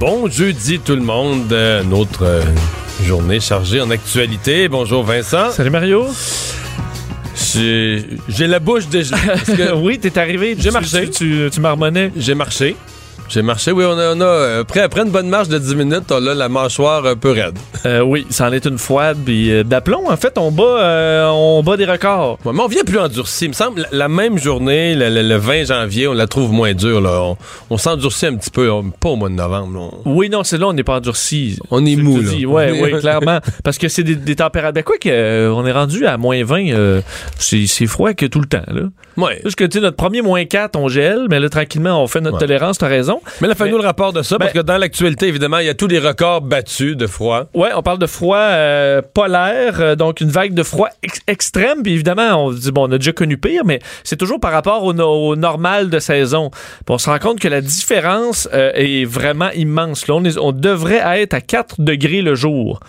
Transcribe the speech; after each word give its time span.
Bon 0.00 0.30
jeudi 0.30 0.78
tout 0.78 0.94
le 0.94 1.02
monde, 1.02 1.52
euh, 1.52 1.82
notre 1.82 2.24
euh, 2.24 2.42
journée 3.04 3.38
chargée 3.38 3.82
en 3.82 3.90
actualité. 3.90 4.66
Bonjour 4.66 5.04
Vincent. 5.04 5.50
Salut 5.50 5.68
Mario. 5.68 6.06
J'ai 7.54 8.46
la 8.46 8.60
bouche 8.60 8.88
déjà. 8.88 9.18
parce 9.26 9.44
que 9.44 9.74
oui, 9.74 9.98
t'es 9.98 10.18
arrivé. 10.18 10.56
J'ai 10.58 10.70
marché. 10.70 11.10
Tu, 11.10 11.10
tu, 11.10 11.50
tu 11.52 11.60
marmonnais. 11.60 12.12
J'ai 12.16 12.34
marché. 12.34 12.76
J'ai 13.30 13.42
marché, 13.42 13.70
oui, 13.70 13.84
on 13.86 13.96
a, 13.96 14.14
on 14.14 14.20
a 14.20 14.24
euh, 14.24 14.60
après, 14.62 14.80
après 14.80 15.02
une 15.02 15.10
bonne 15.10 15.28
marche 15.28 15.48
de 15.48 15.56
10 15.58 15.76
minutes, 15.76 16.10
on 16.10 16.26
a 16.26 16.34
la 16.34 16.48
mâchoire 16.48 17.06
un 17.06 17.16
peu 17.16 17.30
raide. 17.30 17.58
Euh, 17.86 18.02
oui, 18.02 18.26
ça 18.28 18.46
en 18.46 18.52
est 18.52 18.66
une 18.66 18.76
froide. 18.76 19.16
Puis 19.24 19.50
euh, 19.50 19.62
d'aplomb, 19.64 20.10
en 20.10 20.16
fait, 20.18 20.36
on 20.36 20.50
bat, 20.50 20.62
euh, 20.64 21.28
on 21.30 21.62
bat 21.62 21.78
des 21.78 21.86
records. 21.86 22.38
Ouais, 22.44 22.52
mais 22.52 22.60
on 22.60 22.66
vient 22.66 22.84
plus 22.84 22.98
endurci. 22.98 23.46
Il 23.46 23.48
me 23.48 23.52
semble, 23.54 23.86
la, 23.90 24.06
même 24.08 24.36
journée, 24.38 24.94
le, 24.94 25.08
le- 25.08 25.26
le 25.26 25.36
20 25.36 25.64
janvier, 25.64 26.06
on 26.06 26.12
la 26.12 26.26
trouve 26.26 26.52
moins 26.52 26.74
dure. 26.74 27.00
Là. 27.00 27.22
On, 27.22 27.36
on 27.70 27.78
s'endurcit 27.78 28.26
un 28.26 28.36
petit 28.36 28.50
peu, 28.50 28.68
pas 29.00 29.08
au 29.08 29.16
mois 29.16 29.30
de 29.30 29.34
novembre. 29.34 29.78
là. 29.80 29.88
Oui, 30.04 30.28
non, 30.28 30.44
c'est 30.44 30.58
là, 30.58 30.66
on 30.68 30.74
n'est 30.74 30.82
pas 30.84 30.96
endurci. 30.96 31.58
On 31.70 31.86
est 31.86 31.96
mou, 31.96 32.20
là. 32.20 32.32
Ouais, 32.46 32.78
oui, 32.82 32.98
clairement. 33.00 33.38
Parce 33.64 33.78
que 33.78 33.88
c'est 33.88 34.02
des, 34.02 34.14
des 34.16 34.36
températures. 34.36 34.74
Ben, 34.74 34.84
quoi 34.84 34.98
que, 34.98 35.08
euh, 35.08 35.50
on 35.54 35.64
est 35.64 35.72
rendu 35.72 36.04
à 36.06 36.18
moins 36.18 36.44
20, 36.44 36.68
euh, 36.72 37.00
c'est 37.38 37.66
c'est 37.66 37.86
froid 37.86 38.12
que 38.12 38.26
tout 38.26 38.40
le 38.40 38.46
temps, 38.46 38.60
là. 38.68 38.82
Ouais. 39.20 39.40
Parce 39.42 39.54
que, 39.54 39.64
tu 39.64 39.78
sais, 39.78 39.80
notre 39.82 39.96
premier 39.96 40.22
moins 40.22 40.44
4, 40.44 40.76
on 40.76 40.88
gèle, 40.88 41.26
mais 41.28 41.38
là, 41.40 41.48
tranquillement, 41.48 42.02
on 42.02 42.06
fait 42.06 42.20
notre 42.20 42.36
Ouais. 42.36 42.40
tolérance, 42.40 42.78
t'as 42.78 42.88
raison. 42.88 43.20
Mais 43.40 43.48
là, 43.48 43.54
fais-nous 43.54 43.76
Mais- 43.76 43.82
le 43.82 43.86
rapport 43.86 44.12
de 44.12 44.22
ça, 44.22 44.38
parce 44.38 44.52
que 44.52 44.58
Ben- 44.58 44.64
dans 44.74 44.78
l'actualité, 44.78 45.26
évidemment, 45.28 45.58
il 45.58 45.66
y 45.66 45.68
a 45.68 45.74
tous 45.74 45.86
les 45.88 45.98
records 45.98 46.40
battus 46.42 46.96
de 46.96 47.06
froid. 47.06 47.44
Ouais, 47.54 47.68
on 47.74 47.82
parle 47.82 47.98
de 47.98 48.06
froid 48.06 48.36
euh, 48.38 49.02
polaire, 49.14 49.80
euh, 49.80 49.94
donc 49.96 50.20
une 50.20 50.30
vague 50.30 50.54
de 50.54 50.62
froid 50.62 50.88
ex- 51.02 51.20
extrême. 51.26 51.82
Puis 51.82 51.92
évidemment, 51.92 52.44
on 52.46 52.52
se 52.52 52.58
dit, 52.60 52.72
bon, 52.72 52.88
on 52.88 52.92
a 52.92 52.98
déjà 52.98 53.12
connu 53.12 53.36
pire, 53.38 53.62
mais 53.64 53.80
c'est 54.04 54.16
toujours 54.16 54.40
par 54.40 54.52
rapport 54.52 54.84
au, 54.84 54.92
no- 54.92 55.28
au 55.28 55.36
normal 55.36 55.90
de 55.90 55.98
saison. 55.98 56.50
Puis 56.50 56.60
on 56.88 56.98
se 56.98 57.08
rend 57.10 57.18
compte 57.18 57.40
que 57.40 57.48
la 57.48 57.60
différence 57.60 58.48
euh, 58.54 58.70
est 58.74 59.04
vraiment 59.04 59.50
immense. 59.54 60.06
Là, 60.08 60.14
on, 60.14 60.24
est- 60.24 60.38
on 60.38 60.52
devrait 60.52 61.02
être 61.20 61.34
à 61.34 61.40
4 61.40 61.76
degrés 61.80 62.22
le 62.22 62.34
jour. 62.34 62.80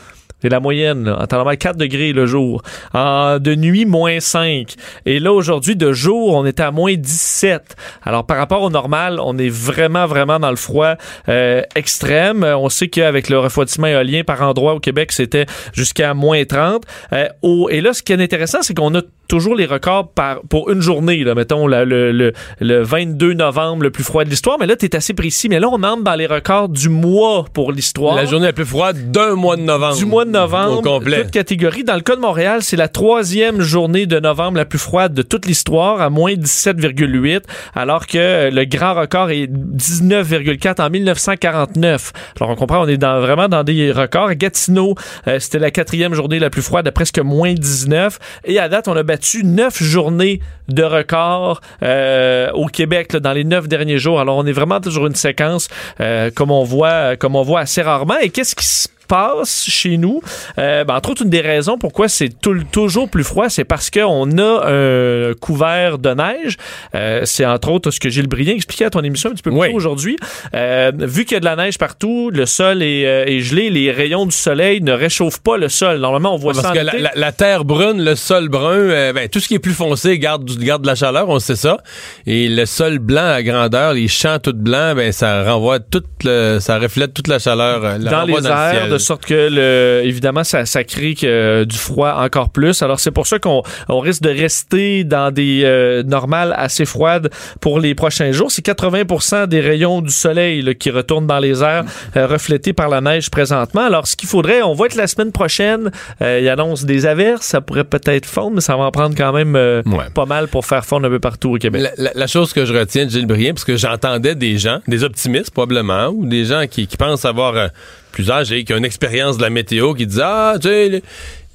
C'est 0.42 0.50
la 0.50 0.60
moyenne, 0.60 1.06
là. 1.06 1.22
En 1.22 1.28
temps 1.28 1.38
normal, 1.38 1.58
4 1.58 1.78
degrés 1.78 2.14
le 2.14 2.26
jour. 2.26 2.62
De 2.94 3.56
nuit, 3.56 3.86
moins 3.86 4.20
5. 4.20 4.76
Et 5.06 5.20
là, 5.20 5.34
aujourd'hui, 5.34 5.76
de 5.76 5.92
jour, 5.92 6.36
on 6.36 6.46
était 6.46 6.64
à 6.64 6.72
moins 6.72 6.96
17. 6.96 7.76
Alors, 8.04 8.26
par 8.26 8.38
rapport 8.38 8.62
au 8.62 8.70
normal, 8.70 9.20
on 9.24 9.38
est 9.38 9.50
vraiment, 9.50 10.06
vraiment 10.06 10.40
dans 10.40 10.50
le 10.50 10.56
froid 10.56 10.96
euh, 11.30 11.62
extrême. 11.76 12.44
Euh, 12.44 12.58
On 12.58 12.70
sait 12.70 12.88
qu'avec 12.88 13.30
le 13.30 13.40
refroidissement 13.40 13.88
éolien 13.88 14.24
par 14.24 14.42
endroit 14.42 14.74
au 14.74 14.80
Québec, 14.80 15.12
c'était 15.12 15.46
jusqu'à 15.74 16.14
moins 16.14 16.44
30. 16.44 16.84
Euh, 17.14 17.28
et 17.70 17.82
là, 17.82 17.94
ce 17.94 18.04
qui 18.04 18.14
est 18.14 18.22
intéressant, 18.22 18.60
c'est 18.62 18.74
qu'on 18.74 18.94
a 18.96 19.02
toujours 19.32 19.56
les 19.56 19.66
records 19.66 20.10
par, 20.10 20.42
pour 20.50 20.70
une 20.72 20.82
journée. 20.82 21.24
Là, 21.24 21.36
mettons 21.36 21.66
le, 21.66 21.86
le, 21.86 22.34
le 22.60 22.84
22 22.84 23.32
novembre, 23.32 23.84
le 23.84 23.90
plus 23.90 24.04
froid 24.04 24.26
de 24.26 24.30
l'histoire. 24.30 24.58
Mais 24.60 24.66
là, 24.66 24.76
tu 24.76 24.86
es 24.86 24.94
assez 24.94 25.14
précis. 25.14 25.48
Mais 25.48 25.62
là, 25.62 25.70
on 25.72 25.82
entre 25.84 26.04
dans 26.04 26.16
les 26.16 26.26
records 26.28 26.68
du 26.68 26.90
mois 26.90 27.46
pour 27.54 27.72
l'histoire. 27.72 28.16
La 28.16 28.26
journée 28.26 28.48
la 28.48 28.52
plus 28.54 28.66
froide 28.66 29.10
d'un 29.10 29.36
mois 29.36 29.56
de 29.56 29.62
novembre. 29.62 29.96
Du 29.96 30.06
mois 30.06 30.26
de 30.26 30.32
novembre, 30.32 30.80
Au 30.80 30.82
complet. 30.82 31.22
toute 31.22 31.32
catégorie. 31.32 31.86
Dans 31.86 31.96
le 31.96 32.02
cas 32.02 32.18
de 32.18 32.20
Montréal, 32.20 32.60
c'est 32.62 32.76
la 32.76 32.90
troisième 32.90 33.62
journée 33.62 34.06
de 34.06 34.20
novembre 34.20 34.58
la 34.58 34.66
plus 34.66 34.80
froide 34.80 35.14
de 35.14 35.22
toute 35.22 35.46
l'histoire, 35.46 36.02
à 36.02 36.10
moins 36.10 36.34
17,8, 36.34 37.44
alors 37.74 38.08
que 38.08 38.18
euh, 38.18 38.52
le 38.52 38.66
grand 38.66 38.96
record 38.96 39.30
est 39.32 39.48
19,4 39.48 40.82
en 40.82 40.90
1949. 40.90 42.12
Alors 42.42 42.50
on 42.52 42.56
comprend, 42.56 42.84
on 42.84 42.88
est 42.90 42.98
dans, 42.98 43.22
vraiment 43.22 43.48
dans 43.48 43.64
des 43.64 43.94
records. 43.94 44.28
À 44.28 44.36
Gatineau, 44.36 44.96
euh, 45.30 45.40
c'était 45.40 45.60
la 45.60 45.72
quatrième 45.72 46.14
journée 46.16 46.40
la 46.40 46.50
plus 46.50 46.62
froide, 46.62 46.86
à 46.86 46.92
presque 46.92 47.20
moins 47.20 47.54
19. 47.54 48.20
Et 48.44 48.60
à 48.60 48.68
date, 48.68 48.90
on 48.90 48.96
a 48.98 49.04
battu 49.04 49.21
neuf 49.44 49.82
journées 49.82 50.42
de 50.68 50.84
record 50.84 51.62
euh, 51.84 52.52
au 52.54 52.68
Québec 52.68 53.16
dans 53.16 53.34
les 53.34 53.44
neuf 53.44 53.68
derniers 53.68 53.98
jours. 53.98 54.20
Alors 54.20 54.38
on 54.38 54.46
est 54.46 54.52
vraiment 54.52 54.80
toujours 54.80 55.08
une 55.08 55.16
séquence 55.16 55.68
euh, 56.00 56.32
comme 56.34 56.52
on 56.52 56.64
voit, 56.64 57.16
comme 57.16 57.36
on 57.36 57.44
voit 57.44 57.62
assez 57.62 57.82
rarement. 57.82 58.18
Et 58.18 58.30
qu'est-ce 58.30 58.56
qui 58.56 58.66
se 58.66 58.88
passe 59.16 59.66
chez 59.68 59.98
nous. 59.98 60.22
Euh, 60.58 60.86
ben, 60.86 60.96
entre 60.96 61.10
autres, 61.12 61.24
une 61.24 61.30
des 61.30 61.42
raisons 61.42 61.78
pourquoi 61.78 62.08
c'est 62.08 62.30
tout- 62.30 62.64
toujours 62.72 63.10
plus 63.10 63.26
froid, 63.26 63.50
c'est 63.50 63.66
parce 63.66 63.90
qu'on 63.90 64.38
a 64.38 64.52
un 64.72 65.34
couvert 65.34 65.98
de 65.98 66.12
neige. 66.14 66.56
Euh, 66.96 67.22
c'est 67.26 67.46
entre 67.46 67.70
autres 67.72 67.92
ce 67.92 68.00
que 68.00 68.10
Gilles 68.10 68.28
Brien 68.30 68.54
expliquait 68.56 68.86
à 68.86 68.90
ton 68.90 69.04
émission 69.04 69.30
un 69.30 69.34
petit 69.34 69.44
peu 69.44 69.52
plus 69.52 69.60
Oui. 69.60 69.70
tôt 69.72 69.76
aujourd'hui. 69.76 70.16
Euh, 70.56 70.92
vu 70.98 71.26
qu'il 71.26 71.34
y 71.34 71.38
a 71.38 71.40
de 71.42 71.46
la 71.46 71.58
neige 71.58 71.78
partout, 71.78 72.30
le 72.34 72.46
sol 72.46 72.82
est, 72.82 73.06
euh, 73.06 73.26
est 73.26 73.40
gelé, 73.42 73.70
les 73.70 73.92
rayons 73.92 74.26
du 74.26 74.36
soleil 74.36 74.82
ne 74.82 74.94
réchauffent 74.94 75.42
pas 75.42 75.58
le 75.58 75.68
sol. 75.68 75.98
Normalement, 76.00 76.34
on 76.34 76.38
voit 76.38 76.54
Parce 76.54 76.66
ça 76.68 76.72
en 76.72 76.74
que 76.74 76.80
la, 76.80 76.94
la- 76.98 77.12
la 77.14 77.32
terre 77.34 77.66
brune, 77.66 78.02
le 78.04 78.16
sol 78.16 78.48
brun, 78.48 78.76
euh, 78.76 79.12
ben, 79.14 79.28
tout 79.28 79.40
ce 79.42 79.48
qui 79.50 79.56
est 79.56 79.60
plus 79.60 79.74
foncé 79.74 80.18
garde, 80.20 80.46
de 80.46 80.88
la 80.88 80.96
chaleur, 80.96 81.28
on 81.28 81.40
sait 81.40 81.56
ça. 81.58 81.78
Et 82.26 82.48
le 82.48 82.66
sol 82.66 83.00
blanc 83.00 83.30
à 83.34 83.44
grandeur, 83.44 83.94
les 83.94 84.08
champs 84.08 84.40
tout 84.40 84.54
blancs, 84.56 84.96
ben, 84.96 85.12
ça 85.12 85.44
renvoie 85.44 85.80
toute 85.80 86.06
le, 86.24 86.60
ça 86.62 86.78
reflète 86.80 87.14
toute 87.14 87.28
la 87.28 87.40
chaleur 87.40 87.84
euh, 87.84 87.98
la 87.98 88.12
dans 88.12 88.24
les 88.24 88.34
le 88.34 88.46
airs, 88.48 88.72
ciel. 88.76 88.90
de 88.90 88.98
sorte 89.02 89.26
que 89.26 89.50
le, 89.52 90.02
évidemment 90.06 90.44
ça, 90.44 90.66
ça 90.66 90.84
crée 90.84 91.16
que, 91.16 91.64
du 91.66 91.78
froid 91.78 92.16
encore 92.20 92.50
plus. 92.50 92.82
Alors 92.82 93.00
c'est 93.00 93.12
pour 93.12 93.28
ça 93.28 93.40
qu'on 93.40 93.64
on 93.90 94.00
risque 94.00 94.22
de 94.22 94.30
rester 94.30 95.04
dans 95.04 95.32
des 95.32 95.62
euh, 95.64 96.04
normales 96.04 96.54
assez 96.58 96.86
froides 96.86 97.30
pour 97.60 97.80
les 97.80 97.96
prochains 97.96 98.32
jours. 98.32 98.52
C'est 98.52 98.66
80% 98.66 99.48
des 99.48 99.60
rayons 99.62 100.02
du 100.02 100.12
soleil 100.12 100.62
là, 100.62 100.74
qui 100.74 100.90
retournent 100.90 101.28
dans 101.28 101.40
les 101.40 101.62
airs, 101.64 101.84
euh, 102.16 102.28
reflétés 102.28 102.74
par 102.74 102.90
la 102.90 103.02
neige 103.02 103.30
présentement. 103.30 103.82
Alors 103.82 104.08
ce 104.08 104.16
qu'il 104.16 104.30
faudrait, 104.30 104.62
on 104.62 104.74
va 104.74 104.86
être 104.86 104.96
la 104.96 105.08
semaine 105.08 105.32
prochaine. 105.32 105.92
Euh, 106.22 106.40
il 106.42 106.48
annonce 106.50 106.86
des 106.86 107.06
averses, 107.06 107.46
ça 107.46 107.62
pourrait 107.62 107.84
peut-être 107.84 108.26
fondre, 108.26 108.56
mais 108.56 108.62
ça 108.62 108.76
va 108.78 108.84
en 108.84 108.92
prendre 108.92 109.16
quand 109.16 109.34
même 109.34 109.56
euh, 109.56 109.82
Ouais. 109.86 110.06
pas 110.14 110.26
mal 110.26 110.48
pour 110.48 110.66
faire 110.66 110.86
fondre 110.86 111.08
un 111.08 111.10
peu 111.10 111.20
partout 111.20 111.56
au 111.56 111.58
Québec. 111.58 111.82
La, 111.82 111.92
la- 111.98 112.12
la 112.14 112.28
chose 112.28 112.54
que 112.54 112.66
je 112.66 112.74
retiens 112.74 113.06
de 113.06 113.10
Gilles 113.12 113.26
Brien, 113.26 113.54
parce 113.54 113.64
que 113.66 113.76
j'entendais 113.78 114.36
des 114.36 114.58
gens, 114.58 114.80
des 114.88 115.04
optimistes 115.04 115.52
probablement, 115.52 116.08
ou 116.10 116.26
des 116.26 116.46
gens 116.46 116.66
qui, 116.70 116.88
qui 116.88 116.98
pensent 116.98 117.26
avoir 117.26 117.56
euh, 117.56 117.68
plus 118.12 118.30
âgés, 118.32 118.64
qui 118.64 118.74
ont 118.74 118.78
une 118.78 118.86
expérience 118.86 119.38
de 119.38 119.42
la 119.42 119.50
météo, 119.50 119.94
qui 119.94 120.06
disent 120.08 120.22
Ah, 120.24 120.56
tu 120.62 120.68
sais, 120.68 121.02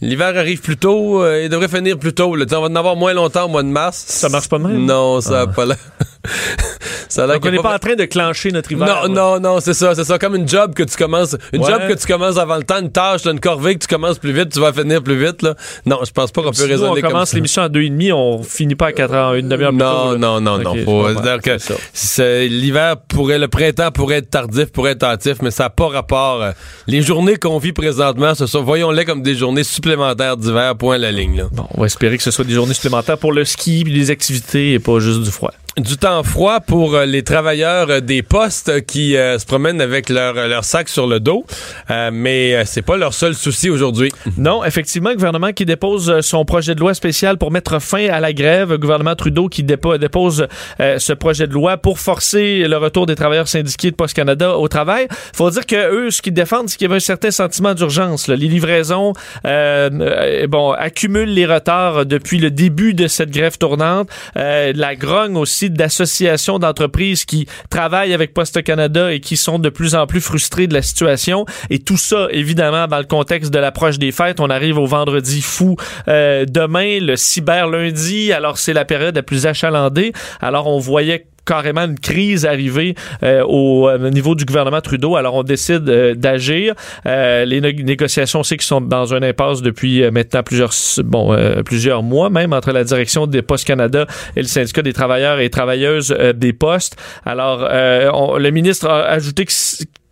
l'hiver 0.00 0.37
arrive 0.37 0.61
plus 0.61 0.77
tôt, 0.77 1.22
euh, 1.22 1.43
il 1.44 1.49
devrait 1.49 1.69
finir 1.69 1.99
plus 1.99 2.12
tôt. 2.12 2.34
là. 2.34 2.44
On 2.53 2.61
va 2.61 2.67
en 2.69 2.75
avoir 2.77 2.97
moins 2.97 3.12
longtemps 3.15 3.44
au 3.44 3.49
mois 3.49 3.62
de 3.62 3.69
mars. 3.69 4.05
Ça 4.06 4.28
marche 4.28 4.49
pas 4.49 4.59
même? 4.59 4.84
Non, 4.84 5.21
ça 5.21 5.43
a 5.43 5.47
pas 5.47 5.67
l'air. 5.67 5.78
ça 7.09 7.26
Donc 7.26 7.44
on 7.44 7.50
n'est 7.50 7.59
pas 7.59 7.75
en 7.75 7.78
train 7.78 7.94
de 7.94 8.04
clencher 8.04 8.50
notre 8.53 8.70
hiver. 8.72 8.87
non, 8.87 9.03
là. 9.03 9.09
non, 9.09 9.41
non, 9.41 9.60
c'est 9.60 9.75
ça, 9.75 9.94
c'est 9.94 10.04
ça. 10.04 10.19
Comme 10.19 10.34
une 10.37 10.48
job 10.48 10.75
que 10.75 10.82
tu 10.82 10.97
commences, 10.97 11.37
une 11.53 11.62
Ouais. 11.62 11.70
job 11.70 11.82
que 11.88 11.94
tu 11.94 12.06
commences 12.06 12.37
avant 12.37 12.56
le 12.56 12.62
temps, 12.64 12.78
une 12.81 12.91
tâche, 12.92 13.25
là, 13.25 13.32
une 13.32 13.41
corvée 13.41 13.75
que 13.75 13.81
tu 13.81 13.88
commences 13.88 14.19
plus 14.19 14.32
vite, 14.32 14.50
tu 14.53 14.60
vas 14.60 14.72
finir 14.72 15.03
plus 15.03 15.16
vite, 15.22 15.42
là. 15.42 15.54
Non, 15.87 15.98
je 16.04 16.10
pense 16.10 16.31
pas 16.32 16.42
qu'on 16.42 16.48
peut 16.50 16.54
Si 16.54 16.62
nous, 16.62 16.69
raisonner 16.69 16.91
on 16.91 16.94
comme 16.94 17.03
commence 17.12 17.31
ça. 17.31 17.37
l'émission 17.37 17.62
à 17.62 17.69
deux 17.69 17.82
et 17.82 17.88
demi, 17.91 18.12
on 18.12 18.42
finit 18.42 18.75
pas 18.75 18.87
à 18.88 18.92
4 18.92 19.14
heures, 19.14 19.34
une 19.34 19.48
demi-heure 19.48 19.70
plus 19.70 19.78
tôt, 19.78 19.84
Non, 19.84 20.12
là. 20.12 20.19
non, 20.19 20.41
non, 20.41 20.59
non. 20.59 20.70
Ok, 20.72 20.84
Faut 20.84 21.09
je 21.09 21.14
comprends. 21.14 21.22
dire 21.22 21.41
que 21.42 21.59
C'est 21.59 21.76
ça. 21.94 22.44
l'hiver 22.44 22.97
pourrait, 23.08 23.38
le 23.38 23.48
printemps 23.48 23.91
pourrait 23.91 24.16
être 24.16 24.31
tardif, 24.31 24.66
pourrait 24.72 24.93
être 24.93 25.04
hâtif, 25.04 25.37
mais 25.43 25.50
ça 25.50 25.64
n'a 25.64 25.70
pas 25.70 25.88
rapport. 25.88 26.43
euh, 26.43 26.53
Les 26.87 27.03
journées 27.03 27.37
qu'on 27.37 27.58
vit 27.58 27.72
présentement, 27.72 28.34
ce 28.34 28.47
sont, 28.47 28.62
voyons-les 28.62 29.04
comme 29.04 29.22
des 29.22 29.34
journées 29.34 29.64
supplémentaires 29.64 30.37
d'hiver, 30.37 30.76
point 30.76 30.97
à 30.97 30.98
la 30.98 31.12
ligne, 31.12 31.38
là. 31.38 31.44
Bon, 31.53 31.66
on 31.75 31.81
va 31.81 31.87
espérer 31.87 32.16
que 32.16 32.22
ce 32.22 32.31
soit 32.31 32.44
des 32.44 32.54
journées 32.54 32.75
supplémentaires 32.75 33.19
pour 33.19 33.32
le 33.32 33.44
ski 33.44 33.84
les 33.84 34.10
activités 34.10 34.72
et 34.75 34.78
pas 34.78 34.98
juste 35.00 35.22
du 35.22 35.31
froid. 35.31 35.53
Du 35.78 35.98
temps 35.98 36.22
froid 36.22 36.60
pour 36.60 36.94
euh, 36.94 37.04
les 37.04 37.22
travailleurs 37.22 37.91
euh, 37.91 38.00
des 38.00 38.22
postes 38.22 38.87
qui 38.87 39.14
euh, 39.14 39.38
se 39.38 39.44
promènent 39.44 39.82
avec 39.82 40.08
leur, 40.08 40.32
leur 40.32 40.64
sac 40.64 40.88
sur 40.88 41.06
le 41.06 41.20
dos, 41.20 41.44
Euh, 41.90 42.08
mais 42.11 42.64
c'est 42.64 42.81
pas 42.81 42.96
leur 42.96 43.12
seul 43.12 43.34
souci 43.34 43.69
aujourd'hui. 43.69 44.11
Non, 44.38 44.64
effectivement, 44.64 45.11
le 45.11 45.17
gouvernement 45.17 45.52
qui 45.52 45.67
dépose 45.67 46.20
son 46.23 46.46
projet 46.46 46.75
de 46.75 46.81
loi 46.81 46.94
spécial 46.94 47.37
pour 47.37 47.50
mettre 47.50 47.78
fin 47.81 48.08
à 48.08 48.20
la 48.20 48.32
grève, 48.32 48.70
le 48.70 48.78
gouvernement 48.78 49.14
Trudeau 49.14 49.49
qui 49.50 49.64
dépo- 49.64 49.99
dépose 49.99 50.46
ce 50.78 51.12
projet 51.12 51.46
de 51.46 51.52
loi 51.52 51.76
pour 51.76 51.99
forcer 51.99 52.67
le 52.67 52.76
retour 52.79 53.05
des 53.05 53.14
travailleurs 53.14 53.46
syndiqués 53.49 53.90
de 53.90 53.96
Post 53.96 54.14
Canada 54.17 54.56
au 54.56 54.69
travail. 54.69 55.08
Faut 55.34 55.50
dire 55.50 55.67
que 55.67 55.76
eux, 56.06 56.11
ce 56.11 56.22
qu'ils 56.22 56.32
défendent, 56.32 56.69
c'est 56.70 56.79
qu'il 56.79 56.87
y 56.87 56.90
avait 56.90 56.96
un 56.96 57.00
certain 57.14 57.31
sentiment 57.31 57.75
d'urgence. 57.75 58.29
Les 58.29 58.37
livraisons, 58.37 59.12
bon, 59.44 60.72
accumulent 60.72 61.34
les 61.34 61.46
retards 61.46 62.06
depuis 62.06 62.38
le 62.38 62.50
début 62.50 62.94
de 62.94 63.08
cette 63.08 63.31
grève 63.31 63.58
tournante. 63.58 64.08
La 64.34 64.96
grogne 64.96 65.37
aussi 65.37 65.66
d'associations 65.71 66.59
d'entreprises 66.59 67.25
qui 67.25 67.47
travaillent 67.71 68.15
avec 68.15 68.35
Poste 68.35 68.63
Canada 68.63 69.13
et 69.13 69.21
qui 69.21 69.37
sont 69.37 69.59
de 69.59 69.69
plus 69.69 69.95
en 69.95 70.07
plus 70.07 70.21
frustrées 70.21 70.67
de 70.67 70.75
la 70.75 70.83
situation. 70.83 71.47
Et 71.71 71.79
tout 71.79 71.97
ça, 71.97 72.29
évidemment, 72.31 72.87
dans 72.87 72.99
le 72.99 73.05
contexte 73.05 73.53
de 73.53 73.59
l'approche 73.59 73.99
des 73.99 74.13
fêtes. 74.13 74.41
On 74.41 74.51
arrive 74.51 74.79
au 74.79 74.87
vendredi 74.87 75.43
fou 75.43 75.77
euh, 76.09 76.45
demain, 76.49 77.01
le 77.01 77.17
cyber 77.17 77.69
lundi. 77.69 78.33
Alors, 78.33 78.59
c'est 78.59 78.73
la 78.73 78.85
période 78.85 79.17
la 79.17 79.23
plus 79.23 79.47
achalandée. 79.47 80.13
Alors, 80.41 80.67
on 80.67 80.79
voyait 80.79 81.27
carrément 81.46 81.82
une 81.82 81.98
crise 81.98 82.44
arriver 82.44 82.94
euh, 83.22 83.43
au, 83.44 83.96
niveau 84.10 84.34
du 84.34 84.44
gouvernement 84.44 84.81
Trudeau. 84.81 85.16
Alors, 85.16 85.34
on 85.34 85.43
décide 85.43 85.84
d'agir. 85.84 86.75
les 87.04 87.60
négociations, 87.60 88.43
c'est 88.43 88.56
qu'ils 88.56 88.66
sont 88.66 88.81
dans 88.81 89.14
un 89.14 89.22
impasse 89.22 89.62
depuis 89.62 90.08
maintenant 90.10 90.43
plusieurs, 90.43 90.72
bon, 91.04 91.37
plusieurs 91.64 92.02
mois 92.02 92.31
même 92.31 92.52
entre 92.52 92.72
la 92.72 92.84
direction 92.84 93.26
des 93.26 93.43
Postes 93.43 93.66
Canada 93.66 94.06
et 94.37 94.40
le 94.40 94.46
syndicat 94.46 94.82
des 94.82 94.93
travailleurs 94.93 95.40
et 95.40 95.48
travailleuses 95.50 96.14
des 96.34 96.52
postes. 96.52 96.96
Alors, 97.25 97.69
le 97.69 98.50
ministre 98.50 98.88
a 98.88 99.04
ajouté 99.04 99.44
que 99.44 99.52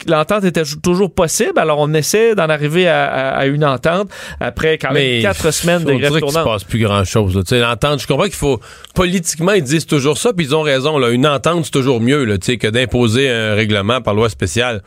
l'entente 0.07 0.45
était 0.45 0.63
toujours 0.83 1.13
possible. 1.13 1.59
Alors, 1.59 1.79
on 1.79 1.93
essaie 1.95 2.35
d'en 2.35 2.49
arriver 2.49 2.89
à, 2.89 3.47
une 3.47 3.65
entente 3.65 4.11
après 4.41 4.79
quand 4.79 4.93
même 4.93 5.23
quatre 5.23 5.51
semaines 5.51 5.85
de 5.85 5.93
grève 5.93 6.19
tournante. 6.19 6.35
Il 6.35 6.39
se 6.39 6.45
passe 6.45 6.65
plus 6.65 6.79
grand-chose. 6.81 7.43
L'entente, 7.53 8.01
je 8.01 8.07
comprends 8.07 8.25
qu'il 8.25 8.35
faut... 8.35 8.61
Politiquement, 8.95 9.53
ils 9.53 9.63
disent 9.63 9.87
toujours 9.87 10.19
ça, 10.19 10.33
puis 10.33 10.47
ils 10.47 10.55
ont 10.55 10.63
raison. 10.63 10.99
Là, 10.99 11.11
une 11.11 11.27
entente, 11.27 11.65
c'est 11.65 11.71
toujours 11.71 12.01
mieux 12.01 12.25
là, 12.25 12.39
que 12.39 12.69
d'imposer 12.69 13.29
un 13.29 13.55
règlement 13.55 14.01
par 14.01 14.15
loi 14.15 14.29
spéciale. 14.29 14.83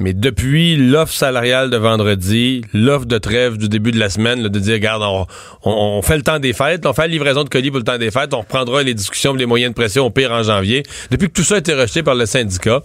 Mais 0.00 0.12
depuis 0.12 0.76
l'offre 0.76 1.12
salariale 1.12 1.70
de 1.70 1.76
vendredi, 1.76 2.62
l'offre 2.72 3.06
de 3.06 3.16
trêve 3.18 3.56
du 3.56 3.68
début 3.68 3.92
de 3.92 3.98
la 3.98 4.10
semaine, 4.10 4.42
de 4.42 4.58
dire, 4.58 4.74
regarde, 4.74 5.26
on, 5.62 6.02
fait 6.02 6.16
le 6.16 6.22
temps 6.22 6.40
des 6.40 6.52
fêtes, 6.52 6.84
on 6.84 6.92
fait 6.92 7.02
la 7.02 7.08
livraison 7.08 7.44
de 7.44 7.48
colis 7.48 7.70
pour 7.70 7.78
le 7.78 7.84
temps 7.84 7.98
des 7.98 8.10
fêtes, 8.10 8.34
on 8.34 8.40
reprendra 8.40 8.82
les 8.82 8.94
discussions, 8.94 9.34
les 9.34 9.46
moyens 9.46 9.70
de 9.70 9.74
pression 9.74 10.04
au 10.06 10.10
pire 10.10 10.32
en 10.32 10.42
janvier. 10.42 10.82
Depuis 11.10 11.28
que 11.28 11.32
tout 11.32 11.44
ça 11.44 11.56
a 11.56 11.58
été 11.58 11.74
rejeté 11.74 12.02
par 12.02 12.16
le 12.16 12.26
syndicat, 12.26 12.82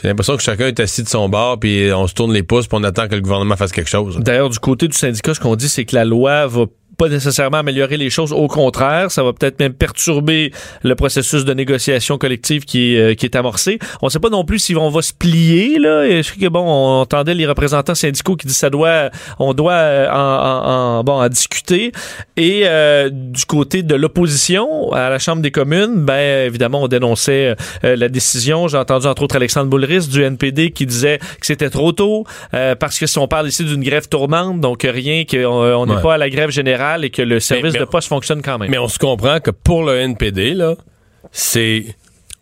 j'ai 0.00 0.08
l'impression 0.08 0.36
que 0.36 0.42
chacun 0.42 0.68
est 0.68 0.78
assis 0.78 1.02
de 1.02 1.08
son 1.08 1.28
bord, 1.28 1.58
puis 1.58 1.90
on 1.92 2.06
se 2.06 2.14
tourne 2.14 2.32
les 2.32 2.44
pouces, 2.44 2.68
puis 2.68 2.78
on 2.80 2.84
attend 2.84 3.08
que 3.08 3.16
le 3.16 3.22
gouvernement 3.22 3.56
fasse 3.56 3.72
quelque 3.72 3.90
chose. 3.90 4.18
D'ailleurs, 4.18 4.50
du 4.50 4.60
côté 4.60 4.86
du 4.86 4.96
syndicat, 4.96 5.34
ce 5.34 5.40
qu'on 5.40 5.56
dit, 5.56 5.68
c'est 5.68 5.84
que 5.84 5.96
la 5.96 6.04
loi 6.04 6.46
va 6.46 6.66
pas 6.96 7.08
nécessairement 7.08 7.58
améliorer 7.58 7.96
les 7.96 8.10
choses. 8.10 8.32
Au 8.32 8.48
contraire, 8.48 9.10
ça 9.10 9.22
va 9.22 9.32
peut-être 9.32 9.60
même 9.60 9.74
perturber 9.74 10.52
le 10.82 10.94
processus 10.94 11.44
de 11.44 11.52
négociation 11.52 12.18
collective 12.18 12.64
qui 12.64 12.94
est, 12.94 12.98
euh, 12.98 13.14
qui 13.14 13.26
est 13.26 13.36
amorcé. 13.36 13.78
On 14.02 14.06
ne 14.06 14.10
sait 14.10 14.18
pas 14.18 14.30
non 14.30 14.44
plus 14.44 14.58
si 14.58 14.76
on 14.76 14.88
va 14.88 15.02
se 15.02 15.12
plier. 15.12 15.78
Là. 15.78 16.08
je 16.08 16.22
sais 16.22 16.36
que 16.36 16.48
bon, 16.48 16.60
on 16.60 17.00
entendait 17.00 17.34
les 17.34 17.46
représentants 17.46 17.94
syndicaux 17.94 18.36
qui 18.36 18.46
disent 18.46 18.56
ça 18.56 18.70
doit, 18.70 19.10
on 19.38 19.52
doit 19.52 19.72
euh, 19.72 20.08
en, 20.10 20.98
en, 20.98 21.04
bon 21.04 21.20
en 21.20 21.28
discuter. 21.28 21.92
Et 22.36 22.62
euh, 22.64 23.10
du 23.12 23.44
côté 23.44 23.82
de 23.82 23.94
l'opposition 23.94 24.92
à 24.92 25.10
la 25.10 25.18
Chambre 25.18 25.42
des 25.42 25.50
communes, 25.50 26.04
ben 26.04 26.46
évidemment, 26.46 26.82
on 26.82 26.88
dénonçait 26.88 27.54
la 27.82 28.08
décision. 28.08 28.68
J'ai 28.68 28.78
entendu 28.78 29.06
entre 29.06 29.22
autres 29.22 29.36
Alexandre 29.36 29.68
Boulris 29.68 30.08
du 30.08 30.22
NPD 30.22 30.70
qui 30.70 30.86
disait 30.86 31.18
que 31.18 31.46
c'était 31.46 31.70
trop 31.70 31.92
tôt 31.92 32.24
parce 32.50 32.98
que 32.98 33.06
si 33.06 33.18
on 33.18 33.28
parle 33.28 33.48
ici 33.48 33.64
d'une 33.64 33.82
grève 33.82 34.08
tournante, 34.08 34.60
donc 34.60 34.82
rien 34.82 35.24
qu'on 35.24 35.86
n'est 35.86 36.00
pas 36.00 36.14
à 36.14 36.18
la 36.18 36.30
grève 36.30 36.50
générale 36.50 36.85
et 36.94 37.10
que 37.10 37.22
le 37.22 37.40
service 37.40 37.74
de 37.74 37.84
poste 37.84 38.08
fonctionne 38.08 38.42
quand 38.42 38.58
même. 38.58 38.70
Mais 38.70 38.78
on 38.78 38.88
se 38.88 38.98
comprend 38.98 39.40
que 39.40 39.50
pour 39.50 39.84
le 39.84 39.96
NPD, 39.98 40.54
là, 40.54 40.74
c'est 41.32 41.96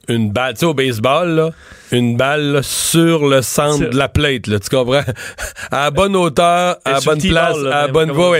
une 0.08 0.30
balle, 0.30 0.54
tu 0.54 0.60
sais, 0.60 0.66
au 0.66 0.74
baseball, 0.74 1.28
là, 1.30 1.50
une 1.92 2.16
balle 2.16 2.62
sur 2.62 3.26
le 3.26 3.42
centre 3.42 3.88
de 3.90 3.96
la 3.96 4.08
plate, 4.08 4.46
là, 4.46 4.58
tu 4.58 4.68
comprends? 4.68 5.02
à 5.70 5.90
bonne 5.90 6.16
hauteur, 6.16 6.76
à 6.84 7.00
bonne 7.00 7.20
place, 7.20 7.56
à 7.70 7.88
bonne 7.88 8.10
voie. 8.10 8.36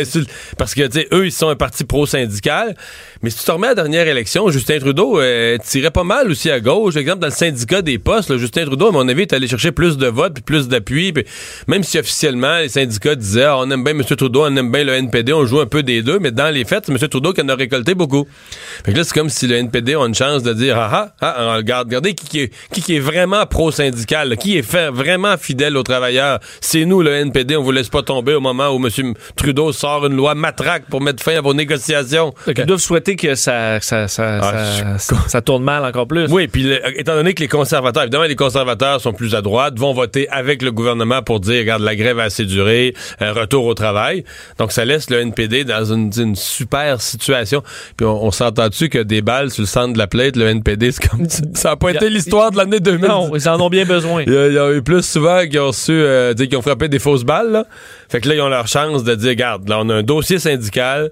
Parce 0.59 0.75
que, 0.75 0.87
tu 0.87 1.01
sais, 1.01 1.09
eux, 1.12 1.27
ils 1.27 1.33
sont 1.33 1.49
un 1.49 1.56
parti 1.56 1.85
pro-syndical. 1.85 2.77
Mais 3.25 3.31
si 3.31 3.38
tu 3.38 3.44
te 3.47 3.50
remets 3.53 3.69
à 3.69 3.71
la 3.71 3.76
dernière 3.76 4.06
élection, 4.06 4.50
Justin 4.50 4.81
Trudeau 4.81 5.19
euh, 5.19 5.56
tirait 5.56 5.91
pas 5.91 6.05
mal 6.05 6.31
aussi 6.31 6.50
à 6.50 6.61
gauche. 6.61 6.93
Par 6.93 7.00
exemple, 7.00 7.21
dans 7.21 7.29
le 7.29 7.32
syndicat 7.32 7.81
des 7.81 7.99
postes, 7.99 8.37
Justin 8.37 8.67
Trudeau, 8.67 8.88
à 8.88 8.93
mon 8.93 9.09
avis, 9.09 9.23
est 9.23 9.32
allé 9.32 9.49
chercher 9.49 9.73
plus 9.73 9.97
de 9.97 10.09
votes 10.09 10.35
puis 10.35 10.43
plus 10.43 10.69
d'appui. 10.69 11.15
Même 11.67 11.82
si 11.85 11.99
officiellement, 11.99 12.59
les 12.59 12.69
syndicats 12.69 13.15
disaient 13.15 13.44
ah, 13.44 13.56
on 13.56 13.71
aime 13.71 13.82
bien 13.82 13.94
M. 13.94 14.05
Trudeau, 14.05 14.44
on 14.44 14.55
aime 14.55 14.71
bien 14.71 14.85
le 14.85 14.93
NPD, 14.93 15.32
on 15.32 15.47
joue 15.47 15.61
un 15.61 15.67
peu 15.67 15.82
des 15.82 16.03
deux. 16.03 16.19
Mais 16.19 16.32
dans 16.32 16.53
les 16.53 16.67
faits, 16.67 16.85
c'est 16.85 16.93
M. 16.93 16.99
Trudeau 17.09 17.32
qui 17.32 17.41
en 17.41 17.49
a 17.49 17.55
récolté 17.55 17.94
beaucoup. 17.94 18.29
Fait 18.85 18.93
que 18.93 18.99
là, 18.99 19.05
c'est 19.05 19.15
comme 19.15 19.31
si 19.31 19.47
le 19.47 19.56
NPD 19.56 19.94
a 19.94 20.05
une 20.05 20.15
chance 20.15 20.43
de 20.43 20.53
dire 20.53 20.77
ah 20.77 21.15
ah, 21.23 21.35
ah 21.38 21.56
regarde, 21.56 21.88
regardez 21.88 22.12
qui, 22.12 22.29
qui, 22.29 22.41
est, 22.41 22.53
qui, 22.70 22.94
est 22.94 23.00
vraiment 23.00 23.47
pro-syndical, 23.47 24.37
qui 24.37 24.59
est 24.59 24.62
fait, 24.62 24.91
vraiment 24.91 25.38
fidèle 25.38 25.79
aux 25.79 25.82
travailleurs. 25.82 26.41
C'est 26.61 26.85
nous, 26.85 27.00
le 27.00 27.15
NPD, 27.15 27.56
on 27.56 27.62
vous 27.62 27.73
laisse 27.73 27.88
pas 27.88 28.03
tomber 28.03 28.35
au 28.35 28.41
moment 28.41 28.69
où 28.69 28.87
M. 28.87 29.15
Trudeau 29.35 29.73
sort 29.73 30.05
une 30.05 30.15
loi 30.15 30.35
matraque 30.35 30.85
pour 30.91 31.00
mettre 31.00 31.23
fin 31.23 31.38
à 31.38 31.41
vos 31.41 31.55
négociations. 31.55 32.35
Ils 32.47 32.67
doivent 32.67 32.81
souhaiter 32.81 33.14
que 33.17 33.35
ça, 33.35 33.81
ça, 33.81 34.07
ah, 34.19 34.99
ça, 34.99 35.41
tourne 35.41 35.63
mal 35.63 35.85
encore 35.85 36.07
plus. 36.07 36.31
Oui, 36.31 36.49
puis 36.49 36.71
étant 36.97 37.15
donné 37.15 37.35
que 37.35 37.41
les 37.41 37.49
conservateurs, 37.49 38.03
évidemment, 38.05 38.25
les 38.25 38.37
conservateurs 38.37 39.01
sont 39.01 39.13
plus 39.13 39.35
à 39.35 39.43
droite, 39.43 39.79
vont 39.79 39.93
voter 39.93 40.29
avec 40.29 40.63
le 40.63 40.73
gouvernement 40.73 41.23
pour 41.23 41.41
dire, 41.41 41.61
regarde, 41.61 41.83
la 41.83 41.97
grève 41.97 42.19
a 42.19 42.25
assez 42.25 42.45
duré, 42.45 42.95
un 43.21 43.33
retour 43.33 43.65
au 43.67 43.75
travail. 43.75 44.25
Donc, 44.59 44.73
ça 44.73 44.85
laisse 44.85 45.11
le 45.11 45.21
NPD 45.21 45.65
dans 45.65 45.85
une, 45.85 46.35
super 46.35 47.01
situation. 47.01 47.63
Puis 47.97 48.07
on, 48.07 48.31
s'entend 48.31 48.69
dessus 48.69 48.89
que 48.89 48.99
des 48.99 49.23
balles 49.23 49.51
sur 49.51 49.63
le 49.63 49.67
centre 49.67 49.93
de 49.93 49.99
la 49.99 50.07
plate, 50.07 50.37
le 50.37 50.47
NPD, 50.49 50.93
c'est 50.93 51.09
comme 51.09 51.29
ça 51.55 51.71
n'a 51.71 51.77
pas 51.77 51.91
été 51.91 52.11
l'histoire 52.11 52.51
de 52.51 52.57
l'année 52.57 52.81
2000. 52.81 53.09
Non, 53.09 53.35
ils 53.35 53.49
en 53.49 53.61
ont 53.61 53.69
bien 53.69 53.85
besoin. 53.85 54.23
Il 54.27 54.33
y, 54.33 54.59
a, 54.59 54.73
eu 54.73 54.83
plus 54.83 55.03
souvent 55.03 55.47
qui 55.47 55.59
ont 55.59 55.69
reçu, 55.69 55.93
euh, 55.93 56.35
qui 56.35 56.57
ont 56.57 56.63
frappé 56.63 56.89
des 56.89 56.99
fausses 56.99 57.25
balles. 57.25 57.51
Là. 57.51 57.67
Fait 58.09 58.21
que 58.21 58.29
là, 58.29 58.35
ils 58.35 58.41
ont 58.41 58.49
leur 58.49 58.67
chance 58.67 59.05
de 59.05 59.15
dire, 59.15 59.31
regarde, 59.31 59.69
là, 59.69 59.79
on 59.81 59.89
a 59.89 59.95
un 59.95 60.03
dossier 60.03 60.39
syndical 60.39 61.11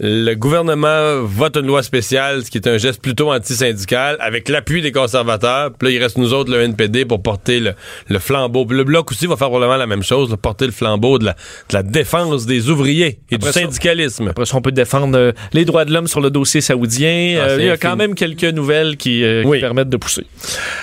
le 0.00 0.34
gouvernement 0.34 1.22
vote 1.22 1.56
une 1.56 1.66
loi 1.66 1.82
spéciale, 1.82 2.44
ce 2.44 2.50
qui 2.50 2.58
est 2.58 2.68
un 2.68 2.78
geste 2.78 3.02
plutôt 3.02 3.32
anti-syndical, 3.32 4.16
avec 4.20 4.48
l'appui 4.48 4.80
des 4.80 4.92
conservateurs. 4.92 5.72
Puis 5.72 5.88
là, 5.88 5.94
il 5.94 6.02
reste 6.02 6.18
nous 6.18 6.32
autres, 6.32 6.52
le 6.52 6.60
NPD, 6.62 7.04
pour 7.04 7.20
porter 7.20 7.60
le, 7.60 8.18
flambeau. 8.18 8.64
Puis 8.64 8.76
le 8.76 8.84
Bloc 8.84 9.10
aussi 9.10 9.26
va 9.26 9.36
faire 9.36 9.48
probablement 9.48 9.76
la 9.76 9.86
même 9.86 10.04
chose, 10.04 10.34
porter 10.40 10.66
le 10.66 10.72
flambeau 10.72 11.18
de 11.18 11.24
la, 11.24 11.32
de 11.32 11.74
la 11.74 11.82
défense 11.82 12.46
des 12.46 12.70
ouvriers 12.70 13.18
et 13.30 13.38
du 13.38 13.46
syndicalisme. 13.48 14.28
après 14.28 14.46
ça, 14.46 14.56
on 14.56 14.62
peut 14.62 14.72
défendre 14.72 15.18
euh, 15.18 15.32
les 15.52 15.64
droits 15.64 15.84
de 15.84 15.92
l'homme 15.92 16.06
sur 16.06 16.20
le 16.20 16.30
dossier 16.30 16.60
saoudien. 16.60 17.38
Ah, 17.40 17.48
euh, 17.48 17.56
il 17.58 17.66
y 17.66 17.70
a 17.70 17.76
quand 17.76 17.96
même 17.96 18.14
quelques 18.14 18.44
nouvelles 18.44 18.96
qui, 18.96 19.24
euh, 19.24 19.42
permettent 19.60 19.88
de 19.88 19.96
pousser. 19.96 20.26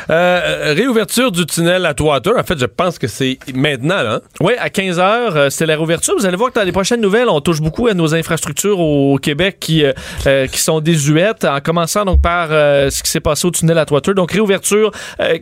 réouverture 0.10 1.32
du 1.32 1.46
tunnel 1.46 1.86
à 1.86 1.94
Twater. 1.94 2.34
En 2.38 2.44
fait, 2.44 2.60
je 2.60 2.66
pense 2.66 3.00
que 3.00 3.08
c'est 3.08 3.38
maintenant. 3.54 4.04
Là. 4.04 4.16
Hein? 4.16 4.22
Oui, 4.42 4.54
à 4.60 4.70
15 4.70 5.00
h 5.00 5.50
c'est 5.50 5.66
la 5.66 5.76
réouverture. 5.76 6.16
Vous 6.18 6.26
allez 6.26 6.36
voir 6.38 6.52
que 6.52 6.60
dans 6.60 6.66
les 6.66 6.72
prochaines 6.72 7.02
nouvelles, 7.02 7.30
on 7.30 7.40
touche 7.40 7.62
beaucoup 7.62 7.88
à 7.88 7.94
nos 7.94 8.14
infrastructures 8.14 8.80
au 8.80 9.05
au 9.14 9.18
Québec 9.18 9.58
qui, 9.60 9.84
euh, 9.84 9.94
euh, 10.28 10.48
qui 10.48 10.60
sont 10.60 10.80
désuètes, 10.80 11.46
en 11.46 11.60
commençant 11.60 12.06
donc 12.06 12.22
par 12.22 12.50
euh, 12.52 12.90
ce 12.90 13.04
qui 13.04 13.10
s'est 13.10 13.20
passé 13.20 13.48
au 13.48 13.52
tunnel 13.52 13.78
à 13.78 13.86
Twater. 13.86 14.14
Donc, 14.14 14.32
réouverture 14.32 14.92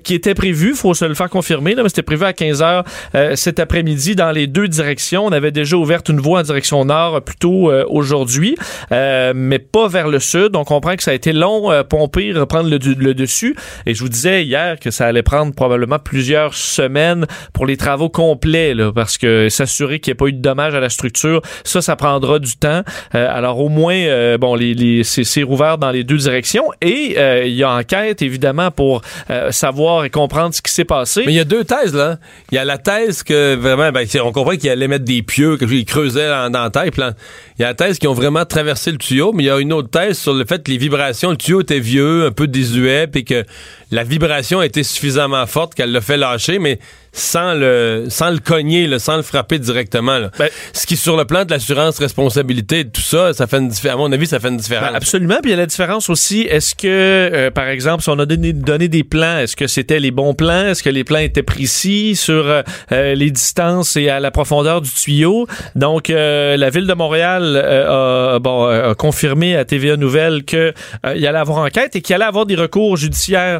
qui 0.04 0.14
était 0.14 0.34
prévue, 0.34 0.74
faut 0.74 0.94
se 0.94 1.06
le 1.06 1.14
faire 1.14 1.30
confirmer, 1.30 1.76
là, 1.76 1.84
mais 1.84 1.90
c'était 1.90 2.04
prévu 2.04 2.24
à 2.26 2.34
15 2.34 2.62
h 2.62 3.36
cet 3.36 3.60
après-midi 3.60 4.16
dans 4.16 4.32
les 4.32 4.48
deux 4.48 4.68
directions. 4.68 5.26
On 5.26 5.32
avait 5.32 5.52
déjà 5.52 5.78
ouvert 5.78 6.02
une 6.08 6.20
voie 6.20 6.40
en 6.40 6.44
direction 6.44 6.86
nord 6.86 7.22
plus 7.22 7.36
tôt 7.36 7.72
aujourd'hui, 7.88 8.56
mais 8.92 9.60
pas 9.60 9.88
vers 9.88 10.08
le 10.08 10.20
sud. 10.20 10.50
Donc, 10.50 10.72
on 10.72 10.76
comprend 10.76 10.96
que 10.96 11.04
ça 11.04 11.12
a 11.12 11.14
été 11.14 11.34
long, 11.34 11.72
pomper, 11.88 12.32
reprendre 12.34 12.70
le, 12.70 12.78
le, 12.78 13.14
dessus. 13.14 13.56
Et 13.86 13.94
je 13.94 14.02
vous 14.02 14.10
disais 14.10 14.44
hier 14.44 14.80
que 14.80 14.92
ça 14.92 15.06
allait 15.08 15.24
prendre 15.24 15.54
probablement 15.54 16.00
plusieurs 16.00 16.54
semaines 16.54 17.26
pour 17.54 17.66
les 17.66 17.78
travaux 17.78 18.10
complets, 18.10 18.74
là, 18.74 18.92
parce 18.92 19.18
que 19.18 19.50
s'assurer 19.50 20.00
qu'il 20.00 20.12
n'y 20.12 20.14
ait 20.14 20.16
pas 20.16 20.28
eu 20.28 20.34
de 20.34 20.42
dommages 20.42 20.76
à 20.76 20.80
la 20.80 20.90
structure, 20.90 21.42
ça, 21.64 21.82
ça 21.82 21.96
prendra 21.96 22.40
du 22.40 22.56
temps. 22.58 22.84
alors, 23.12 23.53
au 23.60 23.70
moins, 23.70 23.96
euh, 23.96 24.38
bon, 24.38 24.56
les, 24.56 25.04
c'est 25.04 25.44
rouvert 25.44 25.78
dans 25.78 25.92
les 25.92 26.04
deux 26.04 26.18
directions 26.18 26.66
et 26.82 27.16
euh, 27.18 27.46
il 27.46 27.54
y 27.54 27.64
a 27.64 27.72
enquête 27.72 28.22
évidemment 28.22 28.72
pour 28.72 29.02
euh, 29.30 29.52
savoir 29.52 30.06
et 30.06 30.10
comprendre 30.10 30.54
ce 30.54 30.62
qui 30.62 30.72
s'est 30.72 30.86
passé. 30.86 31.24
Mais 31.26 31.34
il 31.34 31.36
y 31.36 31.40
a 31.40 31.46
deux 31.46 31.64
thèses 31.64 31.94
là. 31.94 32.18
Il 32.52 32.56
y 32.56 32.58
a 32.58 32.66
la 32.66 32.78
thèse 32.78 33.24
que 33.24 33.56
vraiment, 33.56 33.92
ben, 33.92 34.08
on 34.24 34.32
comprend 34.32 34.56
qu'il 34.56 34.70
allait 34.70 34.88
mettre 34.88 35.06
des 35.06 35.22
pieux, 35.22 35.58
qu'ils 35.58 35.86
creusaient 35.86 36.30
dans, 36.30 36.52
dans 36.52 36.64
la 36.64 36.70
tête. 36.70 36.94
Il 36.98 37.62
y 37.62 37.66
a 37.66 37.70
la 37.70 37.74
thèse 37.74 38.00
qu'ils 38.00 38.10
ont 38.10 38.14
vraiment 38.14 38.46
traversé 38.46 38.92
le 38.92 38.98
tuyau, 38.98 39.32
mais 39.34 39.44
il 39.44 39.48
y 39.48 39.50
a 39.50 39.60
une 39.60 39.74
autre 39.74 39.90
thèse 39.90 40.18
sur 40.18 40.34
le 40.34 40.46
fait 40.46 40.64
que 40.64 40.72
les 40.72 40.78
vibrations, 40.78 41.32
le 41.32 41.38
tuyau 41.38 41.62
était 41.62 41.80
vieux, 41.80 42.26
un 42.26 42.32
peu 42.32 42.48
désuet, 42.48 43.08
puis 43.08 43.26
que 43.26 43.44
la 43.92 44.04
vibration 44.04 44.62
été 44.62 44.84
suffisamment 44.84 45.46
forte 45.46 45.76
qu'elle 45.76 45.92
l'a 45.92 46.02
fait 46.02 46.18
lâcher, 46.18 46.60
mais 46.60 46.80
sans 47.14 47.54
le 47.54 48.08
sans 48.10 48.32
le 48.32 48.40
cogner, 48.40 49.00
sans 49.00 49.16
le 49.16 49.22
frapper 49.22 49.60
directement. 49.60 50.20
Ben, 50.38 50.50
Ce 50.74 50.88
qui, 50.88 50.98
sur 50.98 51.16
le 51.16 51.26
plan 51.26 51.46
de 51.46 51.52
l'assurance 51.52 52.00
responsabilité, 52.00 52.86
tout 52.86 53.02
ça, 53.02 53.34
ça 53.34 53.46
fait 53.46 53.58
une 53.58 53.72
à 53.88 53.96
mon 53.96 54.12
avis, 54.12 54.26
ça 54.26 54.40
fait 54.40 54.50
une 54.50 54.58
différence. 54.58 54.90
Ben, 54.90 54.96
absolument. 54.96 55.38
Puis 55.42 55.52
il 55.52 55.56
y 55.56 55.58
a 55.58 55.58
la 55.58 55.68
différence 55.68 56.10
aussi. 56.10 56.42
Est-ce 56.42 56.74
que, 56.74 56.88
euh, 56.88 57.52
par 57.52 57.68
exemple, 57.68 58.04
si 58.04 58.10
on 58.10 58.18
a 58.18 58.26
donné, 58.26 58.52
donné 58.54 58.88
des 58.88 59.04
plans, 59.04 59.38
est-ce 59.38 59.56
que 59.56 59.68
c'était 59.68 60.00
les 60.00 60.10
bons 60.10 60.34
plans? 60.34 60.68
Est-ce 60.68 60.82
que 60.82 60.90
les 60.90 61.04
plans 61.04 61.20
étaient 61.20 61.44
précis 61.44 62.16
sur 62.16 62.48
euh, 62.48 62.62
euh, 62.92 63.14
les 63.14 63.30
distances 63.30 63.96
et 63.96 64.10
à 64.10 64.20
la 64.20 64.32
profondeur 64.32 64.82
du 64.82 64.90
tuyau? 64.90 65.48
Donc, 65.76 66.08
la 66.10 66.70
ville 66.70 66.88
de 66.88 66.94
Montréal 66.94 67.58
a, 67.58 68.40
bon, 68.40 68.66
a 68.66 68.96
confirmé 68.96 69.56
à 69.56 69.66
TVA 69.66 69.98
Nouvelle 69.98 70.44
qu'il 70.44 70.74
y 71.16 71.28
allait 71.28 71.38
avoir 71.38 71.60
enquête 71.60 71.96
et 71.96 72.02
qu'il 72.02 72.16
allait 72.16 72.26
avoir 72.26 72.46
des 72.46 72.56
recours 72.56 72.98
judiciaires 72.98 73.60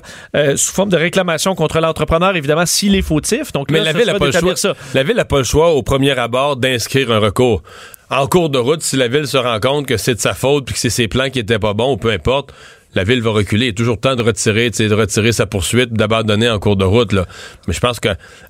sous 0.56 0.74
forme 0.74 0.90
de 0.90 0.98
réclamation 0.98 1.56
contre 1.56 1.80
l'entrepreneur, 1.80 2.36
évidemment, 2.36 2.66
s'il 2.66 2.96
est 2.96 3.02
fautif. 3.02 3.43
Donc, 3.54 3.72
mais 3.72 3.80
la 3.80 3.94
ville 3.94 4.06
n'a 4.06 4.20
pas 4.20 4.28
le 4.28 4.32
choix. 4.32 4.74
La 4.94 5.04
ville 5.04 5.16
n'a 5.16 5.26
pas 5.26 5.40
le 5.40 5.44
choix 5.44 5.72
au 5.72 5.84
premier 5.84 6.18
abord 6.18 6.58
d'inscrire 6.58 7.12
un 7.12 7.20
recours. 7.20 7.64
En 8.10 8.28
cours 8.28 8.50
de 8.50 8.60
route, 8.60 8.82
si 8.84 8.96
la 8.96 9.08
ville 9.08 9.28
se 9.28 9.38
rend 9.38 9.60
compte 9.60 9.88
que 9.88 9.98
c'est 9.98 10.16
de 10.16 10.20
sa 10.20 10.34
faute 10.34 10.66
puis 10.66 10.74
que 10.74 10.80
c'est 10.80 10.90
ses 10.90 11.08
plans 11.08 11.30
qui 11.30 11.40
étaient 11.40 11.60
pas 11.60 11.74
bons 11.74 11.94
ou 11.94 11.98
peu 11.98 12.12
importe, 12.12 12.54
la 12.96 13.04
ville 13.04 13.22
va 13.22 13.32
reculer. 13.32 13.68
Il 13.68 13.70
a 13.70 13.74
toujours 13.74 14.00
temps 14.00 14.16
de 14.16 14.22
retirer, 14.22 14.70
de 14.70 14.94
retirer 14.94 15.32
sa 15.32 15.46
poursuite, 15.46 15.94
d'abandonner 15.94 16.50
en 16.50 16.60
cours 16.60 16.76
de 16.76 16.86
route. 16.86 17.12
Là. 17.12 17.26
Mais 17.68 17.74
je 17.74 17.80
pense 17.80 18.00
que 18.00 18.10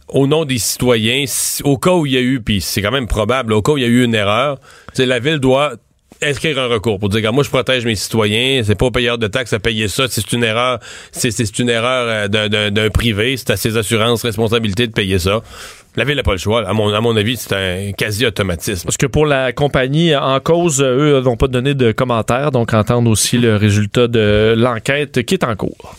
au 0.09 0.27
nom 0.27 0.43
des 0.45 0.57
citoyens, 0.57 1.25
au 1.63 1.77
cas 1.77 1.91
où 1.91 2.05
il 2.05 2.13
y 2.13 2.17
a 2.17 2.21
eu, 2.21 2.41
puis 2.41 2.61
c'est 2.61 2.81
quand 2.81 2.91
même 2.91 3.07
probable, 3.07 3.53
au 3.53 3.61
cas 3.61 3.73
où 3.73 3.77
il 3.77 3.83
y 3.83 3.85
a 3.85 3.89
eu 3.89 4.03
une 4.03 4.15
erreur, 4.15 4.59
la 4.97 5.19
ville 5.19 5.39
doit 5.39 5.73
inscrire 6.23 6.59
un 6.59 6.67
recours 6.67 6.99
pour 6.99 7.09
dire, 7.09 7.33
moi, 7.33 7.43
je 7.43 7.49
protège 7.49 7.85
mes 7.85 7.95
citoyens, 7.95 8.63
c'est 8.63 8.75
pas 8.75 8.85
au 8.85 8.91
payeur 8.91 9.17
de 9.17 9.27
taxes 9.27 9.53
à 9.53 9.59
payer 9.59 9.87
ça, 9.87 10.05
c'est 10.09 10.31
une 10.33 10.43
erreur, 10.43 10.79
c'est, 11.11 11.31
c'est 11.31 11.59
une 11.59 11.69
erreur 11.69 12.29
euh, 12.33 12.69
d'un, 12.69 12.89
privé, 12.89 13.37
c'est 13.37 13.51
à 13.51 13.57
ses 13.57 13.77
assurances 13.77 14.23
responsabilité 14.23 14.87
de 14.87 14.93
payer 14.93 15.19
ça. 15.19 15.41
La 15.95 16.05
ville 16.05 16.15
n'a 16.15 16.23
pas 16.23 16.31
le 16.31 16.37
choix. 16.39 16.67
À 16.67 16.73
mon, 16.73 16.91
à 16.91 17.01
mon 17.01 17.15
avis, 17.15 17.37
c'est 17.37 17.53
un 17.53 17.91
quasi-automatisme. 17.91 18.85
Parce 18.85 18.97
que 18.97 19.05
pour 19.05 19.27
la 19.27 19.51
compagnie 19.51 20.15
en 20.15 20.39
cause, 20.39 20.81
eux 20.81 21.21
n'ont 21.21 21.37
pas 21.37 21.47
donné 21.47 21.75
de 21.75 21.91
commentaires, 21.91 22.49
donc 22.51 22.73
entendre 22.73 23.11
aussi 23.11 23.37
le 23.37 23.55
résultat 23.55 24.07
de 24.07 24.55
l'enquête 24.57 25.23
qui 25.23 25.35
est 25.35 25.43
en 25.43 25.55
cours. 25.55 25.95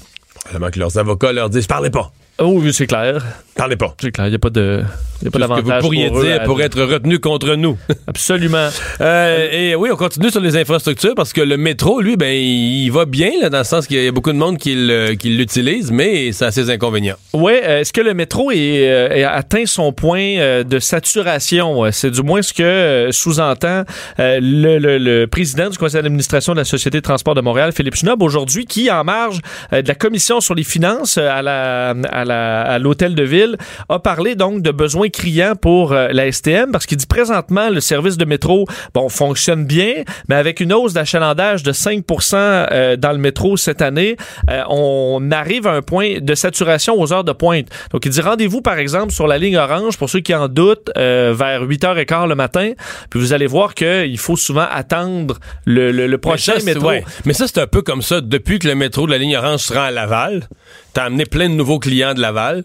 Vraiment 0.50 0.71
que 0.71 0.81
leurs 0.81 0.99
avocats 0.99 1.33
leur 1.33 1.49
disent, 1.49 1.69
parlez 1.69 1.90
pas. 1.90 2.12
Oh 2.38 2.54
oui, 2.56 2.72
c'est 2.74 2.86
clair. 2.88 3.22
Parlez 3.54 3.76
pas. 3.76 3.94
C'est 4.00 4.10
clair, 4.10 4.26
il 4.26 4.30
n'y 4.30 4.34
a 4.36 4.40
pas 4.40 4.50
de. 4.50 4.82
Y 5.22 5.28
a 5.28 5.30
pas 5.30 5.38
ce 5.38 5.44
que 5.44 5.48
vous 5.48 5.62
d'avantage 5.62 5.80
pourriez 5.82 6.08
pour 6.08 6.22
dire 6.22 6.42
pour 6.42 6.60
être 6.60 6.82
retenu 6.82 7.20
contre 7.20 7.54
nous. 7.54 7.78
Absolument. 8.08 8.68
Euh, 9.00 9.48
et 9.52 9.74
oui, 9.76 9.88
on 9.92 9.96
continue 9.96 10.30
sur 10.30 10.40
les 10.40 10.56
infrastructures 10.56 11.14
parce 11.14 11.32
que 11.32 11.40
le 11.40 11.56
métro, 11.56 12.00
lui, 12.00 12.16
ben, 12.16 12.34
il 12.34 12.90
va 12.90 13.04
bien, 13.04 13.30
là, 13.40 13.48
dans 13.50 13.58
le 13.58 13.64
sens 13.64 13.86
qu'il 13.86 14.02
y 14.02 14.06
a 14.08 14.10
beaucoup 14.12 14.32
de 14.32 14.36
monde 14.36 14.58
qui 14.58 14.74
l'utilise, 14.74 15.92
mais 15.92 16.32
ça 16.32 16.48
a 16.48 16.50
ses 16.50 16.68
inconvénients. 16.68 17.14
Oui, 17.32 17.52
est-ce 17.52 17.92
que 17.92 18.00
le 18.00 18.12
métro 18.12 18.50
est, 18.50 18.88
euh, 18.88 19.28
atteint 19.30 19.64
son 19.66 19.92
point 19.92 20.36
euh, 20.38 20.64
de 20.64 20.80
saturation? 20.80 21.84
Euh, 21.84 21.90
C'est 21.92 22.10
du 22.10 22.22
moins 22.22 22.42
ce 22.42 22.52
que 22.52 22.62
euh, 22.64 23.12
sous-entend 23.12 23.84
euh, 24.18 24.40
le, 24.42 24.78
le- 24.78 24.98
le 24.98 25.26
président 25.28 25.70
du 25.70 25.78
conseil 25.78 26.02
d'administration 26.02 26.52
de 26.54 26.58
la 26.58 26.64
Société 26.64 26.98
de 26.98 27.02
transport 27.04 27.36
de 27.36 27.40
Montréal, 27.40 27.70
Philippe 27.72 27.94
Schnob, 27.94 28.20
aujourd'hui, 28.20 28.66
qui, 28.66 28.90
en 28.90 29.04
marge 29.04 29.38
euh, 29.72 29.80
de 29.80 29.86
la 29.88 29.94
commission 29.94 30.40
sur 30.40 30.56
les 30.56 30.64
finances 30.64 31.18
euh, 31.18 31.28
à 31.30 31.40
la 31.40 31.90
à 31.90 32.24
la- 32.24 32.24
à 32.31 32.78
l'hôtel 32.78 33.14
de 33.14 33.23
ville, 33.23 33.57
a 33.88 33.99
parlé 33.99 34.35
donc 34.35 34.62
de 34.62 34.71
besoins 34.71 35.09
criants 35.09 35.54
pour 35.57 35.93
euh, 35.93 36.09
la 36.12 36.31
STM 36.31 36.73
parce 36.73 36.87
qu'il 36.87 36.97
dit 36.97 37.07
présentement 37.07 37.71
le 37.71 37.81
service 37.81 38.16
de 38.16 38.25
métro 38.25 38.66
bon 38.95 39.09
fonctionne 39.09 39.64
bien, 39.66 40.04
mais 40.28 40.35
avec 40.35 40.61
une 40.61 40.73
hausse 40.73 40.93
d'achalandage 40.93 41.62
de 41.62 41.73
5 41.73 42.04
euh, 42.35 42.97
dans 42.97 43.12
le 43.12 43.19
métro 43.19 43.57
cette 43.57 43.83
année, 43.83 44.16
euh, 44.50 44.62
on 44.69 45.31
arrive 45.31 45.66
à 45.66 45.73
un 45.73 45.83
point 45.83 46.19
de 46.21 46.35
saturation 46.35 46.99
aux 47.00 47.12
heures 47.12 47.25
de 47.25 47.33
pointe. 47.33 47.66
Donc 47.93 48.04
il 48.07 48.11
dit 48.11 48.21
rendez-vous 48.21 48.61
par 48.62 48.78
exemple 48.78 49.12
sur 49.12 49.26
la 49.26 49.38
ligne 49.38 49.57
orange 49.57 49.97
pour 49.99 50.09
ceux 50.11 50.21
qui 50.21 50.35
en 50.35 50.49
doutent 50.49 50.90
vers 50.97 51.64
8h15 51.64 52.28
le 52.28 52.35
matin, 52.35 52.73
puis 53.11 53.21
vous 53.21 53.33
allez 53.33 53.47
voir 53.47 53.75
qu'il 53.75 54.19
faut 54.19 54.37
souvent 54.37 54.66
attendre 54.71 55.38
le, 55.64 55.90
le- 55.93 56.07
le 56.07 56.19
prochain 56.19 56.54
mais 56.57 56.61
ça, 56.61 56.66
métro. 56.66 56.88
ouais. 56.88 57.04
Mais 57.25 57.33
ça, 57.33 57.47
c'est 57.47 57.61
un 57.61 57.66
peu 57.66 57.83
comme 57.83 58.02
ça. 58.02 58.21
Depuis 58.21 58.59
que 58.59 58.69
le 58.69 58.75
métro 58.75 59.07
de 59.07 59.11
la 59.12 59.19
ligne 59.19 59.37
orange 59.37 59.61
se 59.61 59.73
rend 59.73 59.83
à 59.83 59.90
Laval, 59.90 60.49
t'as 60.94 61.04
amené 61.04 61.26
plein 61.26 61.50
de 61.50 61.54
nouveaux 61.54 61.78
clients 61.78 62.14
de 62.14 62.20
Laval 62.20 62.62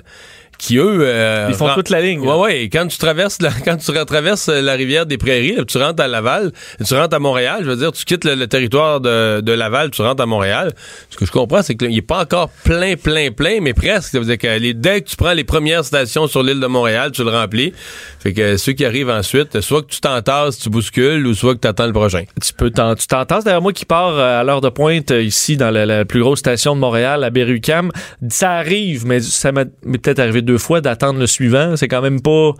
qui, 0.60 0.78
eux... 0.78 1.00
euh, 1.02 1.48
Ils 1.50 1.56
font 1.56 1.74
toute 1.74 1.90
la 1.90 2.02
ligne. 2.02 2.20
Ouais, 2.20 2.36
ouais. 2.36 2.62
Et 2.64 2.70
quand 2.70 2.86
tu 2.88 2.98
traverses 3.00 3.42
la, 3.42 3.50
quand 3.66 3.78
tu 3.78 3.92
traverses 4.06 4.48
la 4.50 4.74
rivière 4.74 5.06
des 5.08 5.18
Prairies, 5.18 5.56
là, 5.56 5.66
tu 5.66 5.78
rentres 5.80 6.04
à 6.04 6.08
Laval, 6.08 6.52
tu 6.86 6.94
rentres 6.94 7.16
à 7.16 7.20
Montréal, 7.20 7.62
je 7.64 7.70
veux 7.72 7.76
dire, 7.78 7.92
tu 7.92 8.06
quittes 8.06 8.26
le, 8.26 8.36
le 8.36 8.48
territoire 8.48 9.02
de, 9.02 9.42
de 9.42 9.52
Laval, 9.52 9.90
tu 9.90 10.02
rentres 10.02 10.22
à 10.22 10.26
Montréal. 10.26 10.74
Ce 11.10 11.18
que 11.18 11.26
je 11.26 11.32
comprends, 11.32 11.64
c'est 11.64 11.76
qu'il 11.76 11.90
n'est 11.90 12.02
pas 12.02 12.22
encore 12.22 12.50
plein, 12.64 12.96
plein, 12.96 13.32
plein, 13.32 13.60
mais 13.62 13.74
presque. 13.74 14.12
Ça 14.12 14.20
veut 14.20 14.26
dire 14.26 14.38
que 14.38 14.60
les, 14.60 14.74
dès 14.74 15.02
que 15.02 15.10
tu 15.10 15.16
prends 15.16 15.34
les 15.34 15.44
premières 15.44 15.84
stations 15.86 16.28
sur 16.28 16.44
l'île 16.44 16.60
de 16.60 16.68
Montréal, 16.68 17.12
tu 17.12 17.24
le 17.24 17.30
remplis. 17.32 17.74
Fait 18.20 18.34
que 18.34 18.58
ceux 18.58 18.74
qui 18.74 18.86
arrivent 18.86 19.10
ensuite, 19.10 19.62
soit 19.62 19.82
que 19.82 19.88
tu 19.88 20.02
t'entasses, 20.02 20.60
tu 20.60 20.70
bouscules, 20.70 21.26
ou 21.26 21.34
soit 21.34 21.56
que 21.56 21.62
tu 21.62 21.68
attends 21.68 21.88
le 21.88 21.94
prochain. 21.94 22.24
Tu 22.42 22.54
peux 22.54 22.70
tu 22.70 23.08
t'entends 23.08 23.40
derrière 23.40 23.62
moi 23.62 23.74
qui 23.74 23.86
part 23.86 24.10
euh, 24.18 24.42
à 24.42 24.44
l'heure 24.44 24.62
de 24.62 24.70
pointe 24.70 25.12
euh, 25.12 25.22
ici 25.24 25.58
dans 25.58 25.72
la, 25.72 25.86
la 25.86 26.06
plus 26.06 26.20
grosse 26.22 26.40
station 26.40 26.76
de 26.76 26.80
Montréal, 26.82 27.24
à 27.24 27.30
Berrucam. 27.30 27.92
Ça 28.30 28.52
arrive, 28.52 29.06
mais 29.06 29.20
ça 29.22 29.52
m'est 29.52 29.70
m'est 29.86 29.98
peut-être 29.98 30.20
arrivé 30.20 30.42
deux 30.50 30.58
fois 30.58 30.82
d'attendre 30.82 31.20
le 31.20 31.28
suivant. 31.28 31.76
C'est 31.76 31.88
quand 31.88 32.02
même 32.02 32.22
pas 32.22 32.52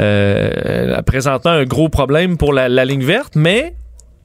euh, 0.00 1.02
présentement 1.02 1.50
un 1.52 1.64
gros 1.64 1.88
problème 1.88 2.36
pour 2.36 2.52
la, 2.52 2.68
la 2.68 2.84
ligne 2.84 3.04
verte, 3.04 3.34
mais 3.36 3.74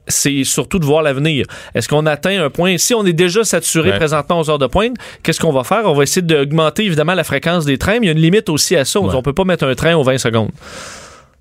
c'est 0.06 0.44
surtout 0.44 0.78
de 0.78 0.84
voir 0.84 1.02
l'avenir. 1.02 1.46
Est-ce 1.74 1.88
qu'on 1.88 2.04
atteint 2.06 2.42
un 2.44 2.50
point, 2.50 2.76
si 2.78 2.94
on 2.94 3.04
est 3.06 3.12
déjà 3.14 3.42
saturé 3.42 3.90
Ouais. 3.90 3.96
présentement 3.96 4.38
aux 4.40 4.50
heures 4.50 4.58
de 4.58 4.66
pointe, 4.66 4.96
qu'est-ce 5.22 5.40
qu'on 5.40 5.52
va 5.52 5.64
faire? 5.64 5.82
On 5.86 5.94
va 5.94 6.02
essayer 6.02 6.20
d'augmenter 6.22 6.84
évidemment 6.84 7.14
la 7.14 7.24
fréquence 7.24 7.64
des 7.64 7.78
trains, 7.78 7.98
mais 8.00 8.06
il 8.06 8.06
y 8.06 8.08
a 8.10 8.12
une 8.12 8.18
limite 8.20 8.48
aussi 8.50 8.76
à 8.76 8.84
ça. 8.84 9.00
On 9.00 9.08
Ouais. 9.08 9.14
On 9.14 9.22
peut 9.22 9.32
pas 9.32 9.44
mettre 9.44 9.64
un 9.64 9.74
train 9.74 9.94
aux 9.96 10.02
20 10.04 10.18
secondes. 10.18 10.50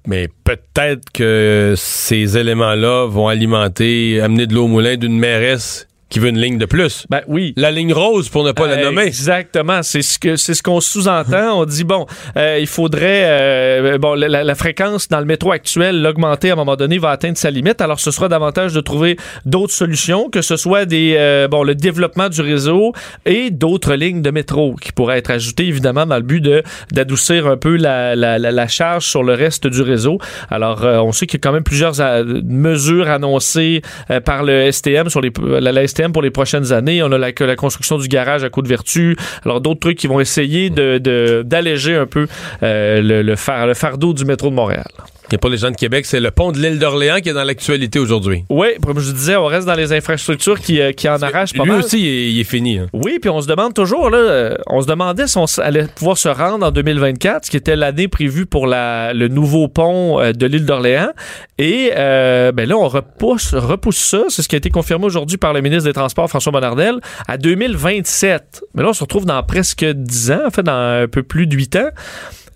Mais 0.07 0.27
peut-être 0.43 1.09
que 1.13 1.73
ces 1.77 2.37
éléments-là 2.37 3.07
vont 3.07 3.27
alimenter, 3.29 4.19
amener 4.21 4.47
de 4.47 4.53
l'eau 4.53 4.65
au 4.65 4.67
moulin 4.67 4.95
d'une 4.97 5.17
mairesse 5.17 5.87
qui 6.13 6.19
veut 6.19 6.29
une 6.29 6.37
ligne 6.39 6.59
de 6.59 6.65
plus. 6.67 7.07
Ben 7.09 7.21
oui. 7.27 7.53
La 7.57 7.71
ligne 7.71 7.91
rose, 7.91 8.29
pour 8.29 8.43
ne 8.43 8.51
pas 8.51 8.67
la 8.67 8.73
Euh, 8.75 8.83
nommer. 8.85 9.01
Exactement, 9.03 9.81
c'est 9.81 10.03
ce 10.03 10.19
que 10.19 10.35
c'est 10.35 10.53
ce 10.53 10.61
qu'on 10.61 10.79
sous-entend. 10.79 11.59
On 11.59 11.65
dit 11.65 11.83
bon, 11.83 12.05
euh, 12.37 12.59
il 12.61 12.67
faudrait 12.67 13.23
euh, 13.25 13.97
bon 13.97 14.13
la, 14.13 14.43
la- 14.43 14.55
fréquence 14.55 15.07
dans 15.09 15.19
le 15.19 15.25
métro 15.25 15.51
actuel 15.51 16.03
l'augmenter 16.03 16.51
à 16.51 16.53
un 16.53 16.55
moment 16.55 16.75
donné 16.75 16.99
va 16.99 17.09
atteindre 17.09 17.37
sa 17.37 17.49
limite. 17.49 17.81
Alors 17.81 17.99
ce 17.99 18.11
sera 18.11 18.27
davantage 18.29 18.73
de 18.73 18.79
trouver 18.81 19.17
d'autres 19.45 19.73
solutions, 19.73 20.29
que 20.29 20.43
ce 20.43 20.55
soit 20.55 20.85
des 20.85 21.15
euh, 21.17 21.47
bon 21.47 21.63
le 21.63 21.73
développement 21.73 22.29
du 22.29 22.41
réseau 22.41 22.93
et 23.25 23.49
d'autres 23.49 23.95
lignes 23.95 24.21
de 24.21 24.29
métro 24.29 24.75
qui 24.75 24.91
pourraient 24.91 25.17
être 25.17 25.31
ajoutées 25.31 25.65
évidemment 25.65 26.05
dans 26.05 26.17
le 26.17 26.21
but 26.21 26.41
de 26.41 26.61
d'adoucir 26.91 27.47
un 27.47 27.57
peu 27.57 27.75
la, 27.75 28.15
la, 28.15 28.37
la, 28.37 28.67
charge 28.67 29.05
sur 29.05 29.23
le 29.23 29.33
reste 29.33 29.65
du 29.65 29.81
réseau. 29.81 30.19
Alors 30.51 30.83
euh, 30.83 30.99
on 30.99 31.11
sait 31.11 31.25
qu'il 31.25 31.39
y 31.39 31.41
a 31.41 31.43
quand 31.43 31.53
même 31.53 31.63
plusieurs 31.63 31.95
mesures 32.43 33.09
annoncées 33.09 33.81
par 34.25 34.43
le 34.43 34.71
STM 34.71 35.09
sur 35.09 35.21
les 35.21 35.31
la, 35.41 35.71
la 35.71 35.87
Pour 36.11 36.21
les 36.21 36.31
prochaines 36.31 36.71
années. 36.73 37.01
On 37.03 37.11
a 37.11 37.17
la, 37.17 37.31
la 37.39 37.55
construction 37.55 37.97
du 37.97 38.07
garage 38.07 38.43
à 38.43 38.49
de 38.61 38.67
vertu. 38.67 39.15
Alors 39.45 39.61
d'autres 39.61 39.79
trucs 39.79 39.97
qui 39.97 40.07
vont 40.07 40.19
essayer 40.19 40.69
de 40.69 40.97
de- 40.97 41.43
d'alléger 41.45 41.95
un 41.95 42.05
peu 42.05 42.27
euh, 42.61 43.01
le, 43.01 43.35
far- 43.35 43.67
le 43.67 43.73
fardeau 43.73 44.13
du 44.13 44.25
métro 44.25 44.49
de 44.49 44.55
Montréal. 44.55 44.85
Et 45.33 45.39
pour 45.39 45.49
les 45.49 45.57
gens 45.57 45.71
de 45.71 45.75
Québec, 45.75 46.05
c'est 46.05 46.19
le 46.19 46.29
pont 46.29 46.51
de 46.51 46.59
l'île 46.59 46.77
d'Orléans 46.77 47.17
qui 47.19 47.29
est 47.29 47.33
dans 47.33 47.43
l'actualité 47.43 47.97
aujourd'hui. 47.97 48.43
Oui, 48.51 48.67
comme 48.85 48.99
je 48.99 49.11
disais, 49.11 49.35
on 49.35 49.45
reste 49.47 49.65
dans 49.65 49.73
les 49.73 49.91
infrastructures 49.91 50.59
qui, 50.59 50.79
euh, 50.79 50.91
qui 50.91 51.09
en 51.09 51.19
arrachent 51.23 51.53
pas 51.53 51.63
Lui 51.63 51.71
mal. 51.71 51.79
aussi, 51.79 51.99
il 51.99 52.07
est, 52.07 52.31
il 52.33 52.39
est 52.39 52.43
fini. 52.43 52.77
hein. 52.77 52.85
Oui, 52.93 53.17
puis 53.19 53.31
on 53.31 53.41
se 53.41 53.47
demande 53.47 53.73
toujours, 53.73 54.11
là, 54.11 54.19
euh, 54.19 54.55
on 54.67 54.79
se 54.83 54.85
demandait 54.85 55.25
si 55.25 55.39
on 55.39 55.45
allait 55.57 55.87
pouvoir 55.87 56.19
se 56.19 56.29
rendre 56.29 56.67
en 56.67 56.69
2024, 56.69 57.45
ce 57.45 57.49
qui 57.49 57.57
était 57.57 57.75
l'année 57.75 58.07
prévue 58.07 58.45
pour 58.45 58.67
la, 58.67 59.11
le 59.13 59.27
nouveau 59.27 59.67
pont 59.67 60.19
euh, 60.19 60.33
de 60.33 60.45
l'île 60.45 60.65
d'Orléans. 60.67 61.09
Et 61.57 61.93
euh, 61.97 62.51
ben 62.51 62.69
là, 62.69 62.77
on 62.77 62.87
repousse, 62.87 63.55
repousse 63.55 63.97
ça. 63.97 64.25
C'est 64.29 64.43
ce 64.43 64.47
qui 64.47 64.53
a 64.55 64.59
été 64.59 64.69
confirmé 64.69 65.05
aujourd'hui 65.05 65.37
par 65.37 65.53
le 65.53 65.61
ministre 65.61 65.85
des 65.85 65.93
Transports, 65.93 66.29
François 66.29 66.51
Bonnardel, 66.51 66.99
à 67.27 67.37
2027. 67.37 68.65
Mais 68.75 68.83
là, 68.83 68.89
on 68.89 68.93
se 68.93 69.01
retrouve 69.03 69.25
dans 69.25 69.41
presque 69.41 69.83
10 69.83 70.31
ans, 70.31 70.41
en 70.45 70.51
fait, 70.51 70.61
dans 70.61 71.01
un 71.03 71.07
peu 71.07 71.23
plus 71.23 71.47
de 71.47 71.55
8 71.55 71.75
ans. 71.77 71.89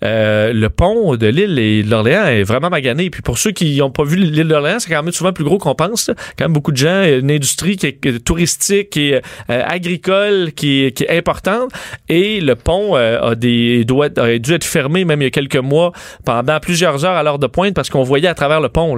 Euh, 0.04 0.52
le 0.52 0.68
pont 0.70 1.16
de 1.16 1.26
l'île 1.26 1.58
et 1.58 1.82
de 1.82 1.90
l'Orléans 1.90 2.26
est 2.26 2.42
vraiment 2.42 2.70
magané. 2.70 3.10
Puis 3.10 3.22
pour 3.22 3.38
ceux 3.38 3.50
qui 3.50 3.78
n'ont 3.78 3.90
pas 3.90 4.04
vu 4.04 4.16
l'île 4.16 4.48
d'Orléans, 4.48 4.78
c'est 4.78 4.90
quand 4.90 5.02
même 5.02 5.12
souvent 5.12 5.32
plus 5.32 5.44
gros 5.44 5.58
qu'on 5.58 5.74
pense. 5.74 6.10
Quand 6.36 6.44
même 6.44 6.52
beaucoup 6.52 6.72
de 6.72 6.76
gens, 6.76 7.04
une 7.04 7.30
industrie 7.30 7.76
qui 7.76 7.86
est, 7.86 7.92
qui 7.94 8.08
est 8.08 8.24
touristique 8.24 8.98
euh, 8.98 9.20
agricole 9.48 10.52
qui 10.52 10.84
est, 10.84 10.92
qui 10.92 11.04
est 11.04 11.16
importante. 11.16 11.70
Et 12.08 12.40
le 12.40 12.54
pont 12.54 12.96
euh, 12.96 13.30
a 13.30 13.34
des 13.34 13.84
doit 13.84 14.08
dû 14.08 14.52
être 14.52 14.64
fermé 14.64 15.04
même 15.04 15.20
il 15.22 15.24
y 15.24 15.28
a 15.28 15.30
quelques 15.30 15.56
mois 15.56 15.92
pendant 16.24 16.58
plusieurs 16.60 17.04
heures 17.04 17.16
à 17.16 17.22
l'heure 17.22 17.38
de 17.38 17.46
pointe 17.46 17.74
parce 17.74 17.90
qu'on 17.90 18.02
voyait 18.02 18.28
à 18.28 18.34
travers 18.34 18.60
le 18.60 18.68
pont. 18.68 18.96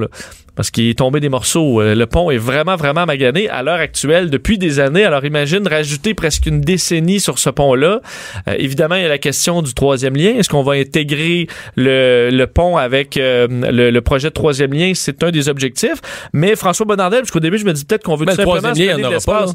Parce 0.61 0.71
qu'il 0.71 0.91
est 0.91 0.99
tombé 0.99 1.21
des 1.21 1.31
morceaux. 1.31 1.81
Euh, 1.81 1.95
Le 1.95 2.07
pont 2.07 2.31
est 2.31 2.37
vraiment, 2.37 2.77
vraiment 2.77 3.07
magané 3.07 3.49
à 3.49 3.63
l'heure 3.63 3.81
actuelle 3.81 4.29
depuis 4.29 4.59
des 4.59 4.79
années. 4.79 5.07
Alors 5.07 5.25
imagine 5.25 5.67
rajouter 5.67 6.13
presque 6.13 6.45
une 6.45 6.61
décennie 6.61 7.19
sur 7.19 7.39
ce 7.39 7.49
pont-là. 7.49 8.03
Euh, 8.47 8.55
évidemment, 8.59 8.97
il 8.97 9.03
y 9.03 9.07
a 9.07 9.09
la 9.09 9.17
question 9.17 9.63
du 9.63 9.73
troisième 9.73 10.15
lien. 10.15 10.35
Est-ce 10.35 10.51
qu'on 10.51 10.63
va 10.63 10.75
intégrer 10.75 11.47
le, 11.77 12.29
le 12.31 12.47
pont 12.47 12.77
avec 12.77 13.17
euh, 13.17 13.49
le, 13.49 13.91
le 13.91 14.01
projet 14.03 14.29
de 14.29 14.35
troisième 14.35 14.75
lien? 14.75 14.93
C'est 14.95 15.23
un 15.25 15.31
des 15.31 15.49
objectifs. 15.49 16.03
Mais 16.35 16.55
François 16.57 16.85
Bonnardel, 16.85 17.21
parce 17.21 17.31
qu'au 17.31 17.41
début, 17.41 17.57
je 17.57 17.65
me 17.65 17.73
dis 17.73 17.87
peut-être 17.87 18.05
qu'on 18.05 18.17
veut 18.17 18.27
tout 18.27 18.33
le 18.33 18.37
simplement 18.37 18.69
lien, 18.69 18.75
se 18.75 18.81
il 18.81 18.85
y 18.85 18.93
en 18.93 18.97
donner 18.97 19.03
de 19.05 19.07
aura 19.07 19.21
pas, 19.25 19.47
l'espace. 19.47 19.55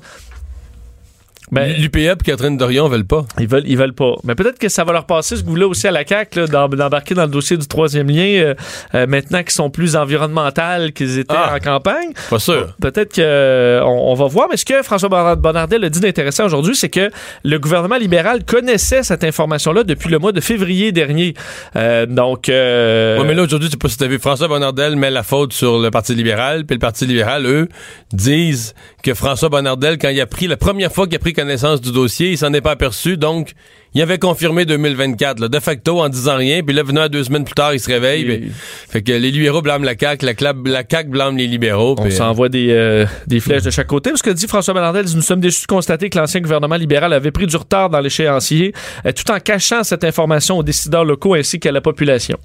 Ben, 1.51 1.73
L'UPA 1.77 1.99
et 1.99 2.13
Catherine 2.23 2.57
Dorion 2.57 2.87
veulent 2.89 3.05
pas. 3.05 3.25
ils 3.39 3.47
veulent, 3.47 3.63
ils 3.67 3.77
veulent 3.77 3.93
pas. 3.93 4.13
Mais 4.23 4.33
peut-être 4.35 4.57
que 4.57 4.67
ça 4.69 4.83
va 4.83 4.93
leur 4.93 5.05
passer 5.05 5.35
ce 5.35 5.43
goût-là 5.43 5.67
aussi 5.67 5.87
à 5.87 5.91
la 5.91 6.05
CAQ, 6.05 6.45
d'embarquer 6.47 7.13
dans 7.13 7.23
le 7.23 7.29
dossier 7.29 7.55
du 7.57 7.67
troisième 7.67 8.09
lien, 8.09 8.25
euh, 8.25 8.53
euh, 8.95 9.05
maintenant 9.07 9.39
qu'ils 9.43 9.51
sont 9.51 9.69
plus 9.69 9.95
environnementales 9.95 10.91
qu'ils 10.93 11.19
étaient 11.19 11.35
Ah. 11.37 11.53
en 11.55 11.59
campagne. 11.59 12.09
Pas 12.29 12.39
sûr. 12.39 12.73
Peut-être 12.81 13.13
qu'on 13.15 13.85
on 13.87 14.13
va 14.15 14.25
voir. 14.27 14.47
Mais 14.49 14.57
ce 14.57 14.65
que 14.65 14.81
François 14.83 15.09
Bonnard- 15.09 15.37
Bonnardel 15.37 15.83
a 15.85 15.89
dit 15.89 15.99
d'intéressant 15.99 16.45
aujourd'hui, 16.45 16.75
c'est 16.75 16.89
que 16.89 17.11
le 17.43 17.59
gouvernement 17.59 17.97
libéral 17.97 18.43
connaissait 18.43 19.03
cette 19.03 19.23
information-là 19.23 19.83
depuis 19.83 20.09
le 20.09 20.17
mois 20.19 20.31
de 20.31 20.41
février 20.41 20.91
dernier. 20.91 21.33
Euh, 21.75 22.05
donc, 22.05 22.49
euh, 22.49 23.19
Ouais, 23.19 23.25
mais 23.27 23.33
là, 23.35 23.43
aujourd'hui, 23.43 23.69
sais 23.69 23.77
pas 23.77 23.87
si 23.89 23.97
vu, 24.07 24.19
François 24.19 24.47
Bonnardel 24.47 24.95
met 24.95 25.11
la 25.11 25.23
faute 25.23 25.53
sur 25.53 25.77
le 25.79 25.91
Parti 25.91 26.15
libéral, 26.15 26.65
puis 26.65 26.75
le 26.75 26.79
Parti 26.79 27.05
libéral, 27.05 27.45
eux, 27.45 27.67
disent 28.11 28.73
que 29.03 29.13
François 29.13 29.49
Bonnardel, 29.49 29.97
quand 29.97 30.09
il 30.09 30.19
a 30.21 30.25
pris, 30.25 30.47
la 30.47 30.57
première 30.57 30.91
fois 30.91 31.05
qu'il 31.05 31.15
a 31.15 31.19
pris 31.19 31.33
connaissance 31.35 31.81
du 31.81 31.91
dossier, 31.91 32.31
il 32.31 32.37
s'en 32.37 32.51
est 32.53 32.61
pas 32.61 32.71
aperçu, 32.71 33.17
donc, 33.17 33.51
il 33.93 34.01
avait 34.01 34.17
confirmé 34.17 34.65
2024, 34.65 35.39
là, 35.39 35.47
de 35.47 35.59
facto, 35.59 36.01
en 36.01 36.09
disant 36.09 36.35
rien, 36.37 36.63
puis 36.63 36.75
là, 36.75 36.81
venant 36.83 37.07
deux 37.07 37.23
semaines 37.23 37.43
plus 37.45 37.53
tard, 37.53 37.73
il 37.73 37.79
se 37.79 37.87
réveille, 37.89 38.51
fait 38.89 39.01
que 39.03 39.11
les 39.11 39.31
libéraux 39.31 39.61
blâment 39.61 39.85
la 39.85 39.93
CAQ, 39.97 40.25
la, 40.25 40.33
CLAP- 40.33 40.67
la 40.67 40.83
CAQ 40.89 41.09
blâme 41.09 41.37
les 41.37 41.47
libéraux, 41.47 41.95
on 41.99 42.03
puis- 42.03 42.11
s'envoie 42.11 42.49
des, 42.49 42.69
euh, 42.71 43.05
des 43.27 43.39
flèches 43.39 43.63
de 43.63 43.69
chaque 43.71 43.87
côté. 43.87 44.11
Ce 44.15 44.23
que 44.23 44.31
dit 44.31 44.47
François 44.47 44.73
Bonnardel, 44.73 45.05
nous 45.15 45.21
sommes 45.21 45.39
déçus 45.41 45.61
de 45.61 45.67
constater 45.67 46.09
que 46.09 46.17
l'ancien 46.17 46.41
gouvernement 46.41 46.75
libéral 46.75 47.13
avait 47.13 47.31
pris 47.31 47.45
du 47.47 47.55
retard 47.55 47.89
dans 47.89 47.99
l'échéancier, 47.99 48.73
euh, 49.05 49.11
tout 49.11 49.29
en 49.31 49.39
cachant 49.39 49.83
cette 49.83 50.03
information 50.03 50.57
aux 50.57 50.63
décideurs 50.63 51.05
locaux 51.05 51.35
ainsi 51.35 51.59
qu'à 51.59 51.71
la 51.71 51.81
population. 51.81 52.37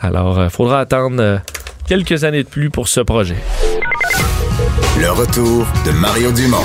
Alors, 0.00 0.42
il 0.42 0.50
faudra 0.50 0.80
attendre 0.80 1.16
euh, 1.20 1.36
quelques 1.88 2.24
années 2.24 2.42
de 2.42 2.48
plus 2.48 2.70
pour 2.70 2.88
ce 2.88 3.00
projet. 3.00 3.36
Le 4.98 5.10
retour 5.10 5.66
de 5.84 5.90
Mario 5.92 6.32
Dumont. 6.32 6.64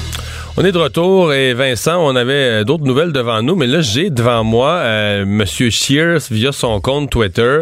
On 0.57 0.65
est 0.65 0.73
de 0.73 0.77
retour 0.77 1.33
et 1.33 1.53
Vincent, 1.53 2.05
on 2.05 2.13
avait 2.13 2.33
euh, 2.33 2.63
d'autres 2.65 2.83
nouvelles 2.83 3.13
devant 3.13 3.41
nous, 3.41 3.55
mais 3.55 3.67
là 3.67 3.79
j'ai 3.79 4.09
devant 4.09 4.43
moi 4.43 4.71
euh, 4.71 5.25
Monsieur 5.25 5.69
Shears 5.69 6.19
via 6.29 6.51
son 6.51 6.81
compte 6.81 7.09
Twitter 7.09 7.61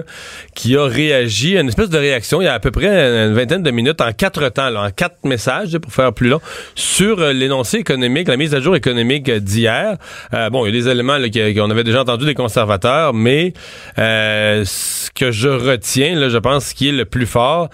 qui 0.55 0.75
a 0.75 0.85
réagi 0.85 1.55
à 1.55 1.61
une 1.61 1.67
espèce 1.67 1.91
de 1.91 1.99
réaction 1.99 2.41
il 2.41 2.45
y 2.45 2.47
a 2.47 2.55
à 2.55 2.59
peu 2.59 2.71
près 2.71 2.87
une 2.87 3.33
vingtaine 3.35 3.61
de 3.61 3.69
minutes 3.69 4.01
en 4.01 4.11
quatre 4.11 4.49
temps, 4.49 4.75
en 4.75 4.89
quatre 4.89 5.23
messages 5.23 5.77
pour 5.77 5.93
faire 5.93 6.13
plus 6.13 6.29
long 6.29 6.41
sur 6.73 7.19
euh, 7.19 7.31
l'énoncé 7.31 7.77
économique, 7.77 8.27
la 8.27 8.37
mise 8.37 8.55
à 8.55 8.59
jour 8.59 8.75
économique 8.75 9.29
d'hier. 9.29 9.97
Euh, 10.33 10.49
bon, 10.49 10.65
il 10.65 10.73
y 10.73 10.77
a 10.79 10.81
des 10.81 10.89
éléments 10.89 11.17
qu'on 11.19 11.69
avait 11.69 11.83
déjà 11.83 12.01
entendu 12.01 12.25
des 12.25 12.33
conservateurs, 12.33 13.13
mais 13.13 13.53
ce 13.97 15.11
que 15.11 15.31
je 15.31 15.49
retiens, 15.49 16.15
là, 16.15 16.29
je 16.29 16.37
pense, 16.39 16.73
qui 16.73 16.89
est 16.89 16.93
le 16.93 17.05
plus 17.05 17.27
fort, 17.27 17.69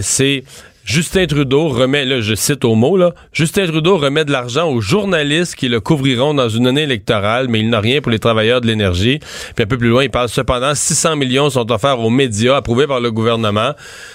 c'est 0.00 0.44
Justin 0.86 1.26
Trudeau 1.26 1.66
remet, 1.66 2.04
là, 2.04 2.20
je 2.20 2.36
cite 2.36 2.64
au 2.64 2.76
mot, 2.76 2.96
là, 2.96 3.12
Justin 3.32 3.66
Trudeau 3.66 3.98
remet 3.98 4.24
de 4.24 4.30
l'argent 4.30 4.70
aux 4.70 4.80
journalistes 4.80 5.56
qui 5.56 5.68
le 5.68 5.80
couvriront 5.80 6.32
dans 6.32 6.48
une 6.48 6.68
année 6.68 6.84
électorale, 6.84 7.48
mais 7.48 7.58
il 7.58 7.68
n'a 7.70 7.80
rien 7.80 8.00
pour 8.00 8.12
les 8.12 8.20
travailleurs 8.20 8.60
de 8.60 8.68
l'énergie. 8.68 9.18
Puis 9.56 9.64
un 9.64 9.66
peu 9.66 9.78
plus 9.78 9.88
loin, 9.88 10.04
il 10.04 10.10
parle 10.10 10.28
cependant 10.28 10.76
600 10.76 11.16
millions 11.16 11.50
sont 11.50 11.72
offerts 11.72 11.98
aux 11.98 12.08
médias 12.08 12.58
approuvés 12.58 12.86
par 12.86 13.00
le 13.00 13.10
gouvernement. 13.10 13.72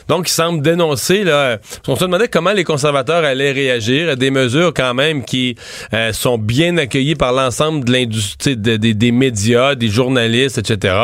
Donc, 0.08 0.30
il 0.30 0.32
semble 0.32 0.62
dénoncer, 0.62 1.26
là, 1.26 1.58
on 1.90 1.98
se 1.98 2.06
demandait 2.06 2.30
comment 2.30 2.54
les 2.54 2.64
conservateurs 2.64 3.26
allaient 3.26 3.52
réagir 3.52 4.08
à 4.08 4.16
des 4.16 4.32
mesures 4.32 4.74
quand 4.74 4.94
même 4.94 5.26
qui 5.26 5.58
euh, 5.94 6.14
sont 6.14 6.38
bien 6.38 6.78
accueillies 6.78 7.16
par 7.16 7.34
l'ensemble 7.34 7.84
de 7.84 7.92
l'industrie, 7.92 8.56
des 8.56 9.12
médias, 9.12 9.76
des 9.76 9.90
journalistes, 9.90 10.58
etc. 10.58 10.96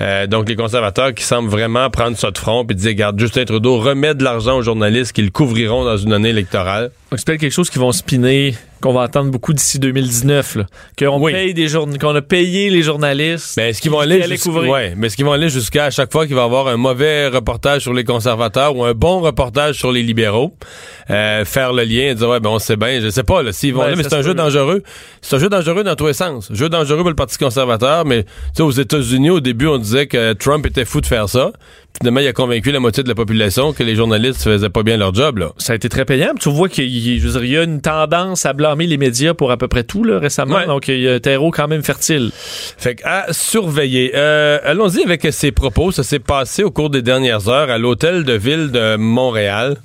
Euh, 0.00 0.28
donc, 0.28 0.48
les 0.48 0.54
conservateurs 0.54 1.12
qui 1.12 1.24
semblent 1.24 1.50
vraiment 1.50 1.90
prendre 1.90 2.16
ça 2.16 2.30
de 2.30 2.38
front 2.38 2.64
puis 2.64 2.76
dire, 2.76 2.90
regarde, 2.90 3.18
Justin 3.18 3.46
Trudeau 3.46 3.78
remet 3.78 4.14
de 4.14 4.22
l'argent 4.22 4.58
aux 4.58 4.62
journalistes 4.62 4.91
qu'ils 5.12 5.32
couvriront 5.32 5.84
dans 5.84 5.96
une 5.96 6.12
année 6.12 6.30
électorale. 6.30 6.90
C'est 7.18 7.26
peut-être 7.26 7.40
quelque 7.40 7.52
chose 7.52 7.70
qui 7.70 7.78
vont 7.78 7.92
spinner 7.92 8.54
qu'on 8.82 8.92
va 8.92 9.02
attendre 9.02 9.30
beaucoup 9.30 9.52
d'ici 9.52 9.78
2019. 9.78 10.58
Qu'on 10.98 11.24
paye 11.24 11.54
des 11.54 11.68
qu'on 12.00 12.14
a 12.14 12.20
payé 12.20 12.68
les 12.68 12.82
journalistes. 12.82 13.54
Mais 13.56 13.70
est-ce 13.70 13.80
qu'ils 13.80 13.90
vont 13.90 14.00
aller, 14.00 14.18
ouais, 14.18 14.94
mais 14.96 15.06
est-ce 15.06 15.16
qu'ils 15.16 15.24
vont 15.24 15.32
aller 15.32 15.48
jusqu'à 15.48 15.84
à 15.86 15.90
chaque 15.90 16.12
fois 16.12 16.26
qu'il 16.26 16.34
va 16.34 16.42
y 16.42 16.44
avoir 16.44 16.66
un 16.66 16.76
mauvais 16.76 17.28
reportage 17.28 17.82
sur 17.82 17.94
les 17.94 18.04
conservateurs 18.04 18.76
ou 18.76 18.84
un 18.84 18.92
bon 18.92 19.20
reportage 19.20 19.76
sur 19.76 19.92
les 19.92 20.02
libéraux, 20.02 20.52
euh, 21.10 21.44
faire 21.44 21.72
le 21.72 21.84
lien 21.84 22.10
et 22.10 22.14
dire 22.14 22.28
ouais 22.28 22.40
ben 22.40 22.50
on 22.50 22.58
sait 22.58 22.76
bien, 22.76 23.00
je 23.00 23.08
sais 23.08 23.22
pas 23.22 23.42
là 23.42 23.52
s'ils 23.52 23.72
vont 23.72 23.84
mais 23.96 24.02
c'est 24.02 24.14
un 24.14 24.22
jeu 24.22 24.34
dangereux. 24.34 24.82
C'est 25.20 25.36
un 25.36 25.38
jeu 25.38 25.48
dangereux 25.48 25.84
dans 25.84 25.94
tous 25.94 26.08
les 26.08 26.12
sens. 26.12 26.48
Jeu 26.52 26.68
dangereux 26.68 27.00
pour 27.00 27.10
le 27.10 27.14
Parti 27.14 27.38
conservateur, 27.38 28.04
mais 28.04 28.24
tu 28.24 28.30
sais 28.56 28.62
aux 28.62 28.70
États-Unis 28.72 29.30
au 29.30 29.40
début 29.40 29.68
on 29.68 29.78
disait 29.78 30.06
que 30.06 30.32
Trump 30.32 30.66
était 30.66 30.84
fou 30.84 31.00
de 31.00 31.06
faire 31.06 31.28
ça. 31.28 31.52
Finalement, 31.98 32.20
il 32.20 32.26
a 32.26 32.32
convaincu 32.32 32.72
la 32.72 32.80
moitié 32.80 33.02
de 33.02 33.08
la 33.08 33.14
population 33.14 33.72
que 33.72 33.82
les 33.82 33.94
journalistes 33.94 34.42
faisaient 34.42 34.70
pas 34.70 34.82
bien 34.82 34.96
leur 34.96 35.14
job. 35.14 35.38
Là. 35.38 35.52
Ça 35.58 35.74
a 35.74 35.76
été 35.76 35.88
très 35.88 36.04
payant. 36.04 36.32
Tu 36.40 36.48
vois 36.50 36.68
qu'il 36.68 36.88
y 37.10 37.56
a 37.56 37.62
une 37.62 37.80
tendance 37.80 38.46
à 38.46 38.52
blâmer 38.52 38.86
les 38.86 38.98
médias 38.98 39.34
pour 39.34 39.50
à 39.50 39.56
peu 39.56 39.68
près 39.68 39.84
tout 39.84 40.04
là, 40.04 40.18
récemment. 40.18 40.64
Donc, 40.66 40.88
il 40.88 41.00
y 41.00 41.08
a 41.08 41.14
un 41.14 41.20
terreau 41.20 41.50
quand 41.50 41.68
même 41.68 41.82
fertile. 41.82 42.30
Fait 42.34 42.96
à 43.04 43.32
surveiller. 43.32 44.12
Euh, 44.14 44.58
allons-y 44.64 45.02
avec 45.02 45.26
ces 45.30 45.52
propos. 45.52 45.92
Ça 45.92 46.02
s'est 46.02 46.18
passé 46.18 46.62
au 46.62 46.70
cours 46.70 46.90
des 46.90 47.02
dernières 47.02 47.48
heures 47.48 47.70
à 47.70 47.78
l'hôtel 47.78 48.24
de 48.24 48.34
ville 48.34 48.70
de 48.70 48.96
Montréal. 48.96 49.76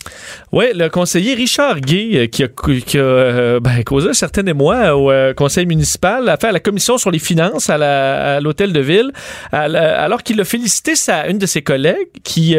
Oui, 0.52 0.66
le 0.74 0.90
conseiller 0.90 1.34
Richard 1.34 1.82
Gay, 1.82 2.12
euh, 2.14 2.28
qui 2.28 2.44
a, 2.44 2.48
qui 2.48 2.98
a 2.98 3.02
euh, 3.02 3.60
ben, 3.60 3.84
causé 3.84 4.10
un 4.10 4.14
certain 4.14 4.46
émoi 4.46 4.96
au 4.96 5.12
conseil 5.36 5.66
municipal, 5.66 6.28
a 6.30 6.38
fait 6.38 6.48
à 6.48 6.52
la 6.52 6.60
commission 6.60 6.98
sur 6.98 7.12
les 7.12 7.20
finances 7.20 7.70
à 7.70 8.40
l'hôtel 8.40 8.74
de 8.74 8.80
ville, 8.80 9.12
alors 9.52 10.24
qu'il 10.24 10.40
a 10.40 10.46
félicité 10.46 10.96
sa, 10.96 11.28
une 11.28 11.38
de 11.38 11.46
ses 11.46 11.62
collègues 11.62 12.08
qui 12.24 12.56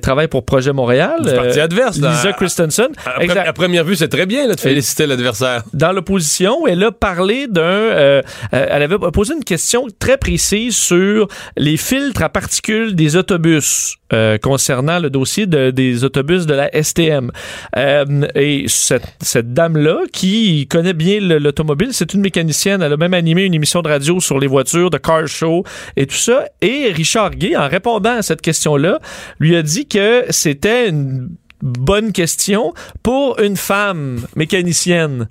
travaille 0.00 0.28
pour 0.28 0.44
Projet 0.44 0.72
Montréal. 0.72 1.22
Du 1.24 1.34
parti 1.34 1.60
adverse. 1.60 1.96
Lisa 1.96 2.32
Christensen. 2.32 2.88
À, 3.04 3.52
première 3.78 3.90
vue, 3.90 3.96
c'est 3.96 4.08
très 4.08 4.26
bien 4.26 4.48
de 4.48 4.58
féliciter 4.58 5.06
l'adversaire 5.06 5.62
dans 5.72 5.92
l'opposition. 5.92 6.66
Elle 6.66 6.82
a 6.82 6.90
parlé 6.90 7.46
d'un. 7.46 7.62
Euh, 7.62 8.22
euh, 8.52 8.66
elle 8.70 8.82
avait 8.82 8.98
posé 9.12 9.34
une 9.34 9.44
question 9.44 9.86
très 10.00 10.16
précise 10.16 10.74
sur 10.76 11.28
les 11.56 11.76
filtres 11.76 12.22
à 12.22 12.28
particules 12.28 12.96
des 12.96 13.14
autobus 13.14 13.94
euh, 14.12 14.36
concernant 14.38 14.98
le 14.98 15.10
dossier 15.10 15.46
des 15.46 16.02
autobus 16.02 16.46
de 16.46 16.54
la 16.54 16.70
STM. 16.82 17.30
et 17.76 18.64
cette, 18.66 19.06
cette 19.20 19.52
dame-là, 19.52 19.98
qui 20.12 20.66
connaît 20.66 20.92
bien 20.92 21.20
l'automobile, 21.20 21.90
c'est 21.92 22.14
une 22.14 22.22
mécanicienne. 22.22 22.82
Elle 22.82 22.94
a 22.94 22.96
même 22.96 23.14
animé 23.14 23.44
une 23.44 23.54
émission 23.54 23.80
de 23.82 23.88
radio 23.88 24.18
sur 24.18 24.40
les 24.40 24.48
voitures, 24.48 24.90
de 24.90 24.98
car 24.98 25.28
show 25.28 25.62
et 25.96 26.06
tout 26.06 26.16
ça. 26.16 26.46
Et 26.62 26.90
Richard 26.92 27.30
Gay, 27.30 27.54
en 27.54 27.68
répondant 27.68 28.16
à 28.16 28.22
cette 28.22 28.40
question-là, 28.40 28.98
lui 29.38 29.54
a 29.54 29.62
dit 29.62 29.86
que 29.86 30.24
c'était 30.30 30.88
une 30.88 31.28
bonne 31.62 32.12
question 32.12 32.74
pour 33.02 33.40
une 33.40 33.56
femme 33.56 34.20
mécanicienne. 34.36 35.28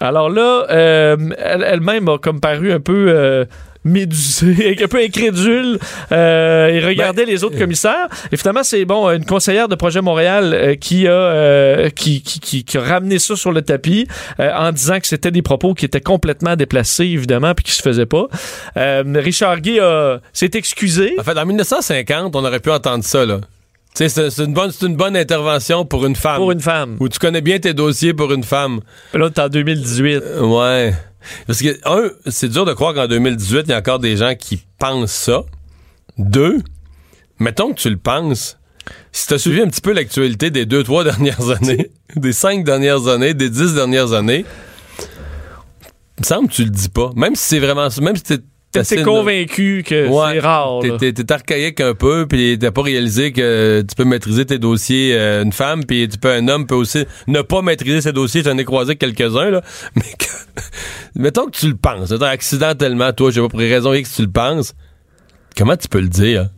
Alors 0.00 0.30
là, 0.30 0.66
euh, 0.70 1.16
elle-même 1.38 2.08
a 2.08 2.18
comme 2.18 2.40
paru 2.40 2.72
un 2.72 2.78
peu 2.78 3.06
euh, 3.08 3.44
médusée, 3.84 4.76
un 4.82 4.86
peu 4.86 4.98
incrédule. 4.98 5.78
Euh, 6.12 6.68
et 6.68 6.80
regardait 6.80 7.24
ben, 7.24 7.32
les 7.32 7.42
autres 7.42 7.58
commissaires. 7.58 8.08
Et 8.30 8.36
finalement, 8.36 8.62
c'est 8.62 8.84
bon, 8.84 9.10
une 9.10 9.24
conseillère 9.24 9.68
de 9.68 9.74
Projet 9.74 10.00
Montréal 10.00 10.76
qui 10.80 11.08
a 11.08 11.90
qui, 11.90 12.22
qui, 12.22 12.64
qui, 12.64 12.78
a 12.78 12.80
ramené 12.80 13.18
ça 13.18 13.34
sur 13.34 13.50
le 13.50 13.62
tapis 13.62 14.06
en 14.38 14.70
disant 14.70 15.00
que 15.00 15.06
c'était 15.06 15.32
des 15.32 15.42
propos 15.42 15.74
qui 15.74 15.84
étaient 15.84 16.00
complètement 16.00 16.54
déplacés, 16.54 17.06
évidemment, 17.06 17.54
puis 17.54 17.64
qui 17.64 17.72
se 17.72 17.82
faisaient 17.82 18.06
pas. 18.06 18.28
Richard 18.76 19.60
Gay 19.60 19.80
s'est 20.32 20.50
excusé. 20.54 21.14
En 21.18 21.24
fait, 21.24 21.36
en 21.36 21.46
1950, 21.46 22.36
on 22.36 22.44
aurait 22.44 22.60
pu 22.60 22.70
entendre 22.70 23.04
ça, 23.04 23.26
là. 23.26 23.40
C'est 24.06 24.38
une, 24.38 24.54
bonne, 24.54 24.70
une 24.80 24.94
bonne 24.94 25.16
intervention 25.16 25.84
pour 25.84 26.06
une 26.06 26.14
femme. 26.14 26.36
Pour 26.36 26.52
une 26.52 26.60
femme. 26.60 26.96
Où 27.00 27.08
tu 27.08 27.18
connais 27.18 27.40
bien 27.40 27.58
tes 27.58 27.74
dossiers 27.74 28.14
pour 28.14 28.32
une 28.32 28.44
femme. 28.44 28.78
Là, 29.12 29.28
t'es 29.28 29.40
en 29.40 29.48
2018. 29.48 30.22
Euh, 30.22 30.40
ouais. 30.42 30.94
Parce 31.48 31.60
que, 31.60 31.76
un, 31.84 32.10
c'est 32.26 32.48
dur 32.48 32.64
de 32.64 32.74
croire 32.74 32.94
qu'en 32.94 33.08
2018, 33.08 33.62
il 33.64 33.70
y 33.70 33.72
a 33.72 33.78
encore 33.78 33.98
des 33.98 34.16
gens 34.16 34.36
qui 34.36 34.62
pensent 34.78 35.10
ça. 35.10 35.42
Deux, 36.16 36.58
mettons 37.40 37.72
que 37.72 37.80
tu 37.80 37.90
le 37.90 37.96
penses. 37.96 38.56
Si 39.10 39.26
tu 39.26 39.34
as 39.34 39.38
suivi 39.38 39.60
un 39.62 39.66
petit 39.66 39.80
peu 39.80 39.92
l'actualité 39.92 40.52
des 40.52 40.64
deux, 40.64 40.84
trois 40.84 41.02
dernières 41.10 41.50
années, 41.50 41.90
des 42.14 42.32
cinq 42.32 42.62
dernières 42.62 43.08
années, 43.08 43.34
des 43.34 43.50
dix 43.50 43.74
dernières 43.74 44.12
années, 44.12 44.44
il 46.18 46.20
me 46.20 46.24
semble 46.24 46.48
que 46.48 46.54
tu 46.54 46.64
le 46.64 46.70
dis 46.70 46.88
pas. 46.88 47.10
Même 47.16 47.34
si 47.34 47.44
c'est 47.46 47.58
vraiment. 47.58 47.88
Même 48.00 48.16
si 48.16 48.38
t'es 48.72 49.02
convaincu 49.02 49.82
que 49.86 50.08
c'est 50.08 50.38
rare. 50.40 50.80
T'es 50.98 51.32
archaïque 51.32 51.80
un 51.80 51.94
peu, 51.94 52.26
puis 52.28 52.58
t'as 52.58 52.70
pas 52.70 52.82
réalisé 52.82 53.32
que 53.32 53.84
tu 53.88 53.94
peux 53.94 54.04
maîtriser 54.04 54.46
tes 54.46 54.58
dossiers 54.58 55.14
euh, 55.14 55.42
une 55.42 55.52
femme, 55.52 55.84
puis 55.84 56.08
tu 56.08 56.18
peux 56.18 56.30
un 56.30 56.48
homme 56.48 56.66
peut 56.66 56.74
aussi 56.74 57.04
ne 57.26 57.42
pas 57.42 57.62
maîtriser 57.62 58.00
ses 58.00 58.12
dossiers. 58.12 58.42
J'en 58.42 58.58
ai 58.58 58.64
croisé 58.64 58.96
quelques-uns 58.96 59.50
là, 59.50 59.62
mais 59.94 60.02
mettons 61.14 61.46
que 61.46 61.56
tu 61.56 61.68
le 61.68 61.76
penses, 61.76 62.12
accidentellement, 62.12 63.12
toi, 63.12 63.30
je 63.30 63.36
sais 63.36 63.40
pas 63.40 63.48
pour 63.48 63.60
les 63.60 63.72
raisons 63.72 63.92
X 63.94 64.14
tu 64.16 64.22
le 64.22 64.30
penses. 64.30 64.74
Comment 65.56 65.76
tu 65.76 65.88
peux 65.88 66.00
le 66.00 66.08
dire? 66.08 66.50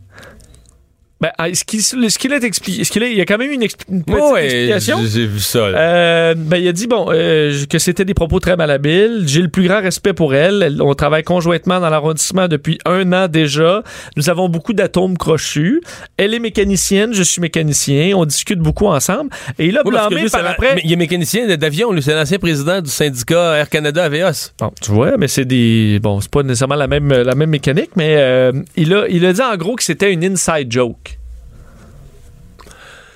Ben, 1.21 1.29
ah, 1.37 1.49
est-ce 1.49 1.63
qu'il 1.63 2.33
est 2.33 2.43
expliqué? 2.43 2.81
Est-ce 2.81 2.91
qu'il 2.91 3.03
il 3.03 3.15
y 3.15 3.21
a 3.21 3.25
quand 3.25 3.37
même 3.37 3.51
une, 3.51 3.61
une 3.61 4.03
petite 4.03 4.19
ouais, 4.19 4.45
explication? 4.45 4.97
J'ai 5.05 5.27
vu 5.27 5.39
ça. 5.39 5.59
Euh, 5.59 6.33
ben, 6.35 6.57
il 6.57 6.67
a 6.67 6.71
dit, 6.71 6.87
bon, 6.87 7.07
euh, 7.09 7.53
que 7.69 7.77
c'était 7.77 8.05
des 8.05 8.15
propos 8.15 8.39
très 8.39 8.55
malhabiles. 8.55 9.25
J'ai 9.27 9.41
le 9.41 9.47
plus 9.49 9.67
grand 9.67 9.81
respect 9.81 10.13
pour 10.13 10.33
elle. 10.33 10.79
On 10.81 10.95
travaille 10.95 11.23
conjointement 11.23 11.79
dans 11.79 11.89
l'arrondissement 11.91 12.47
depuis 12.47 12.79
un 12.85 13.13
an 13.13 13.27
déjà. 13.27 13.83
Nous 14.17 14.31
avons 14.31 14.49
beaucoup 14.49 14.73
d'atomes 14.73 15.15
crochus. 15.15 15.81
Elle 16.17 16.33
est 16.33 16.39
mécanicienne, 16.39 17.13
je 17.13 17.21
suis 17.21 17.39
mécanicien. 17.39 18.13
On 18.15 18.25
discute 18.25 18.59
beaucoup 18.59 18.87
ensemble. 18.87 19.29
Et 19.59 19.69
là, 19.69 19.81
oui, 19.85 19.91
blâmé 19.91 20.25
par 20.31 20.45
après... 20.45 20.81
il 20.83 20.91
est 20.91 20.95
mécanicien 20.95 21.45
d'avion, 21.55 21.91
lui. 21.91 22.01
C'est 22.01 22.15
l'ancien 22.15 22.39
président 22.39 22.81
du 22.81 22.89
syndicat 22.89 23.57
Air 23.57 23.69
Canada 23.69 24.05
Avios. 24.05 24.53
Bon, 24.57 24.71
tu 24.81 24.89
vois, 24.89 25.17
mais 25.17 25.27
c'est 25.27 25.45
des... 25.45 25.99
Bon, 26.01 26.19
c'est 26.19 26.31
pas 26.31 26.41
nécessairement 26.41 26.75
la 26.75 26.87
même, 26.87 27.13
la 27.13 27.35
même 27.35 27.51
mécanique, 27.51 27.91
mais 27.95 28.15
euh, 28.17 28.51
il, 28.75 28.91
a, 28.93 29.07
il 29.07 29.23
a 29.23 29.33
dit 29.33 29.41
en 29.41 29.55
gros 29.55 29.75
que 29.75 29.83
c'était 29.83 30.11
une 30.11 30.25
inside 30.25 30.71
joke. 30.71 31.10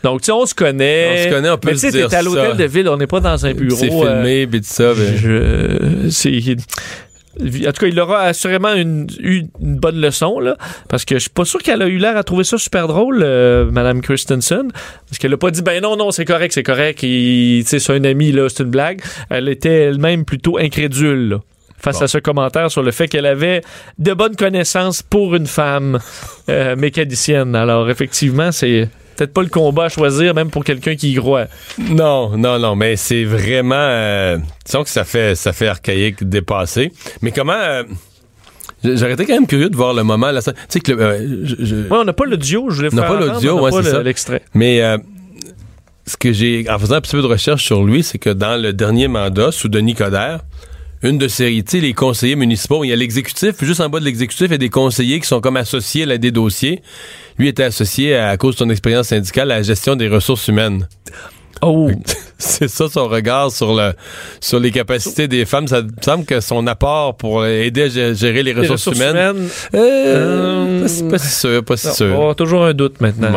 Donc, 0.05 0.21
tu 0.21 0.25
sais, 0.27 0.31
on 0.33 0.45
se 0.45 0.53
connaît. 0.53 1.09
On 1.09 1.23
se 1.23 1.35
connaît, 1.35 1.49
on 1.49 1.57
peut 1.57 1.69
Mais 1.69 1.73
tu 1.73 1.79
sais, 1.79 1.91
t'es 1.91 2.15
à 2.15 2.21
l'hôtel 2.21 2.55
de 2.55 2.63
ville, 2.65 2.87
on 2.89 2.97
n'est 2.97 3.07
pas 3.07 3.21
dans 3.21 3.43
un 3.43 3.53
bureau. 3.55 3.75
C'est 3.75 3.89
filmé, 3.89 4.43
euh, 4.43 4.45
tout 4.45 4.59
ça. 4.61 4.93
Ben. 4.93 6.11
c'est... 6.11 6.39
En 7.41 7.71
tout 7.71 7.81
cas, 7.81 7.87
il 7.87 7.99
aura 7.99 8.21
assurément 8.21 8.75
eu 8.75 9.45
une 9.59 9.75
bonne 9.77 9.99
leçon, 9.99 10.39
là, 10.39 10.57
parce 10.89 11.05
que 11.05 11.15
je 11.15 11.21
suis 11.21 11.31
pas 11.31 11.43
sûr 11.43 11.59
qu'elle 11.63 11.81
a 11.81 11.87
eu 11.87 11.97
l'air 11.97 12.15
à 12.17 12.23
trouver 12.23 12.43
ça 12.43 12.59
super 12.59 12.87
drôle, 12.87 13.23
euh, 13.23 13.69
Madame 13.71 14.01
Christensen, 14.01 14.71
parce 15.09 15.17
qu'elle 15.17 15.33
a 15.33 15.37
pas 15.37 15.49
dit, 15.49 15.63
ben 15.63 15.81
non, 15.81 15.97
non, 15.97 16.11
c'est 16.11 16.23
correct, 16.23 16.53
c'est 16.53 16.63
correct, 16.63 16.99
c'est 17.01 17.89
un 17.89 18.03
ami, 18.03 18.31
là, 18.31 18.47
c'est 18.47 18.61
une 18.61 18.69
blague. 18.69 19.01
Elle 19.31 19.49
était 19.49 19.85
elle-même 19.85 20.23
plutôt 20.23 20.59
incrédule, 20.59 21.39
face 21.79 21.99
à 22.01 22.07
ce 22.07 22.19
commentaire 22.19 22.69
sur 22.69 22.83
le 22.83 22.91
fait 22.91 23.07
qu'elle 23.07 23.25
avait 23.25 23.61
de 23.97 24.13
bonnes 24.13 24.35
connaissances 24.35 25.01
pour 25.01 25.33
une 25.35 25.47
femme 25.47 25.99
euh, 26.47 26.75
mécanicienne. 26.75 27.55
Alors, 27.55 27.89
effectivement, 27.89 28.51
c'est 28.51 28.87
peut-être 29.15 29.33
pas 29.33 29.41
le 29.43 29.49
combat 29.49 29.85
à 29.85 29.89
choisir, 29.89 30.33
même 30.33 30.49
pour 30.49 30.63
quelqu'un 30.63 30.95
qui 30.95 31.11
y 31.11 31.15
croit. 31.15 31.45
Non, 31.77 32.37
non, 32.37 32.59
non, 32.59 32.75
mais 32.75 32.95
c'est 32.95 33.23
vraiment... 33.23 33.75
Euh, 33.75 34.37
disons 34.65 34.83
que 34.83 34.89
ça 34.89 35.03
fait, 35.03 35.35
ça 35.35 35.53
fait 35.53 35.67
archaïque, 35.67 36.23
dépassé. 36.23 36.91
Mais 37.21 37.31
comment... 37.31 37.53
Euh, 37.53 37.83
J'aurais 38.83 39.13
été 39.13 39.25
quand 39.25 39.33
même 39.33 39.47
curieux 39.47 39.69
de 39.69 39.75
voir 39.75 39.93
le 39.93 40.03
moment. 40.03 40.31
Tu 40.31 40.51
sais 40.69 40.79
que 40.79 40.91
euh, 40.91 41.87
on 41.89 42.03
n'a 42.03 42.13
pas 42.13 42.25
l'audio, 42.25 42.69
je 42.69 42.75
voulais 42.75 42.89
faire. 42.89 42.99
On 42.99 43.01
n'a 43.01 43.07
pas 43.07 43.33
l'audio, 43.33 43.59
ouais, 43.59 43.71
c'est 43.71 43.89
ça. 43.89 44.03
l'extrait. 44.03 44.43
Mais 44.53 44.81
euh, 44.81 44.97
ce 46.05 46.17
que 46.17 46.31
j'ai, 46.31 46.65
en 46.69 46.77
faisant 46.77 46.95
un 46.95 47.01
petit 47.01 47.15
peu 47.15 47.21
de 47.21 47.27
recherche 47.27 47.63
sur 47.63 47.83
lui, 47.83 48.03
c'est 48.03 48.19
que 48.19 48.29
dans 48.29 48.61
le 48.61 48.73
dernier 48.73 49.07
mandat, 49.07 49.51
sous 49.51 49.69
Denis 49.69 49.95
Coderre, 49.95 50.41
une 51.01 51.17
de 51.17 51.27
ses, 51.27 51.51
tu 51.63 51.63
sais, 51.67 51.79
les 51.79 51.93
conseillers 51.93 52.35
municipaux, 52.35 52.83
il 52.83 52.89
y 52.89 52.93
a 52.93 52.95
l'exécutif, 52.95 53.63
juste 53.63 53.81
en 53.81 53.89
bas 53.89 53.99
de 53.99 54.05
l'exécutif, 54.05 54.47
il 54.47 54.51
y 54.51 54.55
a 54.55 54.57
des 54.59 54.69
conseillers 54.69 55.19
qui 55.19 55.27
sont 55.27 55.41
comme 55.41 55.57
associés 55.57 56.09
à 56.09 56.17
des 56.17 56.31
dossiers. 56.31 56.81
Lui 57.37 57.47
était 57.47 57.63
associé, 57.63 58.15
à, 58.15 58.37
cause 58.37 58.55
de 58.55 58.59
son 58.59 58.69
expérience 58.69 59.07
syndicale, 59.07 59.51
à 59.51 59.57
la 59.57 59.61
gestion 59.61 59.95
des 59.95 60.07
ressources 60.07 60.47
humaines. 60.47 60.87
Oh! 61.61 61.89
C'est 62.37 62.67
ça 62.67 62.89
son 62.89 63.07
regard 63.07 63.49
sur 63.49 63.73
le 63.73 63.93
sur 64.41 64.59
les 64.59 64.69
capacités 64.69 65.29
des 65.29 65.45
femmes. 65.45 65.67
Ça 65.67 65.81
me 65.81 65.89
semble 66.01 66.25
que 66.25 66.41
son 66.41 66.67
apport 66.67 67.15
pour 67.15 67.45
aider 67.45 67.83
à 67.83 68.13
gérer 68.13 68.43
les 68.43 68.51
ressources, 68.51 68.87
humaines, 68.87 69.47
euh, 69.73 70.85
euh, 70.85 71.09
pas, 71.09 71.17
si 71.17 71.29
sûr, 71.29 71.63
pas 71.63 71.77
si 71.77 71.93
sûr. 71.93 72.35
Toujours 72.35 72.65
un 72.65 72.73
doute 72.73 72.99
maintenant. 72.99 73.31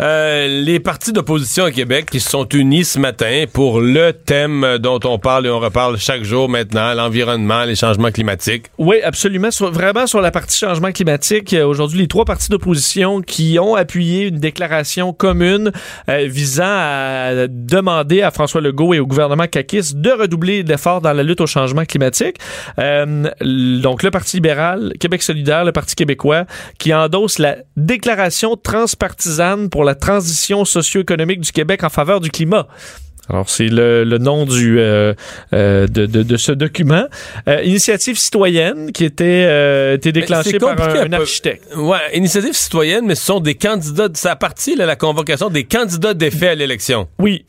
Euh, 0.00 0.46
les 0.64 0.80
partis 0.80 1.12
d'opposition 1.12 1.64
au 1.64 1.70
Québec 1.70 2.08
qui 2.10 2.20
se 2.20 2.30
sont 2.30 2.48
unis 2.48 2.84
ce 2.84 2.98
matin 2.98 3.44
pour 3.52 3.80
le 3.80 4.12
thème 4.12 4.78
dont 4.78 5.00
on 5.04 5.18
parle 5.18 5.46
et 5.46 5.50
on 5.50 5.60
reparle 5.60 5.98
chaque 5.98 6.24
jour 6.24 6.48
maintenant, 6.48 6.94
l'environnement, 6.94 7.64
les 7.64 7.76
changements 7.76 8.10
climatiques. 8.10 8.66
Oui, 8.78 9.00
absolument. 9.02 9.48
vraiment 9.60 10.06
sur 10.06 10.20
la 10.20 10.30
partie 10.30 10.58
changement 10.58 10.92
climatique, 10.92 11.54
aujourd'hui, 11.64 12.00
les 12.00 12.08
trois 12.08 12.24
partis 12.24 12.50
d'opposition 12.50 13.20
qui 13.20 13.58
ont 13.58 13.74
appuyé 13.74 14.26
une 14.26 14.38
déclaration 14.38 15.12
commune 15.12 15.72
euh, 16.08 16.26
visant 16.26 16.64
à 16.66 17.46
demander 17.48 18.22
à 18.22 18.30
François 18.30 18.60
Legault 18.60 18.94
et 18.94 19.00
au 19.00 19.06
gouvernement 19.06 19.46
CAQIS 19.46 19.94
de 19.94 20.10
redoubler 20.10 20.62
d'efforts 20.62 21.00
dans 21.00 21.12
la 21.12 21.22
lutte 21.22 21.40
au 21.40 21.46
changement 21.46 21.84
climatique. 21.84 22.36
Euh, 22.78 23.30
donc, 23.42 24.02
le 24.02 24.10
Parti 24.10 24.36
libéral, 24.36 24.92
Québec 25.00 25.22
solidaire, 25.22 25.64
le 25.64 25.72
Parti 25.72 25.94
québécois, 25.94 26.44
qui 26.78 26.94
endosse 26.94 27.38
la 27.38 27.56
déclaration 27.76 28.56
transpartisane 28.56 29.68
pour 29.74 29.82
la 29.82 29.96
transition 29.96 30.64
socio-économique 30.64 31.40
du 31.40 31.50
Québec 31.50 31.82
en 31.82 31.88
faveur 31.88 32.20
du 32.20 32.30
climat. 32.30 32.68
Alors, 33.28 33.50
c'est 33.50 33.66
le, 33.66 34.04
nom 34.18 34.46
du, 34.46 34.78
euh, 34.78 35.14
euh, 35.52 35.88
de, 35.88 36.36
ce 36.36 36.52
document. 36.52 37.06
Euh, 37.48 37.60
initiative 37.64 38.16
citoyenne 38.16 38.92
qui 38.92 39.04
était, 39.04 39.94
était 39.94 40.12
déclenchée 40.12 40.60
par 40.60 40.80
un, 40.80 41.12
architecte. 41.12 41.74
Ouais, 41.74 41.98
initiative 42.12 42.52
citoyenne, 42.52 43.04
mais 43.04 43.16
ce 43.16 43.24
sont 43.24 43.40
des 43.40 43.56
candidats, 43.56 44.06
ça 44.14 44.36
partie 44.36 44.76
de 44.76 44.84
la 44.84 44.94
convocation 44.94 45.50
des 45.50 45.64
candidats 45.64 46.14
d'effet 46.14 46.50
à 46.50 46.54
l'élection. 46.54 47.08
Oui, 47.18 47.44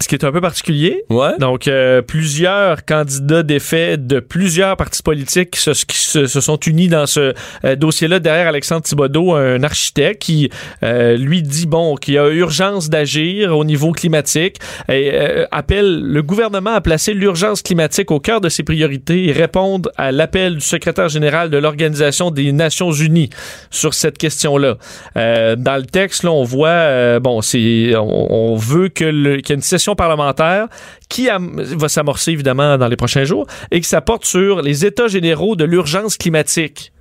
ce 0.00 0.06
qui 0.06 0.14
est 0.14 0.24
un 0.24 0.30
peu 0.30 0.40
particulier. 0.40 1.04
Ouais. 1.10 1.36
Donc, 1.38 1.66
euh, 1.66 2.02
plusieurs 2.02 2.84
candidats 2.84 3.42
d'effet 3.42 3.96
de 3.96 4.20
plusieurs 4.20 4.76
partis 4.76 5.02
politiques 5.02 5.50
qui 5.50 5.60
se, 5.60 5.74
se, 5.74 6.40
sont 6.40 6.56
unis 6.58 6.88
dans 6.88 7.06
ce 7.06 7.34
euh, 7.64 7.74
dossier-là 7.74 8.20
derrière 8.20 8.46
Alexandre 8.46 8.82
Thibodeau, 8.82 9.34
un 9.34 9.62
architecte 9.64 10.22
qui 10.22 10.50
euh, 10.84 11.16
lui 11.16 11.42
dit 11.42 11.66
bon 11.66 11.96
qu'il 11.96 12.14
y 12.14 12.18
a 12.18 12.28
urgence 12.28 12.90
d'agir 12.90 13.56
au 13.56 13.64
niveau 13.64 13.90
climatique 13.90 14.58
et 14.88 15.12
appelle 15.50 16.00
le 16.00 16.22
gouvernement 16.22 16.74
à 16.74 16.80
placer 16.80 17.14
l'urgence 17.14 17.62
climatique 17.62 18.10
au 18.10 18.20
cœur 18.20 18.40
de 18.40 18.48
ses 18.48 18.62
priorités 18.62 19.26
et 19.26 19.32
répondre 19.32 19.90
à 19.96 20.12
l'appel 20.12 20.56
du 20.56 20.60
secrétaire 20.60 21.08
général 21.08 21.50
de 21.50 21.58
l'Organisation 21.58 22.30
des 22.30 22.52
Nations 22.52 22.92
Unies 22.92 23.30
sur 23.70 23.94
cette 23.94 24.18
question-là. 24.18 24.76
dans 25.14 25.76
le 25.76 25.86
texte, 25.86 26.22
là, 26.22 26.30
on 26.30 26.44
voit 26.44 27.18
bon, 27.20 27.40
c'est 27.40 27.94
on, 27.96 28.52
on, 28.52 28.56
veut 28.56 28.88
que 28.88 29.04
le, 29.04 29.36
qu'il 29.38 29.50
y 29.50 29.52
ait 29.52 29.56
une 29.56 29.62
session 29.62 29.87
parlementaire 29.94 30.68
qui 31.08 31.28
va 31.28 31.88
s'amorcer 31.88 32.32
évidemment 32.32 32.78
dans 32.78 32.88
les 32.88 32.96
prochains 32.96 33.24
jours 33.24 33.46
et 33.70 33.80
qui 33.80 33.88
s'apporte 33.88 34.24
sur 34.24 34.62
les 34.62 34.84
états 34.84 35.08
généraux 35.08 35.56
de 35.56 35.64
l'urgence 35.64 36.16
climatique. 36.16 36.92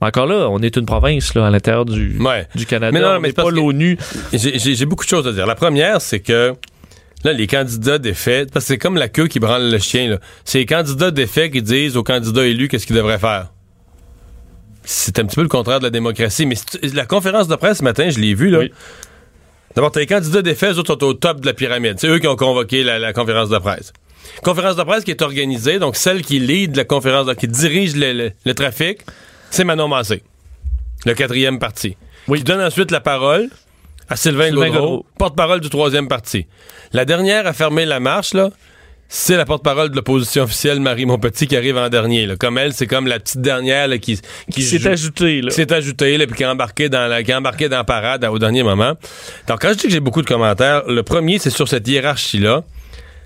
Encore 0.00 0.26
là, 0.26 0.48
on 0.48 0.60
est 0.60 0.76
une 0.76 0.86
province 0.86 1.34
là, 1.34 1.46
à 1.46 1.50
l'intérieur 1.50 1.84
du, 1.84 2.18
du 2.54 2.66
Canada. 2.66 2.92
Mais 2.92 3.04
non, 3.04 3.18
mais 3.20 3.32
pas 3.32 3.50
l'ONU. 3.50 3.98
J'ai 4.32 4.86
beaucoup 4.86 5.04
de 5.04 5.10
choses 5.10 5.26
à 5.26 5.32
dire. 5.32 5.46
La 5.46 5.56
première, 5.56 6.00
c'est 6.00 6.20
que 6.20 6.54
là, 7.24 7.32
les 7.32 7.48
candidats 7.48 7.98
des 7.98 8.14
faits, 8.14 8.52
parce 8.52 8.66
que 8.66 8.68
c'est 8.68 8.78
comme 8.78 8.96
la 8.96 9.08
queue 9.08 9.26
qui 9.26 9.40
branle 9.40 9.70
le 9.70 9.78
chien. 9.78 10.18
C'est 10.44 10.58
les 10.58 10.66
candidats 10.66 11.10
des 11.10 11.26
faits 11.26 11.52
qui 11.52 11.62
disent 11.62 11.96
aux 11.96 12.04
candidats 12.04 12.46
élus 12.46 12.68
qu'est-ce 12.68 12.86
qu'ils 12.86 12.96
devraient 12.96 13.18
faire. 13.18 13.48
C'est 14.84 15.18
un 15.18 15.24
petit 15.24 15.34
peu 15.34 15.42
le 15.42 15.48
contraire 15.48 15.80
de 15.80 15.84
la 15.84 15.90
démocratie. 15.90 16.46
Mais 16.46 16.54
la 16.94 17.04
conférence 17.04 17.48
de 17.48 17.56
presse 17.56 17.78
ce 17.78 17.84
matin, 17.84 18.08
je 18.08 18.20
l'ai 18.20 18.34
vu, 18.34 18.50
là. 18.50 18.60
D'abord, 19.74 19.92
t'as 19.92 20.00
les 20.00 20.06
candidats 20.06 20.42
des 20.42 20.54
faits, 20.54 20.74
eux 20.74 20.78
autres 20.78 20.94
sont 20.94 21.04
au 21.04 21.14
top 21.14 21.40
de 21.40 21.46
la 21.46 21.54
pyramide. 21.54 21.96
C'est 21.98 22.08
eux 22.08 22.18
qui 22.18 22.26
ont 22.26 22.36
convoqué 22.36 22.82
la, 22.82 23.12
conférence 23.12 23.48
de 23.48 23.58
presse. 23.58 23.92
Conférence 24.42 24.76
de 24.76 24.82
presse 24.82 25.04
qui 25.04 25.10
est 25.10 25.22
organisée, 25.22 25.78
donc 25.78 25.96
celle 25.96 26.22
qui 26.22 26.38
lead 26.38 26.76
la 26.76 26.84
conférence, 26.84 27.28
qui 27.36 27.48
dirige 27.48 27.94
le, 27.96 28.52
trafic, 28.54 29.00
c'est 29.50 29.64
Manon 29.64 29.88
Massé, 29.88 30.22
le 31.06 31.14
quatrième 31.14 31.58
parti. 31.58 31.96
Oui. 32.28 32.38
Qui 32.38 32.44
donne 32.44 32.60
ensuite 32.60 32.90
la 32.90 33.00
parole 33.00 33.48
à 34.08 34.16
Sylvain, 34.16 34.48
Sylvain 34.48 35.00
porte-parole 35.18 35.60
du 35.60 35.70
troisième 35.70 36.08
parti. 36.08 36.46
La 36.92 37.04
dernière 37.04 37.46
à 37.46 37.52
fermer 37.52 37.84
la 37.84 38.00
marche, 38.00 38.34
là, 38.34 38.50
c'est 39.08 39.36
la 39.36 39.46
porte-parole 39.46 39.88
de 39.88 39.96
l'opposition 39.96 40.42
officielle, 40.42 40.80
Marie 40.80 41.06
Montpetit, 41.06 41.46
qui 41.46 41.56
arrive 41.56 41.78
en 41.78 41.88
dernier. 41.88 42.26
Là. 42.26 42.36
Comme 42.36 42.58
elle, 42.58 42.74
c'est 42.74 42.86
comme 42.86 43.06
la 43.06 43.18
petite 43.18 43.40
dernière 43.40 43.88
qui, 44.00 44.20
qui, 44.52 44.62
s'est 44.62 44.86
ajoutée. 44.86 45.40
Qui 45.40 45.50
s'est 45.50 45.72
ajoutée, 45.72 46.18
là, 46.18 46.26
puis 46.26 46.36
qui 46.36 46.42
est 46.42 46.46
embarquée 46.46 46.90
dans 46.90 47.08
la, 47.08 47.22
qui 47.22 47.32
embarqué 47.32 47.70
dans 47.70 47.78
la 47.78 47.84
parade 47.84 48.22
au 48.24 48.38
dernier 48.38 48.62
moment. 48.62 48.92
Donc, 49.48 49.62
quand 49.62 49.70
je 49.70 49.74
dis 49.74 49.82
que 49.84 49.90
j'ai 49.90 50.00
beaucoup 50.00 50.20
de 50.20 50.26
commentaires, 50.26 50.82
le 50.86 51.02
premier, 51.02 51.38
c'est 51.38 51.50
sur 51.50 51.68
cette 51.68 51.88
hiérarchie-là. 51.88 52.64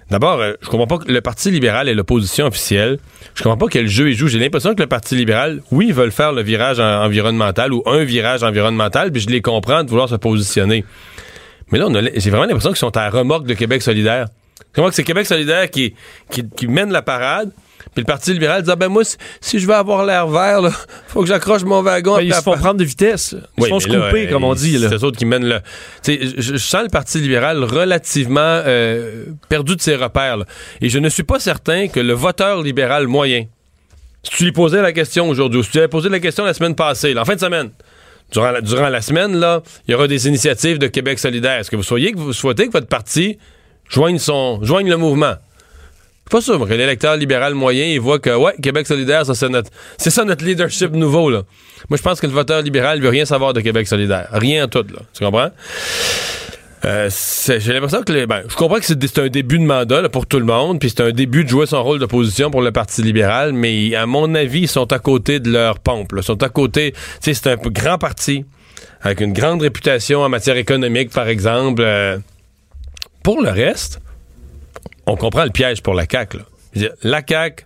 D'abord, 0.09 0.40
euh, 0.40 0.53
je 0.61 0.68
comprends 0.68 0.87
pas 0.87 1.05
que 1.05 1.11
le 1.11 1.21
Parti 1.21 1.51
libéral 1.51 1.88
est 1.88 1.95
l'opposition 1.95 2.47
officielle. 2.47 2.99
Je 3.35 3.42
comprends 3.42 3.59
pas 3.59 3.68
quel 3.68 3.88
jeu 3.88 4.11
il 4.11 4.14
joue. 4.14 4.29
J'ai 4.29 4.38
l'impression 4.38 4.75
que 4.75 4.83
le 4.83 4.87
Parti 4.87 5.16
libéral, 5.16 5.62
oui, 5.73 5.87
ils 5.88 5.95
veulent 5.95 6.12
faire 6.12 6.33
le 6.33 6.42
virage 6.42 6.79
environnemental 6.79 7.73
ou 7.73 7.83
un 7.87 8.05
virage 8.05 8.45
environnemental, 8.45 9.11
puis 9.11 9.23
je 9.23 9.29
les 9.31 9.40
comprends 9.40 9.83
de 9.83 9.88
vouloir 9.88 10.09
se 10.09 10.16
positionner. 10.16 10.85
Mais 11.73 11.79
là, 11.79 11.88
j'ai 12.14 12.31
vraiment 12.31 12.45
l'impression 12.45 12.71
qu'ils 12.71 12.79
sont 12.79 12.97
à 12.97 13.05
la 13.05 13.11
remorque 13.11 13.47
de 13.47 13.55
Québec 13.55 13.83
solidaire. 13.83 14.27
Comment 14.72 14.88
que 14.88 14.94
c'est 14.94 15.05
Québec 15.05 15.27
solidaire 15.27 15.70
qui, 15.70 15.94
qui, 16.31 16.66
mène 16.66 16.92
la 16.92 17.03
parade. 17.03 17.51
Puis 17.94 18.03
le 18.03 18.07
Parti 18.07 18.33
libéral 18.33 18.62
dit 18.62 18.70
ah 18.70 18.77
ben 18.77 18.88
moi 18.88 19.03
si, 19.40 19.59
je 19.59 19.66
veux 19.66 19.75
avoir 19.75 20.05
l'air 20.07 20.27
vert 20.27 20.62
là, 20.62 20.70
faut 21.09 21.20
que 21.20 21.27
j'accroche 21.27 21.62
mon 21.64 21.83
wagon. 21.83 22.16
Ben, 22.16 22.22
ils 22.22 22.35
se 22.35 22.40
font 22.40 22.57
prendre 22.57 22.77
de 22.77 22.85
vitesse. 22.85 23.35
Ils 23.59 23.64
se 23.64 23.68
font 23.68 23.81
se 23.81 23.88
couper 23.88 24.29
comme 24.29 24.44
on 24.44 24.55
dit. 24.55 24.79
C'est 24.79 24.94
eux 24.94 25.05
autres 25.05 25.18
qui 25.18 25.27
mènent 25.27 25.46
le. 25.46 25.61
Je, 26.07 26.35
je, 26.38 26.57
sens 26.57 26.83
le 26.85 26.88
Parti 26.88 27.20
libéral 27.20 27.62
relativement 27.64 28.40
euh, 28.40 29.27
perdu 29.48 29.77
de 29.77 29.81
ses 29.81 29.96
repères. 29.96 30.38
Et 30.81 30.88
je 30.88 30.98
ne 30.98 31.09
suis 31.09 31.25
pas 31.25 31.40
certain 31.40 31.88
que 31.88 32.01
le 32.01 32.12
voteur 32.12 32.62
libéral 32.62 33.09
moyen, 33.09 33.44
si 34.22 34.31
tu 34.31 34.44
lui 34.44 34.53
posais 34.53 34.81
la 34.81 34.92
question 34.92 35.29
aujourd'hui, 35.29 35.61
ou 35.61 35.62
si 35.62 35.70
tu 35.70 35.79
avais 35.79 35.88
posé 35.88 36.09
la 36.09 36.20
question 36.20 36.44
la 36.44 36.55
semaine 36.55 36.77
passée, 36.77 37.16
en 37.18 37.25
fin 37.25 37.35
de 37.35 37.40
semaine, 37.40 37.70
durant 38.33 38.51
la, 38.51 38.61
durant 38.61 38.88
la 38.88 39.03
semaine 39.03 39.37
là, 39.37 39.62
il 39.87 39.92
y 39.92 39.94
aura 39.94 40.09
des 40.09 40.27
initiatives 40.27 40.79
de 40.79 40.87
Québec 40.87 41.18
solidaire. 41.18 41.61
Est-ce 41.61 41.70
que 41.70 41.77
vous 41.77 41.83
soyez 41.83 42.12
que 42.12 42.18
vous 42.18 42.33
souhaitez 42.33 42.66
que 42.66 42.72
votre 42.72 42.88
parti 42.88 43.38
joigne, 43.88 44.18
son, 44.18 44.62
joigne 44.62 44.88
le 44.88 44.97
mouvement. 44.97 45.35
Pas 46.31 46.40
sûr, 46.40 46.66
que 46.66 46.73
l'électeur 46.73 47.16
libéral 47.16 47.55
moyen, 47.55 47.85
il 47.85 48.01
voit 48.01 48.18
que, 48.18 48.31
ouais, 48.31 48.55
Québec 48.62 48.87
solidaire, 48.87 49.27
ça, 49.27 49.35
c'est 49.35 49.51
notre, 49.51 49.71
c'est 49.99 50.11
ça 50.11 50.25
notre 50.25 50.45
leadership 50.45 50.92
nouveau, 50.92 51.29
là. 51.29 51.42
Moi, 51.90 51.99
je 51.99 52.03
pense 52.03 52.21
que 52.21 52.27
le 52.27 52.33
voteur 52.33 52.62
libéral 52.62 53.03
veut 53.03 53.11
rien 53.11 53.27
savoir 53.27 53.53
de 53.53 53.61
Québec 53.61 53.87
solidaire. 53.87 54.29
Rien 54.33 54.64
en 54.64 54.68
tout, 54.68 54.79
là. 54.79 55.01
Tu 55.12 55.25
comprends? 55.25 55.51
Euh, 56.85 57.11
j'ai 57.47 57.73
l'impression 57.73 58.03
que 58.03 58.25
ben, 58.25 58.42
je 58.49 58.57
comprends 58.57 58.79
que 58.79 58.85
c'est 58.85 59.18
un 59.18 59.29
début 59.29 59.59
de 59.59 59.64
mandat 59.64 60.09
pour 60.09 60.27
tout 60.27 60.38
le 60.38 60.45
monde, 60.45 60.81
puis 60.81 60.90
c'est 60.90 61.03
un 61.03 61.12
début 61.12 61.45
de 61.45 61.49
jouer 61.49 61.66
son 61.66 61.83
rôle 61.83 61.99
d'opposition 61.99 62.51
pour 62.51 62.62
le 62.62 62.73
Parti 62.73 63.03
libéral, 63.03 63.53
mais 63.53 63.95
à 63.95 64.07
mon 64.07 64.35
avis, 64.35 64.61
ils 64.61 64.68
sont 64.68 64.90
à 64.92 64.99
côté 64.99 65.38
de 65.38 65.51
leur 65.51 65.79
pompe. 65.79 66.12
Ils 66.16 66.23
sont 66.23 66.42
à 66.42 66.49
côté. 66.49 66.95
C'est 67.21 67.47
un 67.47 67.57
grand 67.57 67.99
parti 67.99 68.45
avec 69.03 69.21
une 69.21 69.33
grande 69.33 69.62
réputation 69.62 70.23
en 70.23 70.29
matière 70.29 70.57
économique, 70.57 71.11
par 71.11 71.29
exemple. 71.29 71.83
Euh, 71.83 72.18
pour 73.23 73.41
le 73.41 73.51
reste, 73.51 74.01
on 75.07 75.17
comprend 75.17 75.45
le 75.45 75.51
piège 75.51 75.83
pour 75.83 75.95
la 75.95 76.07
CAQ. 76.11 76.39
La 77.03 77.23
CAQ, 77.27 77.65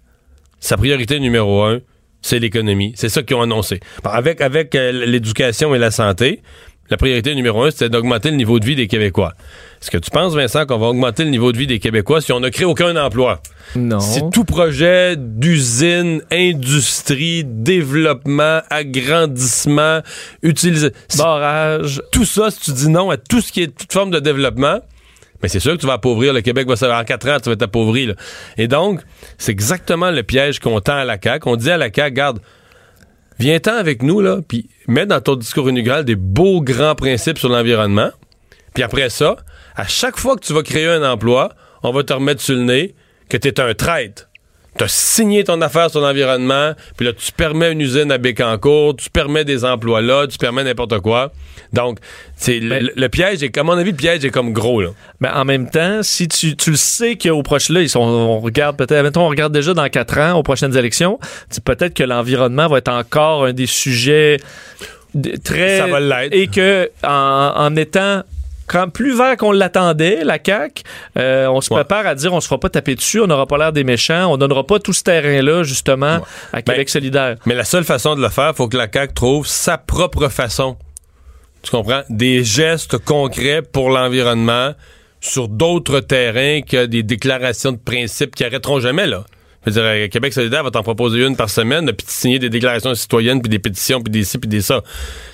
sa 0.61 0.77
priorité 0.77 1.21
numéro 1.21 1.63
un, 1.63 1.81
c'est 2.23 2.39
l'économie. 2.39 2.93
C'est 2.97 3.09
ça 3.09 3.23
qu'ils 3.23 3.37
ont 3.37 3.43
annoncé. 3.43 3.81
avec 4.05 4.41
avec 4.41 4.75
euh, 4.75 5.07
l'éducation 5.07 5.75
et 5.75 5.79
la 5.79 5.91
santé, 5.91 6.43
la 6.91 6.97
priorité 6.97 7.35
numéro 7.35 7.63
un, 7.63 7.71
c'était 7.71 7.89
d'augmenter 7.89 8.31
le 8.31 8.37
niveau 8.37 8.59
de 8.59 8.67
vie 8.67 8.77
des 8.77 8.87
Québécois. 8.87 9.35
Est-ce 9.81 9.91
que 9.91 9.99
tu 9.99 10.11
penses, 10.11 10.35
Vincent, 10.35 10.67
qu'on 10.67 10.79
va 10.79 10.87
augmenter 10.87 11.25
le 11.25 11.31
niveau 11.31 11.53
de 11.53 11.59
vie 11.59 11.67
des 11.67 11.79
Québécois 11.79 12.21
si 12.21 12.33
on 12.33 12.41
ne 12.41 12.49
crée 12.49 12.65
aucun 12.65 12.97
emploi? 12.97 13.41
Non. 13.75 14.01
Si 14.01 14.23
tout 14.33 14.45
projet 14.45 15.17
d'usine, 15.17 16.23
industrie, 16.31 17.45
développement, 17.45 18.61
agrandissement, 18.71 20.01
utilisation... 20.43 20.93
Barrage. 21.19 22.03
Tout 22.13 22.25
ça, 22.25 22.51
si 22.51 22.61
tu 22.61 22.73
dis 22.73 22.89
non 22.89 23.11
à 23.11 23.17
tout 23.17 23.41
ce 23.41 23.53
qui 23.53 23.63
est 23.63 23.77
toute 23.77 23.93
forme 23.93 24.11
de 24.11 24.21
développement, 24.21 24.81
mais 25.43 25.49
c'est 25.49 25.61
sûr 25.61 25.73
que 25.73 25.81
tu 25.81 25.87
vas 25.87 25.95
appauvrir. 25.95 26.33
Le 26.33 26.41
Québec 26.41 26.69
va 26.69 26.77
se 26.77 26.85
en 26.85 27.05
quatre 27.05 27.29
ans, 27.29 27.39
tu 27.39 27.49
vas 27.49 27.55
être 27.55 27.63
appauvri. 27.63 28.13
Et 28.57 28.69
donc, 28.69 29.01
c'est 29.39 29.53
exactement 29.53 30.11
le 30.11 30.23
piège 30.23 30.61
qu'on 30.61 30.81
tend 30.81 30.97
à 30.97 31.05
la 31.05 31.19
CAQ. 31.23 31.49
On 31.49 31.57
dit 31.57 31.71
à 31.71 31.77
la 31.77 31.93
CAQ, 31.93 32.15
garde, 32.15 32.41
viens-t'en 33.39 33.77
avec 33.77 34.03
nous, 34.03 34.21
là, 34.21 34.39
puis 34.47 34.69
mets 34.89 35.07
dans 35.07 35.21
ton 35.21 35.37
discours 35.37 35.69
inaugural 35.69 36.05
des 36.05 36.17
beaux 36.17 36.61
grands 36.61 36.95
principes 36.95 37.39
sur 37.39 37.49
l'environnement. 37.49 38.11
Puis 38.75 38.83
après 38.83 39.11
ça, 39.11 39.37
à 39.75 39.87
chaque 39.87 40.19
fois 40.19 40.37
que 40.37 40.45
tu 40.45 40.53
vas 40.53 40.63
créer 40.63 40.87
un 40.87 41.03
emploi, 41.03 41.55
on 41.83 41.93
va 41.93 42.03
te 42.03 42.13
remettre 42.13 42.41
sur 42.41 42.55
le 42.55 42.63
nez 42.63 42.95
que 43.29 43.37
tu 43.37 43.49
es 43.49 43.61
un 43.61 43.75
traître. 43.75 44.29
Tu 44.79 44.85
as 44.85 44.89
signé 44.89 45.45
ton 45.45 45.61
affaire 45.63 45.91
sur 45.91 46.01
l'environnement, 46.01 46.73
puis 46.97 47.07
là, 47.07 47.13
tu 47.13 47.33
permets 47.33 47.73
une 47.73 47.81
usine 47.81 48.13
à 48.13 48.19
Bécancourt, 48.19 48.97
tu 48.97 49.09
permets 49.11 49.45
des 49.45 49.65
emplois 49.65 50.03
là, 50.03 50.27
tu 50.27 50.37
permets 50.39 50.65
n'importe 50.65 51.01
quoi. 51.01 51.33
Donc, 51.73 51.99
c'est 52.37 52.61
le, 52.61 52.93
le 52.95 53.09
piège 53.09 53.43
est, 53.43 53.57
à 53.57 53.63
mon 53.63 53.73
avis, 53.73 53.91
le 53.91 53.97
piège 53.97 54.25
est 54.25 54.31
comme 54.31 54.53
gros, 54.53 54.81
là. 54.83 54.91
Mais 55.21 55.29
en 55.29 55.45
même 55.45 55.71
temps, 55.71 56.03
si 56.03 56.29
tu, 56.29 56.57
tu 56.57 56.71
le 56.71 56.77
sais 56.77 57.17
qu'au 57.17 57.43
prochain, 57.43 57.75
là, 57.75 57.81
ils 57.81 57.89
sont, 57.89 58.01
on 58.01 58.41
regarde 58.41 58.77
peut-être, 58.77 59.03
mettons, 59.03 59.23
on 59.23 59.29
regarde 59.29 59.53
déjà 59.53 59.73
dans 59.75 59.89
quatre 59.89 60.19
ans, 60.19 60.35
aux 60.35 60.43
prochaines 60.43 60.77
élections, 60.77 61.19
peut-être 61.65 61.95
que 61.95 62.05
l'environnement 62.05 62.69
va 62.69 62.79
être 62.79 62.89
encore 62.93 63.47
un 63.47 63.53
des 63.53 63.67
sujets 63.67 64.37
très. 65.43 65.79
Ça 65.79 65.87
va 65.87 66.01
l'être. 66.01 66.35
Et 66.35 66.49
que, 66.49 66.91
en, 67.03 67.53
en 67.57 67.77
étant 67.77 68.23
quand 68.67 68.89
plus 68.89 69.17
vert 69.17 69.37
qu'on 69.37 69.53
l'attendait, 69.53 70.25
la 70.25 70.39
CAQ, 70.45 70.83
euh, 71.19 71.47
on 71.49 71.61
se 71.61 71.73
Ouais. 71.73 71.81
prépare 71.81 72.07
à 72.07 72.15
dire 72.15 72.33
on 72.33 72.41
se 72.41 72.47
fera 72.49 72.59
pas 72.61 72.69
taper 72.71 72.95
dessus, 72.95 73.21
on 73.21 73.27
n'aura 73.27 73.47
pas 73.47 73.59
l'air 73.59 73.73
des 73.73 73.85
méchants, 73.85 74.33
on 74.33 74.37
donnera 74.37 74.65
pas 74.65 74.79
tout 74.79 74.93
ce 74.93 75.03
terrain-là, 75.03 75.63
justement, 75.63 76.21
à 76.53 76.63
Québec 76.63 76.87
Ben, 76.87 76.89
solidaire. 76.89 77.37
Mais 77.47 77.55
la 77.55 77.65
seule 77.65 77.85
façon 77.85 78.15
de 78.17 78.23
le 78.23 78.29
faire, 78.29 78.55
faut 78.57 78.69
que 78.69 78.77
la 78.77 78.89
CAQ 78.93 79.15
trouve 79.15 79.47
sa 79.47 79.79
propre 79.79 80.29
façon. 80.29 80.77
Tu 81.63 81.71
comprends? 81.71 82.03
Des 82.09 82.45
gestes 82.45 82.99
concrets 82.99 83.63
pour 83.63 83.91
l'environnement 83.91 84.73
sur 85.21 85.49
d'autres 85.49 86.01
terrains 86.01 86.61
que 86.61 86.87
des 86.87 87.03
déclarations 87.03 87.73
de 87.73 87.79
principe 87.79 88.35
qui 88.37 88.45
arrêteront 88.45 88.79
jamais, 88.81 89.07
là. 89.07 89.25
Je 89.67 89.73
veux 89.73 89.81
dire, 89.81 89.83
euh, 89.85 90.09
Québec 90.09 90.33
solidaire 90.33 90.63
va 90.63 90.71
t'en 90.71 90.83
proposer 90.85 91.27
une 91.27 91.35
par 91.37 91.51
semaine, 91.51 91.91
puis 91.93 92.07
signer 92.09 92.39
des 92.39 92.49
déclarations 92.49 92.95
citoyennes, 92.95 93.43
puis 93.43 93.51
des 93.51 93.59
pétitions, 93.59 94.01
puis 94.01 94.13
des 94.13 94.23
ci, 94.23 94.39
puis 94.39 94.49
des 94.49 94.61
ça. 94.61 94.83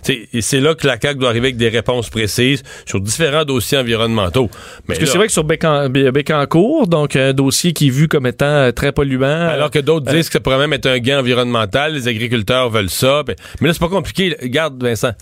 Et 0.09 0.40
c'est 0.40 0.61
là 0.61 0.75
que 0.75 0.87
la 0.87 0.99
CAQ 1.01 1.18
doit 1.18 1.29
arriver 1.29 1.49
avec 1.49 1.57
des 1.59 1.68
réponses 1.68 2.09
précises 2.09 2.62
sur 2.87 3.01
différents 3.01 3.45
dossiers 3.45 3.77
environnementaux. 3.79 4.49
Mais 4.88 4.95
Parce 4.95 4.99
que 5.01 5.07
c'est 5.07 5.18
vrai 5.18 5.27
que 5.27 5.33
sur 5.33 5.45
Bécan- 5.45 5.88
Bé- 5.90 6.11
Bécancourt, 6.11 6.87
donc 6.87 7.14
un 7.16 7.33
dossier 7.35 7.73
qui 7.75 7.88
est 7.88 7.90
vu 7.90 8.09
comme 8.09 8.27
étant 8.27 8.47
euh, 8.47 8.73
très 8.73 8.90
polluant. 8.92 9.27
Alors 9.49 9.71
que 9.71 9.79
d'autres 9.79 10.11
disent 10.11 10.29
que 10.29 10.33
ça 10.35 10.40
pourrait 10.40 10.59
même 10.59 10.73
être 10.73 10.87
un 10.87 10.99
gain 10.99 11.21
environnemental, 11.21 11.92
les 11.95 12.09
agriculteurs 12.09 12.71
veulent 12.71 12.90
ça. 12.90 13.23
ben- 13.23 13.37
Mais 13.61 13.68
là, 13.68 13.75
c'est 13.75 13.81
pas 13.81 13.88
compliqué. 13.88 14.37
Regarde, 14.40 14.83
Vincent, 14.83 15.12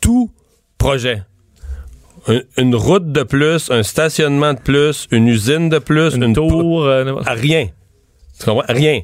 tout 0.00 0.30
projet, 0.76 1.22
un- 2.28 2.42
une 2.58 2.74
route 2.74 3.10
de 3.10 3.22
plus, 3.22 3.70
un 3.70 3.82
stationnement 3.82 4.54
de 4.54 4.58
plus, 4.60 5.08
une 5.10 5.28
usine 5.28 5.68
de 5.68 5.78
plus, 5.78 6.14
une, 6.14 6.24
une, 6.24 6.34
tour. 6.34 6.84
euh, 6.84 7.14
rien. 7.26 7.68
Rien. 8.68 9.00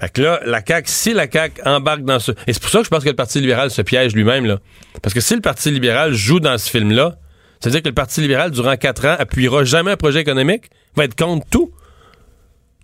Fait 0.00 0.12
que 0.12 0.22
là, 0.22 0.40
la 0.46 0.62
CAQ, 0.64 0.88
si 0.88 1.12
la 1.12 1.28
CAQ 1.30 1.60
embarque 1.64 2.04
dans 2.04 2.20
ce... 2.20 2.32
Et 2.46 2.52
c'est 2.52 2.60
pour 2.62 2.70
ça 2.70 2.78
que 2.78 2.84
je 2.84 2.90
pense 2.90 3.02
que 3.02 3.08
le 3.08 3.16
Parti 3.16 3.40
libéral 3.40 3.70
se 3.70 3.82
piège 3.82 4.14
lui-même, 4.14 4.46
là. 4.46 4.58
Parce 5.02 5.12
que 5.12 5.20
si 5.20 5.34
le 5.34 5.40
Parti 5.40 5.70
libéral 5.70 6.12
joue 6.12 6.38
dans 6.38 6.56
ce 6.56 6.70
film-là, 6.70 7.18
ça 7.60 7.68
veut 7.68 7.72
dire 7.72 7.82
que 7.82 7.88
le 7.88 7.94
Parti 7.94 8.20
libéral, 8.20 8.52
durant 8.52 8.76
quatre 8.76 9.06
ans, 9.06 9.16
appuiera 9.18 9.64
jamais 9.64 9.90
un 9.90 9.96
projet 9.96 10.20
économique, 10.20 10.70
va 10.94 11.04
être 11.04 11.16
contre 11.16 11.46
tout. 11.50 11.72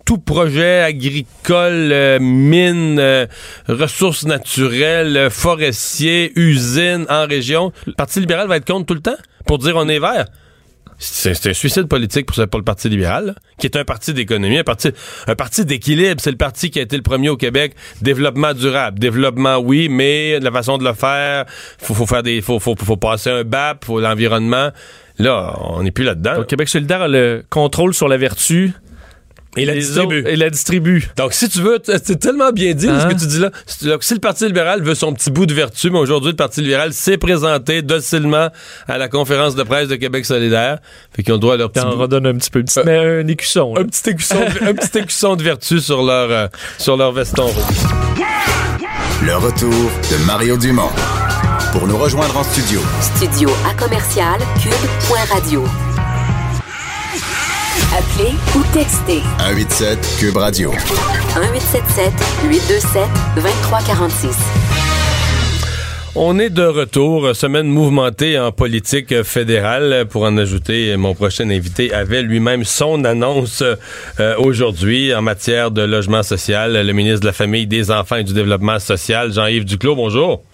Tout 0.05 0.19
projet 0.19 0.81
agricole, 0.81 1.93
euh, 1.93 2.19
mine, 2.21 2.99
euh, 2.99 3.27
ressources 3.69 4.27
naturelles, 4.27 5.17
euh, 5.17 5.31
forestier, 5.31 6.33
usine 6.37 7.07
en 7.09 7.27
région. 7.27 7.73
Le 7.87 7.93
Parti 7.93 8.21
libéral 8.21 8.49
va 8.49 8.57
être 8.57 8.67
contre 8.67 8.87
tout 8.87 8.95
le 8.95 9.01
temps 9.01 9.17
pour 9.47 9.59
dire 9.59 9.77
on 9.77 9.89
est 9.89 10.01
vert. 10.01 10.27
C'est 10.99 11.47
un 11.47 11.53
suicide 11.53 11.87
politique 11.87 12.27
pour, 12.27 12.41
le 12.41 12.47
Parti 12.63 12.89
libéral, 12.89 13.35
qui 13.59 13.67
est 13.67 13.77
un 13.77 13.85
parti 13.85 14.15
d'économie, 14.15 14.59
un 14.59 14.65
parti, 14.65 14.91
un 15.27 15.35
parti 15.35 15.65
d'équilibre. 15.65 16.21
C'est 16.21 16.31
le 16.31 16.37
parti 16.37 16.71
qui 16.71 16.79
a 16.79 16.83
été 16.83 16.97
le 16.97 17.03
premier 17.03 17.29
au 17.29 17.37
Québec. 17.37 17.75
Développement 18.03 18.55
durable. 18.55 18.99
Développement, 18.99 19.59
oui, 19.59 19.89
mais 19.89 20.41
la 20.41 20.51
façon 20.51 20.79
de 20.79 20.85
le 20.85 20.95
faire, 20.95 21.45
faut, 21.79 21.95
faut 21.95 22.07
faire 22.07 22.23
des, 22.23 22.41
faut, 22.41 22.59
faut, 22.59 22.75
faut 22.77 22.97
passer 22.97 23.31
un 23.31 23.45
BAP, 23.45 23.85
faut 23.85 24.01
l'environnement. 24.01 24.71
Là, 25.19 25.57
on 25.61 25.83
n'est 25.83 25.93
plus 25.93 26.05
là-dedans. 26.05 26.37
donc 26.37 26.47
Québec 26.49 26.69
solidaire 26.69 27.03
a 27.03 27.09
le 27.09 27.45
contrôle 27.49 27.95
sur 27.95 28.09
la 28.09 28.17
vertu. 28.17 28.73
Et 29.57 29.65
la 29.67 29.75
distribue. 29.75 30.21
autres- 30.21 30.29
Et 30.31 30.37
la 30.37 30.51
distribue. 30.51 31.09
Donc, 31.17 31.33
si 31.33 31.49
tu 31.49 31.61
veux, 31.61 31.79
c'est 31.85 32.19
tellement 32.19 32.51
bien 32.51 32.73
dit 32.75 32.87
ce 32.87 32.91
Hein? 32.91 33.09
que 33.09 33.19
tu 33.19 33.27
dis 33.27 33.39
là. 33.39 33.51
Si, 33.67 33.85
le 34.15 34.19
Parti 34.21 34.47
libéral 34.47 34.83
veut 34.83 34.95
son 34.95 35.13
petit 35.13 35.31
bout 35.31 35.47
de 35.47 35.55
vertu, 35.55 35.91
mais 35.91 35.99
aujourd'hui, 35.99 36.31
le 36.31 36.37
Parti 36.37 36.61
libéral 36.61 36.93
s'est 36.93 37.19
présenté 37.19 37.83
docilement 37.83 38.49
à 38.89 38.99
la 38.99 39.09
conférence 39.09 39.55
de 39.55 39.63
presse 39.63 39.89
de 39.89 39.97
Québec 39.97 40.25
solidaire. 40.25 40.79
Fait 41.15 41.23
qu'ils 41.23 41.35
ont 41.35 41.39
droit 41.39 41.55
à 41.55 41.57
leur 41.57 41.71
petit 41.71 41.83
T'en 41.85 41.91
bout. 41.95 42.03
redonne 42.03 42.27
un 42.27 42.35
petit 42.35 42.51
peu. 42.51 42.63
Petit, 42.63 42.79
Euh, 42.81 42.83
mais 42.85 42.99
un 43.23 43.27
écusson. 43.29 43.75
là. 43.75 43.83
un 43.83 43.85
petit 43.85 44.11
écusson, 44.11 44.35
de- 44.41 44.67
un 44.69 44.75
petit 44.75 44.99
écusson 44.99 45.37
de 45.37 45.43
vertu 45.43 45.81
sur 45.81 46.03
leur, 46.03 46.31
euh, 46.31 46.47
sur 46.79 46.97
leur 46.97 47.13
veston 47.13 47.47
rouge. 47.47 47.65
Le 49.25 49.37
retour 49.37 49.71
de 49.71 50.25
Mario 50.27 50.57
Dumont. 50.57 50.91
Pour 51.73 51.87
nous 51.87 51.97
rejoindre 51.97 52.37
en 52.37 52.45
studio, 52.45 52.81
Studio 53.17 53.51
à 53.69 53.75
commercial 53.75 54.39
cube.radio. 54.63 55.65
Appelez 57.97 58.35
ou 58.57 58.63
textez 58.73 59.21
187 59.39 60.17
Cube 60.19 60.37
Radio. 60.37 60.71
1877 60.71 62.13
827 62.49 63.03
2346. 63.37 64.37
On 66.17 66.39
est 66.39 66.51
de 66.51 66.63
retour, 66.63 67.35
semaine 67.35 67.67
mouvementée 67.67 68.39
en 68.39 68.53
politique 68.53 69.23
fédérale. 69.25 70.07
Pour 70.09 70.23
en 70.23 70.37
ajouter, 70.37 70.97
mon 70.97 71.15
prochain 71.15 71.51
invité 71.51 71.93
avait 71.93 72.23
lui-même 72.23 72.65
son 72.65 73.05
annonce 73.05 73.63
euh, 74.21 74.37
aujourd'hui 74.39 75.13
en 75.13 75.23
matière 75.23 75.73
de 75.73 75.83
logement 75.83 76.23
social. 76.23 76.87
Le 76.87 76.93
ministre 76.93 77.21
de 77.21 77.27
la 77.27 77.33
Famille, 77.33 77.67
des 77.67 77.91
Enfants 77.91 78.17
et 78.17 78.25
du 78.25 78.33
Développement 78.35 78.79
social, 78.79 79.33
Jean-Yves 79.33 79.65
Duclos, 79.65 79.97
bonjour. 79.97 80.45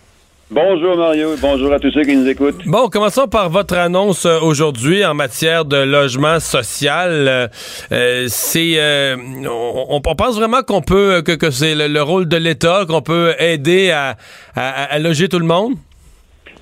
Bonjour 0.52 0.96
Mario, 0.96 1.36
bonjour 1.40 1.72
à 1.72 1.78
tous 1.78 1.92
ceux 1.92 2.02
qui 2.02 2.16
nous 2.16 2.26
écoutent. 2.28 2.66
Bon, 2.66 2.88
commençons 2.88 3.28
par 3.28 3.48
votre 3.50 3.76
annonce 3.76 4.26
euh, 4.26 4.40
aujourd'hui 4.40 5.04
en 5.04 5.14
matière 5.14 5.64
de 5.64 5.76
logement 5.76 6.40
social. 6.40 7.10
Euh, 7.28 7.48
euh, 7.92 8.24
c'est, 8.28 9.14
on, 9.48 10.00
pense 10.00 10.34
vraiment 10.36 10.62
qu'on 10.62 10.82
peut, 10.82 11.22
que, 11.22 11.50
c'est 11.52 11.76
le, 11.76 11.86
le 11.86 12.02
rôle 12.02 12.26
de 12.26 12.36
l'État, 12.36 12.84
qu'on 12.88 13.00
peut 13.00 13.34
aider 13.38 13.92
à- 13.92 14.16
à 14.56 14.98
loger 14.98 15.28
tout 15.28 15.38
le 15.38 15.46
monde? 15.46 15.74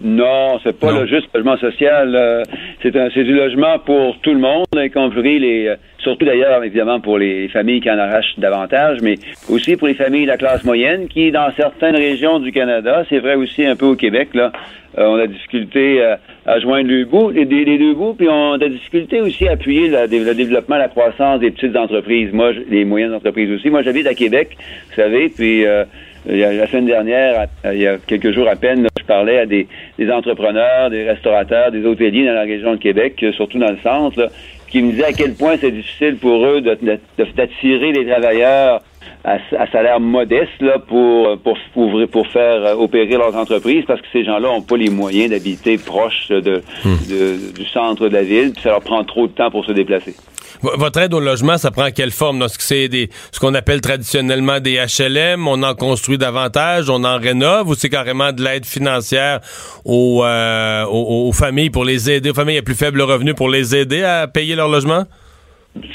Non, 0.02 0.58
c'est 0.62 0.78
pas 0.78 0.92
Non. 0.92 1.00
le 1.00 1.06
juste 1.06 1.26
logement 1.34 1.56
social. 1.56 2.14
euh, 2.14 2.42
c'est 2.82 2.94
un, 2.96 3.08
c'est 3.12 3.24
du 3.24 3.34
logement 3.34 3.78
pour 3.80 4.18
tout 4.20 4.32
le 4.32 4.38
monde, 4.38 4.66
y 4.76 4.90
compris 4.90 5.38
les, 5.40 5.66
euh, 5.68 5.76
surtout 5.98 6.24
d'ailleurs 6.24 6.62
évidemment 6.62 7.00
pour 7.00 7.18
les 7.18 7.48
familles 7.48 7.80
qui 7.80 7.90
en 7.90 7.98
arrachent 7.98 8.38
davantage, 8.38 8.98
mais 9.02 9.16
aussi 9.50 9.76
pour 9.76 9.88
les 9.88 9.94
familles 9.94 10.22
de 10.22 10.28
la 10.28 10.36
classe 10.36 10.64
moyenne 10.64 11.08
qui, 11.08 11.32
dans 11.32 11.50
certaines 11.56 11.96
régions 11.96 12.38
du 12.38 12.52
Canada, 12.52 13.04
c'est 13.08 13.18
vrai 13.18 13.34
aussi 13.34 13.64
un 13.66 13.74
peu 13.74 13.86
au 13.86 13.96
Québec 13.96 14.28
là, 14.34 14.52
euh, 14.98 15.04
on 15.06 15.16
a 15.16 15.26
difficulté 15.26 16.00
euh, 16.00 16.14
à 16.46 16.60
joindre 16.60 16.88
les, 16.88 17.04
bouts, 17.04 17.30
les, 17.30 17.44
les- 17.44 17.64
les 17.64 17.78
deux 17.78 17.94
bouts, 17.94 18.14
puis 18.14 18.28
on 18.28 18.52
a 18.52 18.68
difficulté 18.68 19.20
aussi 19.20 19.48
à 19.48 19.52
appuyer 19.52 19.88
la- 19.88 20.06
le 20.06 20.34
développement, 20.34 20.76
la 20.76 20.88
croissance 20.88 21.40
des 21.40 21.50
petites 21.50 21.76
entreprises, 21.76 22.30
moi, 22.32 22.52
les 22.70 22.84
moyennes 22.84 23.14
entreprises 23.14 23.50
aussi. 23.50 23.68
Moi, 23.68 23.82
j'habite 23.82 24.06
à 24.06 24.14
Québec, 24.14 24.56
vous 24.90 24.94
savez, 24.94 25.28
puis 25.28 25.66
euh, 25.66 25.84
la 26.28 26.66
semaine 26.66 26.86
dernière, 26.86 27.46
il 27.72 27.78
y 27.80 27.86
a 27.86 27.96
quelques 28.06 28.32
jours 28.32 28.48
à 28.48 28.56
peine, 28.56 28.86
je 28.98 29.04
parlais 29.04 29.38
à 29.38 29.46
des, 29.46 29.66
entrepreneurs, 30.12 30.90
des 30.90 31.04
restaurateurs, 31.04 31.70
des 31.72 31.84
hôteliers 31.84 32.26
dans 32.26 32.34
la 32.34 32.42
région 32.42 32.72
de 32.72 32.76
Québec, 32.78 33.14
euh, 33.22 33.32
surtout 33.32 33.58
dans 33.58 33.70
le 33.70 33.78
centre, 33.82 34.30
qui 34.68 34.82
me 34.82 34.90
disaient 34.92 35.06
à 35.06 35.12
quel 35.12 35.34
point 35.34 35.56
c'est 35.58 35.70
difficile 35.70 36.16
pour 36.16 36.44
eux 36.44 36.60
de- 36.60 36.76
de- 36.82 37.26
d'attirer 37.34 37.92
les 37.92 38.04
travailleurs 38.06 38.82
à, 39.24 39.38
à 39.58 39.70
salaire 39.70 40.00
modeste 40.00 40.60
là, 40.60 40.78
pour, 40.78 41.38
pour, 41.42 41.56
pour, 41.74 42.00
pour 42.10 42.26
faire 42.28 42.64
euh, 42.64 42.74
opérer 42.74 43.16
leurs 43.16 43.34
entreprises 43.36 43.84
parce 43.86 44.00
que 44.00 44.06
ces 44.12 44.24
gens-là 44.24 44.48
n'ont 44.48 44.62
pas 44.62 44.76
les 44.76 44.90
moyens 44.90 45.30
d'habiter 45.30 45.76
proche 45.78 46.28
de, 46.28 46.40
de- 46.40 47.52
du 47.52 47.66
centre 47.72 48.08
de 48.08 48.14
la 48.14 48.22
ville, 48.22 48.52
puis 48.52 48.62
ça 48.62 48.70
leur 48.70 48.80
prend 48.80 49.02
trop 49.04 49.26
de 49.26 49.32
temps 49.32 49.50
pour 49.50 49.64
se 49.64 49.72
déplacer. 49.72 50.14
V- 50.62 50.70
Votre 50.76 51.00
aide 51.00 51.14
au 51.14 51.20
logement, 51.20 51.56
ça 51.58 51.70
prend 51.70 51.88
quelle 51.94 52.10
forme? 52.10 52.42
Est-ce 52.42 52.56
que 52.58 52.64
c'est 52.64 52.88
des, 52.88 53.10
ce 53.30 53.38
qu'on 53.38 53.54
appelle 53.54 53.80
traditionnellement 53.80 54.58
des 54.60 54.76
HLM? 54.76 55.46
On 55.46 55.62
en 55.62 55.74
construit 55.74 56.18
davantage? 56.18 56.88
On 56.90 57.04
en 57.04 57.18
rénove? 57.18 57.68
Ou 57.68 57.74
c'est 57.74 57.88
carrément 57.90 58.32
de 58.32 58.42
l'aide 58.42 58.64
financière 58.66 59.40
aux, 59.84 60.22
euh, 60.24 60.84
aux, 60.86 61.28
aux 61.28 61.32
familles 61.32 61.70
pour 61.70 61.84
les 61.84 62.10
aider, 62.10 62.30
aux 62.30 62.34
familles 62.34 62.58
à 62.58 62.62
plus 62.62 62.74
faible 62.74 63.00
revenu 63.02 63.34
pour 63.34 63.48
les 63.48 63.76
aider 63.76 64.02
à 64.02 64.26
payer 64.26 64.56
leur 64.56 64.68
logement? 64.68 65.04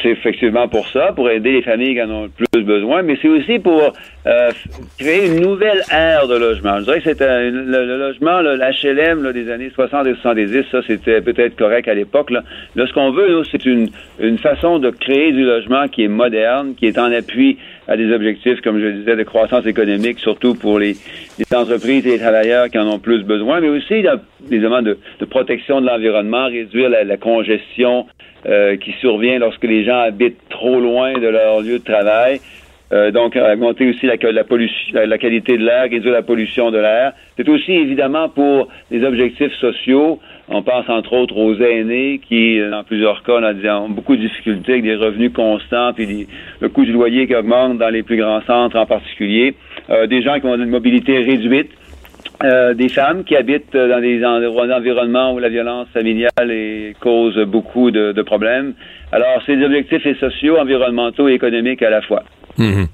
C'est 0.02 0.10
effectivement 0.10 0.68
pour 0.68 0.88
ça, 0.88 1.12
pour 1.14 1.30
aider 1.30 1.52
les 1.52 1.62
familles 1.62 1.96
qui 1.96 2.02
en 2.02 2.10
ont 2.10 2.24
le 2.24 2.46
plus 2.52 2.64
besoin, 2.64 3.02
mais 3.02 3.18
c'est 3.22 3.28
aussi 3.28 3.60
pour 3.60 3.94
euh, 4.26 4.52
créer 4.98 5.28
une 5.28 5.42
nouvelle 5.42 5.82
ère 5.92 6.28
de 6.28 6.36
logement. 6.36 6.80
Je 6.80 6.84
dirais 6.84 7.02
que 7.02 7.14
c'est 7.14 7.20
le, 7.20 7.86
le 7.86 7.98
logement, 7.98 8.42
l'HLM 8.42 9.32
des 9.32 9.52
années 9.52 9.72
60 9.74 10.08
et 10.08 10.16
70, 10.16 10.64
ça 10.72 10.82
c'était 10.88 11.22
peut-être 11.22 11.56
correct 11.56 11.88
à 11.88 11.94
l'époque. 11.94 12.32
Là. 12.32 12.44
Là, 12.76 12.88
ce 12.88 12.94
qu'on 12.94 13.12
veut, 13.12 13.44
c'est 13.52 13.66
une, 13.66 13.90
une 14.20 14.38
façon 14.38 14.80
de 14.80 14.90
créer 14.90 15.32
du 15.32 15.44
logement 15.44 15.88
qui 15.88 16.04
est 16.04 16.08
moderne, 16.10 16.76
qui 16.76 16.88
est 16.88 16.98
en 16.98 17.12
appui 17.12 17.58
à 17.88 17.98
des 17.98 18.12
objectifs, 18.14 18.62
comme 18.62 18.80
je 18.80 18.86
le 18.86 18.94
disais, 18.94 19.16
de 19.16 19.24
croissance 19.24 19.66
économique, 19.66 20.20
surtout 20.20 20.56
pour 20.56 20.80
les, 20.80 20.96
les 21.38 21.58
entreprises 21.58 22.06
et 22.08 22.12
les 22.12 22.20
travailleurs 22.20 22.70
qui 22.70 22.80
en 22.80 22.88
ont 22.88 23.00
plus 23.00 23.24
besoin, 23.24 23.60
mais 23.60 23.70
aussi 23.70 24.04
demandes 24.50 24.86
de, 24.86 24.98
de 25.20 25.26
protection 25.26 25.82
de 25.82 25.88
l'environnement, 25.88 26.46
réduire 26.48 26.90
la, 26.90 27.04
la 27.04 27.18
congestion 27.18 28.06
euh, 28.46 28.78
qui 28.78 28.92
survient 29.00 29.40
lorsque 29.40 29.64
les 29.64 29.84
gens 29.84 30.00
habitent 30.00 30.50
trop 30.50 30.80
loin 30.80 31.14
de 31.14 31.28
leur 31.28 31.62
lieu 31.62 31.80
de 31.80 31.84
travail. 31.84 32.40
euh, 32.92 33.12
donc 33.12 33.36
augmenter 33.36 33.90
aussi 33.90 34.06
la, 34.06 34.16
la, 34.32 34.44
pollution, 34.44 34.94
la, 34.94 35.18
qualité 35.18 35.58
de 35.58 35.66
l'air, 35.66 35.84
réduire 35.90 36.14
la 36.14 36.22
pollution 36.22 36.70
de 36.70 36.78
l'air. 36.78 37.14
C'est 37.38 37.50
aussi 37.50 37.72
évidemment 37.72 38.30
pour 38.30 38.68
les 38.92 39.04
objectifs 39.04 39.54
sociaux. 39.54 40.20
On 40.50 40.62
pense 40.62 40.88
entre 40.90 41.14
autres 41.14 41.38
aux 41.38 41.56
aînés 41.56 42.20
qui, 42.28 42.60
dans 42.60 42.84
plusieurs 42.84 43.24
cas, 43.24 43.40
ont 43.80 43.90
beaucoup 43.90 44.16
de 44.16 44.22
difficultés 44.22 44.74
avec 44.74 44.84
des 44.84 44.96
revenus 44.96 45.32
constants 45.34 45.94
puis 45.94 46.28
le 46.60 46.70
coût 46.70 46.86
du 46.86 46.92
loyer 46.92 47.26
qui 47.26 47.36
augmente 47.36 47.78
dans 47.78 47.90
les 47.90 48.04
plus 48.04 48.18
grands 48.18 48.42
centres 48.42 48.78
en 48.78 48.86
particulier. 48.86 49.56
Euh, 49.90 50.06
des 50.08 50.22
gens 50.22 50.40
qui 50.40 50.46
ont 50.46 50.56
une 50.56 50.70
mobilité 50.70 51.18
réduite. 51.20 51.72
Euh, 52.44 52.74
des 52.74 52.90
femmes 52.90 53.24
qui 53.24 53.38
habitent 53.38 53.76
dans 53.76 54.02
des 54.02 54.24
environnements 54.26 55.34
où 55.34 55.40
la 55.40 55.48
violence 55.48 55.88
familiale 55.94 56.52
cause 57.00 57.38
beaucoup 57.46 57.90
de, 57.90 58.22
problèmes. 58.22 58.74
Alors, 59.14 59.42
des 59.48 59.64
objectifs 59.64 60.20
sociaux, 60.20 60.58
environnementaux 60.58 61.30
et 61.30 61.34
économiques 61.34 61.82
à 61.82 61.90
la 61.90 62.02
fois. 62.02 62.24
Mhm. 62.58 62.88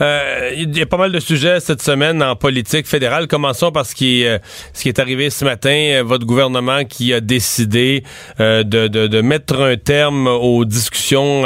Euh, 0.00 0.50
il 0.56 0.76
y 0.76 0.82
a 0.82 0.86
pas 0.86 0.96
mal 0.96 1.12
de 1.12 1.20
sujets 1.20 1.60
cette 1.60 1.82
semaine 1.82 2.22
en 2.22 2.36
politique 2.36 2.86
fédérale. 2.86 3.28
Commençons 3.28 3.72
par 3.72 3.86
ce 3.86 3.94
qui, 3.94 4.22
est, 4.22 4.28
euh, 4.28 4.92
arrivé 4.98 5.30
ce 5.30 5.44
matin. 5.44 5.70
Euh, 5.70 6.02
votre 6.04 6.26
gouvernement 6.26 6.84
qui 6.84 7.12
a 7.12 7.20
décidé 7.20 8.02
de, 8.38 9.20
mettre 9.20 9.60
un 9.60 9.76
terme 9.76 10.26
aux 10.26 10.64
discussions 10.64 11.42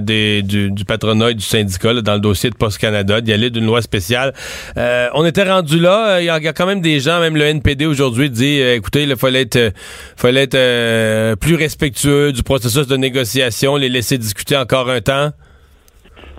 du, 0.00 0.84
patronat 0.86 1.30
et 1.30 1.34
du 1.34 1.44
syndicat 1.44 1.94
dans 1.94 2.14
le 2.14 2.20
dossier 2.20 2.50
de 2.50 2.56
Post 2.56 2.78
Canada, 2.78 3.20
d'y 3.20 3.32
aller 3.32 3.50
d'une 3.50 3.66
loi 3.66 3.82
spéciale. 3.82 4.32
on 4.76 5.24
était 5.24 5.44
rendu 5.44 5.78
là. 5.78 6.20
Il 6.20 6.24
y, 6.24 6.30
a, 6.30 6.52
quand 6.52 6.66
même 6.66 6.80
des 6.80 7.00
gens, 7.00 7.20
même 7.20 7.36
le 7.36 7.44
NPD 7.44 7.86
aujourd'hui 7.86 8.30
dit, 8.30 8.60
écoutez, 8.60 9.04
il 9.04 9.16
fallait 9.16 9.42
être 9.42 11.34
plus 11.36 11.54
respectueux 11.54 12.32
du 12.32 12.42
processus 12.42 12.86
de 12.86 12.96
négociation, 12.96 13.76
les 13.76 13.88
laisser 13.88 14.18
discuter 14.18 14.56
encore 14.56 14.90
un 14.90 15.00
temps. 15.00 15.32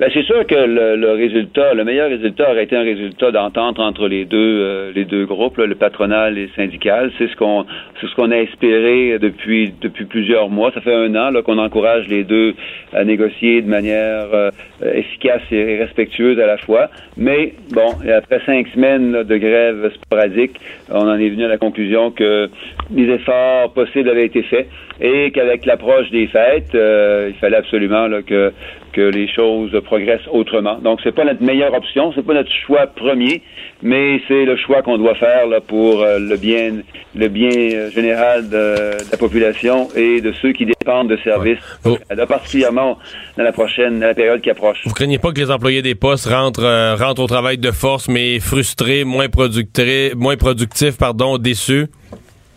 Ben, 0.04 0.12
c'est 0.14 0.24
sûr 0.24 0.46
que 0.46 0.54
le, 0.54 1.14
résultat, 1.14 1.74
le 1.74 1.86
meilleur 1.86 2.10
résultat 2.10 2.52
aurait 2.52 2.66
été 2.66 2.76
un 2.76 2.84
résultat 2.84 3.32
d'entente 3.32 3.80
entre 3.80 4.10
les 4.10 4.26
deux, 4.26 4.38
euh, 4.38 4.92
les 4.94 5.06
deux 5.06 5.26
groupes, 5.26 5.56
le 5.56 5.76
patronal 5.76 6.38
et 6.38 6.48
le 6.48 6.50
syndical. 6.58 7.10
C'est 7.18 7.30
ce 7.30 7.38
qu'on, 7.38 7.66
c'est 8.02 8.08
ce 8.08 8.16
qu'on 8.16 8.30
a 8.32 8.36
espéré 8.36 9.18
depuis 9.18 9.74
depuis 9.82 10.04
plusieurs 10.04 10.50
mois. 10.50 10.74
Ça 10.74 10.82
fait 10.82 10.94
un 10.94 11.16
an 11.16 11.30
là, 11.30 11.42
qu'on 11.42 11.58
encourage 11.58 12.10
les 12.10 12.26
deux 12.26 12.54
à 12.92 13.06
négocier 13.06 13.62
de 13.62 13.70
manière 13.70 14.28
euh, 14.34 14.52
efficace 14.94 15.44
et 15.52 15.78
respectueuse 15.78 16.38
à 16.38 16.48
la 16.48 16.58
fois. 16.58 16.90
Mais 17.16 17.54
bon, 17.72 17.94
après 18.14 18.42
cinq 18.46 18.68
semaines 18.74 19.24
de 19.24 19.38
grève 19.38 19.90
sporadique, 19.94 20.60
on 20.92 21.08
en 21.08 21.18
est 21.18 21.30
venu 21.30 21.46
à 21.46 21.48
la 21.48 21.58
conclusion 21.58 22.12
que 22.12 22.50
les 22.94 23.10
efforts 23.10 23.72
possibles 23.72 24.10
avaient 24.10 24.26
été 24.26 24.44
faits 24.44 24.68
et 25.00 25.32
qu'avec 25.32 25.66
l'approche 25.66 26.10
des 26.12 26.28
fêtes, 26.28 26.76
euh, 26.76 27.30
il 27.30 27.36
fallait 27.36 27.58
absolument 27.58 28.08
là, 28.08 28.22
que 28.22 28.52
que 28.94 29.02
les 29.02 29.28
choses 29.28 29.72
progressent 29.84 30.28
autrement. 30.32 30.78
Donc, 30.80 31.00
c'est 31.04 31.14
pas 31.14 31.26
notre 31.26 31.44
meilleure 31.44 31.74
option, 31.74 32.14
c'est 32.16 32.26
pas 32.26 32.34
notre 32.34 32.52
choix 32.66 32.88
premier, 32.88 33.42
mais 33.82 34.22
c'est 34.28 34.46
le 34.46 34.56
choix 34.56 34.82
qu'on 34.82 34.98
doit 34.98 35.16
faire 35.16 35.48
là, 35.48 35.60
pour 35.60 36.02
euh, 36.02 36.20
le 36.20 36.38
bien, 36.38 36.82
le 37.16 37.28
bien 37.28 37.50
euh, 37.50 37.90
général 37.92 38.50
de, 38.50 38.92
la 39.12 39.18
population 39.18 39.90
et 39.96 40.22
de 40.22 40.32
ceux 40.42 40.54
qui 40.54 40.66
dépendent 40.66 41.10
de 41.10 41.18
services, 41.18 41.60
ouais. 41.86 41.98
oh. 42.10 42.26
particulièrement 42.28 42.98
dans 43.38 43.44
la 43.44 43.52
prochaine, 43.52 44.00
dans 44.00 44.08
la 44.08 44.14
période 44.14 44.42
qui 44.42 44.50
approche. 44.50 44.82
Vous 44.86 44.94
craignez 44.94 45.18
pas 45.18 45.32
que 45.32 45.40
les 45.40 45.52
employés 45.52 45.82
des 45.82 45.96
postes 45.96 46.28
rentrent, 46.28 46.64
euh, 46.64 46.96
rentrent 46.96 47.22
au 47.22 47.28
travail 47.28 47.58
de 47.58 47.72
force, 47.72 48.08
mais 48.08 48.40
frustrés, 48.40 49.04
moins 49.04 49.30
productifs, 49.30 50.16
moins 50.16 50.38
productifs, 50.38 50.98
pardon, 50.98 51.38
déçus? 51.38 51.88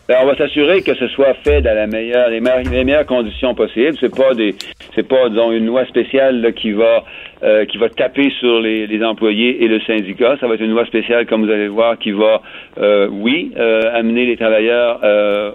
Ben, 0.09 0.19
on 0.23 0.27
va 0.27 0.37
s'assurer 0.37 0.83
que 0.83 0.95
ce 0.95 1.09
soit 1.09 1.35
fait 1.43 1.63
dans 1.63 1.75
la 1.75 1.89
meilleure, 1.89 2.29
les, 2.29 2.41
meilleures, 2.41 3.07
conditions 3.07 3.57
possibles. 3.57 3.97
C'est 3.99 4.15
pas 4.15 4.35
des, 4.35 4.55
c'est 4.95 5.07
pas 5.07 5.29
disons 5.29 5.51
une 5.51 5.67
loi 5.67 5.85
spéciale 5.87 6.41
là, 6.41 6.53
qui 6.53 6.71
va 6.71 7.03
euh, 7.43 7.65
qui 7.65 7.77
va 7.77 7.89
taper 7.89 8.31
sur 8.39 8.61
les, 8.61 8.87
les, 8.87 9.05
employés 9.05 9.65
et 9.65 9.67
le 9.67 9.81
syndicat. 9.81 10.37
Ça 10.39 10.47
va 10.47 10.55
être 10.55 10.61
une 10.61 10.71
loi 10.71 10.87
spéciale, 10.87 11.27
comme 11.27 11.45
vous 11.45 11.51
allez 11.51 11.67
voir, 11.67 11.99
qui 11.99 12.13
va, 12.13 12.41
euh, 12.79 13.09
oui, 13.11 13.51
euh, 13.57 13.83
amener 13.95 14.27
les 14.27 14.37
travailleurs 14.37 15.01
euh, 15.03 15.51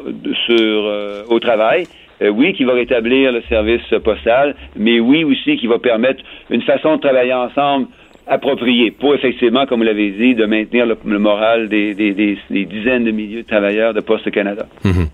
sur 0.45 0.85
euh, 0.85 1.23
au 1.29 1.39
travail. 1.39 1.85
oui, 2.21 2.53
qui 2.53 2.65
va 2.65 2.73
rétablir 2.73 3.31
le 3.31 3.41
service 3.43 3.87
postal, 4.03 4.53
mais 4.75 4.99
oui 4.99 5.23
aussi 5.23 5.55
qui 5.57 5.67
va 5.67 5.79
permettre 5.79 6.21
une 6.49 6.61
façon 6.61 6.97
de 6.97 7.01
travailler 7.01 7.33
ensemble 7.33 7.87
approprié 8.27 8.91
pour 8.91 9.15
effectivement, 9.15 9.65
comme 9.65 9.79
vous 9.79 9.85
l'avez 9.85 10.11
dit, 10.11 10.35
de 10.35 10.45
maintenir 10.45 10.85
le, 10.85 11.19
moral 11.19 11.67
des, 11.67 11.93
dizaines 11.93 13.03
de 13.03 13.11
milliers 13.11 13.43
de 13.43 13.47
travailleurs 13.47 13.93
de 13.93 13.99
Poste 14.01 14.29
Canada. 14.31 14.67
Mhm. 14.83 15.07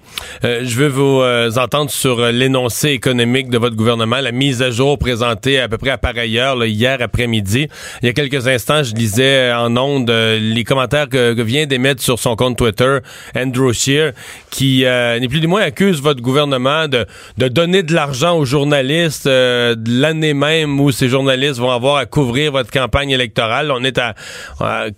Euh, 0.44 0.62
je 0.64 0.76
veux 0.78 0.88
vous 0.88 1.22
euh, 1.22 1.50
entendre 1.58 1.90
sur 1.90 2.20
euh, 2.20 2.32
l'énoncé 2.32 2.90
économique 2.90 3.50
de 3.50 3.58
votre 3.58 3.76
gouvernement, 3.76 4.18
la 4.22 4.32
mise 4.32 4.62
à 4.62 4.70
jour 4.72 4.98
présentée 5.00 5.60
à 5.60 5.68
peu 5.68 5.78
près 5.78 5.92
à 5.92 5.98
pareille 5.98 6.38
heure 6.38 6.64
hier 6.66 6.98
après-midi. 7.02 7.68
Il 8.02 8.06
y 8.06 8.10
a 8.10 8.14
quelques 8.14 8.48
instants, 8.48 8.84
je 8.84 8.94
lisais 8.94 9.52
en 9.54 9.76
ondes 9.78 10.12
les 10.12 10.64
commentaires 10.64 11.10
que, 11.10 11.34
que 11.34 11.42
vient 11.42 11.66
d'émettre 11.66 12.02
sur 12.02 12.20
son 12.20 12.36
compte 12.36 12.58
Twitter 12.58 13.00
Andrew 13.36 13.72
Scheer, 13.74 14.12
qui 14.52 14.84
n'est 14.84 15.28
plus 15.28 15.42
ni 15.42 15.48
moins 15.48 15.62
accuse 15.62 16.02
votre 16.02 16.22
gouvernement 16.22 16.88
de, 16.88 17.06
de 17.38 17.48
donner 17.48 17.84
de 17.84 17.94
l'argent 17.94 18.38
aux 18.38 18.46
journalistes 18.46 19.28
l'année 19.28 20.34
même 20.34 20.80
où 20.80 20.92
ces 20.92 21.10
journalistes 21.10 21.60
vont 21.60 21.72
avoir 21.72 21.98
à 21.98 22.06
couvrir 22.06 22.52
votre 22.52 22.72
campagne 22.72 22.97
électorale. 23.02 23.72
On 23.72 23.84
est 23.84 23.98
à, 23.98 24.16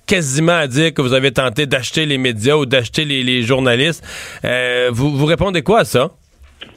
quasiment 0.05 0.57
à 0.57 0.67
dire 0.67 0.93
que 0.93 1.01
vous 1.01 1.13
avez 1.13 1.31
tenté 1.31 1.65
d'acheter 1.65 2.05
les 2.05 2.17
médias 2.17 2.55
ou 2.55 2.65
d'acheter 2.65 3.05
les, 3.05 3.43
journalistes. 3.43 4.03
Euh, 4.45 4.89
vous, 4.91 5.15
vous 5.15 5.25
répondez 5.25 5.62
quoi 5.62 5.79
à 5.79 5.85
ça? 5.85 6.12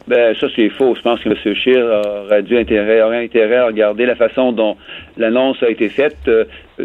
Ben, 0.09 0.35
ça, 0.35 0.49
c'est 0.55 0.69
faux. 0.71 0.95
Je 0.97 1.03
pense 1.03 1.21
que 1.21 1.29
M. 1.29 1.55
Scheer 1.55 1.85
aurait 2.27 2.43
dû 2.43 2.57
intérêt, 2.59 3.03
aurait 3.03 3.25
intérêt 3.25 3.57
à 3.57 3.67
regarder 3.67 4.07
la 4.07 4.17
façon 4.17 4.53
dont 4.53 4.77
l'annonce 5.17 5.63
a 5.63 5.71
été 5.71 5.89
faite. 5.89 6.17
Euh, 6.29 6.45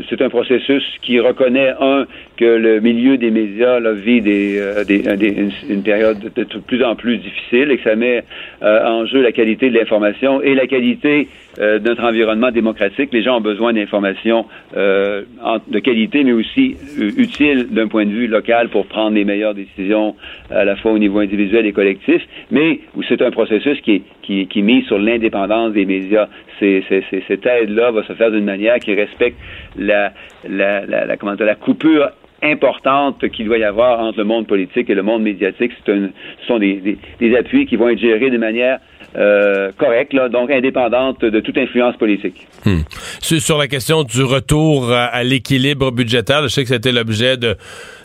c'est 0.10 0.22
un 0.22 0.30
processus 0.30 0.84
qui 1.02 1.20
reconnaît, 1.20 1.74
un, 1.80 2.06
que 2.36 2.46
le 2.46 2.80
milieu 2.80 3.18
des 3.18 3.32
médias 3.32 3.80
là, 3.80 3.94
vit 3.94 4.22
des, 4.22 4.60
euh, 4.60 4.84
des, 4.84 5.50
une, 5.70 5.82
période 5.82 6.32
de, 6.36 6.44
plus 6.44 6.84
en 6.84 6.96
plus 6.96 7.18
difficile 7.18 7.72
et 7.72 7.78
que 7.78 7.84
ça 7.84 7.96
met 7.96 8.24
euh, 8.62 8.86
en 8.86 9.06
jeu 9.06 9.22
la 9.22 9.32
qualité 9.32 9.70
de 9.70 9.78
l'information 9.80 10.42
et 10.42 10.54
la 10.56 10.68
qualité 10.68 11.28
de 11.60 11.80
notre 11.80 12.04
environnement 12.04 12.52
démocratique. 12.52 13.10
Les 13.12 13.24
gens 13.24 13.38
ont 13.38 13.42
besoin 13.42 13.74
d'informations 13.74 14.46
de 14.76 15.80
qualité, 15.80 16.24
mais 16.24 16.32
aussi 16.32 16.78
utiles 17.00 17.70
d'un 17.72 17.88
point 17.88 18.06
de 18.06 18.12
vue 18.12 18.28
local 18.28 18.70
pour 18.70 18.86
prendre 18.86 19.16
les 19.16 19.26
meilleures 19.26 19.56
décisions 19.56 20.16
à 20.52 20.66
la 20.66 20.76
fois 20.76 20.92
au 20.92 21.00
niveau 21.00 21.18
individuel 21.18 21.66
et 21.66 21.72
collectif. 21.72 22.22
Mais 22.52 22.82
c'est 23.08 23.22
un 23.22 23.32
processus 23.32 23.80
qui, 23.82 24.04
qui, 24.22 24.48
qui 24.48 24.62
mise 24.62 24.86
sur 24.86 25.00
l'indépendance 25.00 25.74
des 25.74 25.86
médias. 25.86 26.28
Cette 26.60 27.46
aide-là 27.46 27.92
va 27.92 28.04
se 28.04 28.14
faire 28.14 28.32
d'une 28.32 28.46
manière 28.46 28.80
qui 28.80 28.94
respecte 28.94 29.38
la, 29.78 30.12
la, 30.48 30.86
la, 30.86 31.18
comment 31.18 31.36
la 31.40 31.56
coupure 31.56 32.10
importante 32.44 33.28
qu'il 33.30 33.46
doit 33.48 33.58
y 33.58 33.64
avoir 33.64 34.00
entre 34.00 34.20
le 34.20 34.24
monde 34.24 34.48
politique 34.48 34.90
et 34.90 34.96
le 34.96 35.04
monde 35.04 35.24
médiatique. 35.24 35.72
Un, 35.88 36.10
ce 36.42 36.48
sont 36.48 36.60
des, 36.60 36.76
des, 36.76 36.98
des, 37.20 37.36
appuis 37.36 37.66
qui 37.66 37.76
vont 37.76 37.90
être 37.90 38.00
gérés 38.00 38.30
de 38.30 38.38
manière 38.38 38.80
euh, 39.16 39.72
correcte, 39.78 40.14
donc 40.32 40.52
indépendante 40.52 41.22
de 41.22 41.40
toute 41.40 41.58
influence 41.58 41.96
politique. 41.98 42.46
Hmm. 42.66 42.82
Sur, 43.22 43.58
la 43.58 43.68
question 43.68 44.04
du 44.04 44.22
retour 44.22 44.92
à, 44.92 45.24
l'équilibre 45.24 45.92
budgétaire, 45.92 46.44
je 46.44 46.50
sais 46.50 46.64
que 46.64 46.70
c'était 46.70 46.92
l'objet 46.92 47.38
de, 47.38 47.56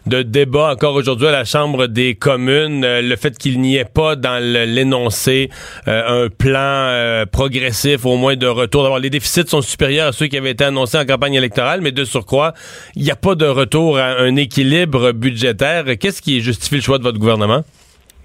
débats 0.07 0.71
encore 0.73 0.95
aujourd'hui 0.95 1.27
à 1.27 1.33
la 1.33 1.45
Chambre 1.45 1.87
des 1.87 2.15
communes, 2.15 2.85
euh, 2.85 3.03
le 3.03 3.17
fait 3.17 3.37
qu'il 3.37 3.61
n'y 3.61 3.77
ait 3.77 3.85
pas 3.85 4.17
dans 4.17 4.43
l'énoncé 4.43 5.51
euh, 5.88 6.25
un 6.25 6.29
plan 6.29 7.27
progressif 7.31 8.07
au 8.07 8.17
moins 8.17 8.37
de 8.37 8.47
retour. 8.47 8.85
D'abord, 8.85 8.99
les 8.99 9.11
déficits 9.11 9.49
sont 9.49 9.61
supérieurs 9.61 10.09
à 10.09 10.12
ceux 10.12 10.29
qui 10.29 10.37
avaient 10.37 10.53
été 10.53 10.65
annoncés 10.65 10.99
en 10.99 11.05
campagne 11.05 11.35
électorale, 11.35 11.81
mais 11.83 11.93
de 11.93 12.05
surcroît, 12.05 12.55
il 12.95 13.03
n'y 13.03 13.11
a 13.11 13.17
pas 13.17 13.35
de 13.35 13.47
retour 13.47 13.99
à 13.99 14.21
un 14.21 14.37
équilibre 14.37 15.12
budgétaire. 15.12 15.85
Qu'est-ce 16.01 16.23
qui 16.23 16.41
justifie 16.41 16.77
le 16.77 16.81
choix 16.81 16.99
de 16.99 17.03
votre 17.03 17.19
gouvernement? 17.19 17.65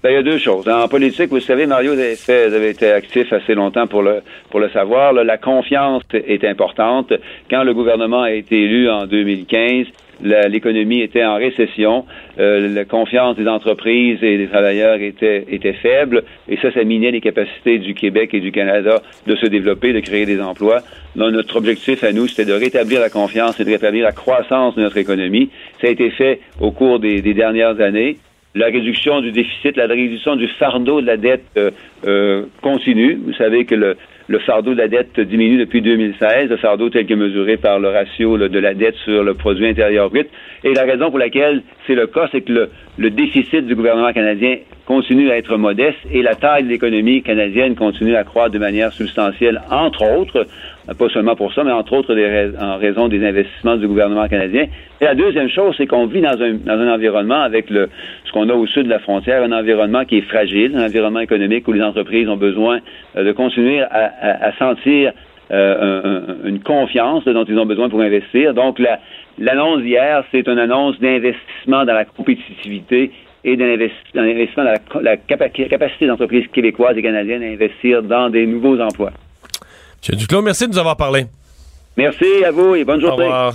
Ben, 0.00 0.10
il 0.10 0.14
y 0.14 0.16
a 0.18 0.22
deux 0.22 0.38
choses. 0.38 0.68
En 0.68 0.86
politique, 0.86 1.30
vous 1.30 1.40
savez, 1.40 1.66
Mario, 1.66 1.94
vous 1.94 2.30
avez, 2.30 2.70
été 2.70 2.88
actif 2.92 3.32
assez 3.32 3.54
longtemps 3.54 3.88
pour 3.88 4.02
le, 4.02 4.22
pour 4.48 4.60
le 4.60 4.68
savoir. 4.68 5.12
la 5.12 5.38
confiance 5.38 6.04
est 6.12 6.44
importante. 6.44 7.12
Quand 7.50 7.64
le 7.64 7.74
gouvernement 7.74 8.22
a 8.22 8.30
été 8.30 8.62
élu 8.62 8.88
en 8.88 9.06
2015, 9.06 9.86
l'économie 10.20 11.00
était 11.00 11.24
en 11.24 11.34
récession, 11.34 12.04
euh, 12.38 12.72
la 12.72 12.84
confiance 12.84 13.36
des 13.36 13.48
entreprises 13.48 14.22
et 14.22 14.38
des 14.38 14.46
travailleurs 14.46 15.00
était, 15.00 15.72
faible, 15.82 16.22
et 16.48 16.56
ça, 16.58 16.70
ça 16.70 16.84
minait 16.84 17.10
les 17.10 17.20
capacités 17.20 17.78
du 17.78 17.94
Québec 17.94 18.30
et 18.34 18.40
du 18.40 18.52
Canada 18.52 19.02
de 19.26 19.34
se 19.34 19.46
développer, 19.46 19.92
de 19.92 20.00
créer 20.00 20.26
des 20.26 20.40
emplois. 20.40 20.82
Notre 21.16 21.56
objectif 21.56 22.04
à 22.04 22.12
nous, 22.12 22.28
c'était 22.28 22.44
de 22.44 22.52
rétablir 22.52 23.00
la 23.00 23.10
confiance 23.10 23.58
et 23.58 23.64
de 23.64 23.70
rétablir 23.70 24.04
la 24.04 24.12
croissance 24.12 24.76
de 24.76 24.82
notre 24.82 24.98
économie. 24.98 25.50
Ça 25.80 25.88
a 25.88 25.90
été 25.90 26.10
fait 26.10 26.38
au 26.60 26.70
cours 26.70 27.00
des 27.00 27.20
dernières 27.34 27.80
années 27.80 28.16
la 28.58 28.66
réduction 28.66 29.20
du 29.20 29.30
déficit, 29.30 29.76
la 29.76 29.86
réduction 29.86 30.34
du 30.34 30.48
fardeau 30.58 31.00
de 31.00 31.06
la 31.06 31.16
dette 31.16 31.44
euh, 31.56 31.70
euh, 32.06 32.46
continue. 32.60 33.14
Vous 33.24 33.32
savez 33.34 33.64
que 33.64 33.74
le, 33.76 33.96
fardeau 34.40 34.74
de 34.74 34.78
la 34.78 34.88
dette 34.88 35.18
diminue 35.20 35.58
depuis 35.58 35.80
2016, 35.80 36.50
le 36.50 36.56
fardeau 36.56 36.90
tel 36.90 37.06
que 37.06 37.14
mesuré 37.14 37.56
par 37.56 37.78
le 37.78 37.88
ratio 37.88 38.36
de 38.36 38.58
la 38.58 38.74
dette 38.74 38.96
sur 39.04 39.22
le 39.22 39.34
produit 39.34 39.68
intérieur 39.68 40.10
brut. 40.10 40.28
Et 40.64 40.74
la 40.74 40.82
raison 40.82 41.08
pour 41.10 41.20
laquelle 41.20 41.62
c'est 41.86 41.94
le 41.94 42.08
cas, 42.08 42.28
c'est 42.32 42.40
que 42.40 42.68
le, 42.98 43.10
déficit 43.10 43.64
du 43.64 43.76
gouvernement 43.76 44.12
canadien 44.12 44.56
continue 44.88 45.30
à 45.30 45.36
être 45.36 45.58
modeste 45.58 45.98
et 46.10 46.22
la 46.22 46.34
taille 46.34 46.62
de 46.62 46.68
l'économie 46.70 47.22
canadienne 47.22 47.74
continue 47.76 48.16
à 48.16 48.24
croître 48.24 48.52
de 48.52 48.58
manière 48.58 48.90
substantielle, 48.90 49.60
entre 49.70 50.02
autres, 50.16 50.46
pas 50.98 51.08
seulement 51.10 51.36
pour 51.36 51.52
ça, 51.52 51.62
mais 51.62 51.72
entre 51.72 51.92
autres 51.92 52.16
en 52.58 52.78
raison 52.78 53.06
des 53.08 53.22
investissements 53.22 53.76
du 53.76 53.86
gouvernement 53.86 54.26
canadien. 54.28 54.64
Et 55.02 55.04
la 55.04 55.14
deuxième 55.14 55.50
chose, 55.50 55.74
c'est 55.76 55.86
qu'on 55.86 56.06
vit 56.06 56.22
dans 56.22 56.40
un, 56.40 56.54
dans 56.54 56.80
un 56.80 56.94
environnement 56.94 57.42
avec 57.42 57.66
ce 57.68 58.32
qu'on 58.32 58.48
a 58.48 58.54
au 58.54 58.66
sud 58.66 58.84
de 58.84 58.88
la 58.88 58.98
frontière, 58.98 59.42
un 59.42 59.52
environnement 59.52 60.06
qui 60.06 60.16
est 60.16 60.22
fragile, 60.22 60.74
un 60.74 60.86
environnement 60.86 61.20
économique 61.20 61.68
où 61.68 61.72
les 61.72 61.82
entreprises 61.82 62.26
ont 62.26 62.38
besoin 62.38 62.80
euh, 63.16 63.24
de 63.24 63.32
continuer 63.32 63.82
à, 63.82 64.10
à, 64.22 64.52
sentir 64.56 65.12
euh, 65.50 66.20
une 66.44 66.60
confiance 66.60 67.24
dont 67.26 67.44
ils 67.44 67.58
ont 67.58 67.66
besoin 67.66 67.90
pour 67.90 68.00
investir. 68.00 68.54
Donc, 68.54 68.80
l'annonce 69.38 69.82
d'hier, 69.82 70.24
c'est 70.32 70.48
une 70.48 70.58
annonce 70.58 70.98
d'investissement 70.98 71.84
dans 71.84 71.94
la 71.94 72.06
compétitivité 72.06 73.10
et 73.52 73.56
d'investissement 73.56 74.64
dans 74.64 75.00
la, 75.00 75.16
capacité 75.16 76.06
d'entreprises 76.06 76.46
québécoises 76.52 76.96
et 76.96 77.02
canadiennes 77.02 77.42
à 77.42 77.46
investir 77.46 78.02
dans 78.02 78.30
des 78.30 78.46
nouveaux 78.46 78.80
emplois. 78.80 79.12
M. 80.08 80.16
Duclos, 80.16 80.42
merci 80.42 80.66
de 80.66 80.72
nous 80.72 80.78
avoir 80.78 80.96
parlé. 80.96 81.26
Merci 81.96 82.44
à 82.46 82.52
vous 82.52 82.76
et 82.76 82.84
bonne 82.84 83.00
journée. 83.00 83.24
Au 83.24 83.26
revoir. 83.26 83.54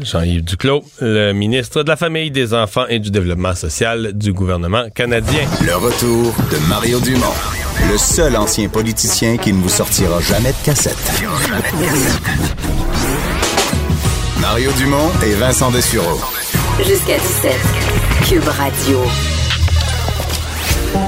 Jean-Yves 0.00 0.44
Duclos, 0.44 0.82
le 1.02 1.32
ministre 1.32 1.82
de 1.82 1.88
la 1.88 1.96
Famille, 1.96 2.30
des 2.30 2.54
Enfants 2.54 2.86
et 2.88 2.98
du 2.98 3.10
Développement 3.10 3.54
social 3.54 4.12
du 4.14 4.32
gouvernement 4.32 4.88
canadien. 4.94 5.42
Le 5.66 5.76
retour 5.76 6.32
de 6.50 6.68
Mario 6.68 6.98
Dumont, 7.00 7.34
le 7.90 7.98
seul 7.98 8.36
ancien 8.36 8.70
politicien 8.70 9.36
qui 9.36 9.52
ne 9.52 9.58
vous 9.58 9.68
sortira 9.68 10.20
jamais 10.20 10.52
de 10.52 10.64
cassette. 10.64 11.22
Mario 14.40 14.70
Dumont 14.78 15.10
et 15.26 15.34
Vincent 15.34 15.70
Dessureau. 15.70 16.18
Jusqu'à 16.78 17.18
17. 17.18 17.52
Cube 18.28 18.48
Radio. 18.48 18.98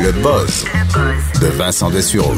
Le 0.01 0.12
buzz 0.12 0.65
de 1.41 1.47
Vincent 1.47 1.91
Dessureau. 1.91 2.35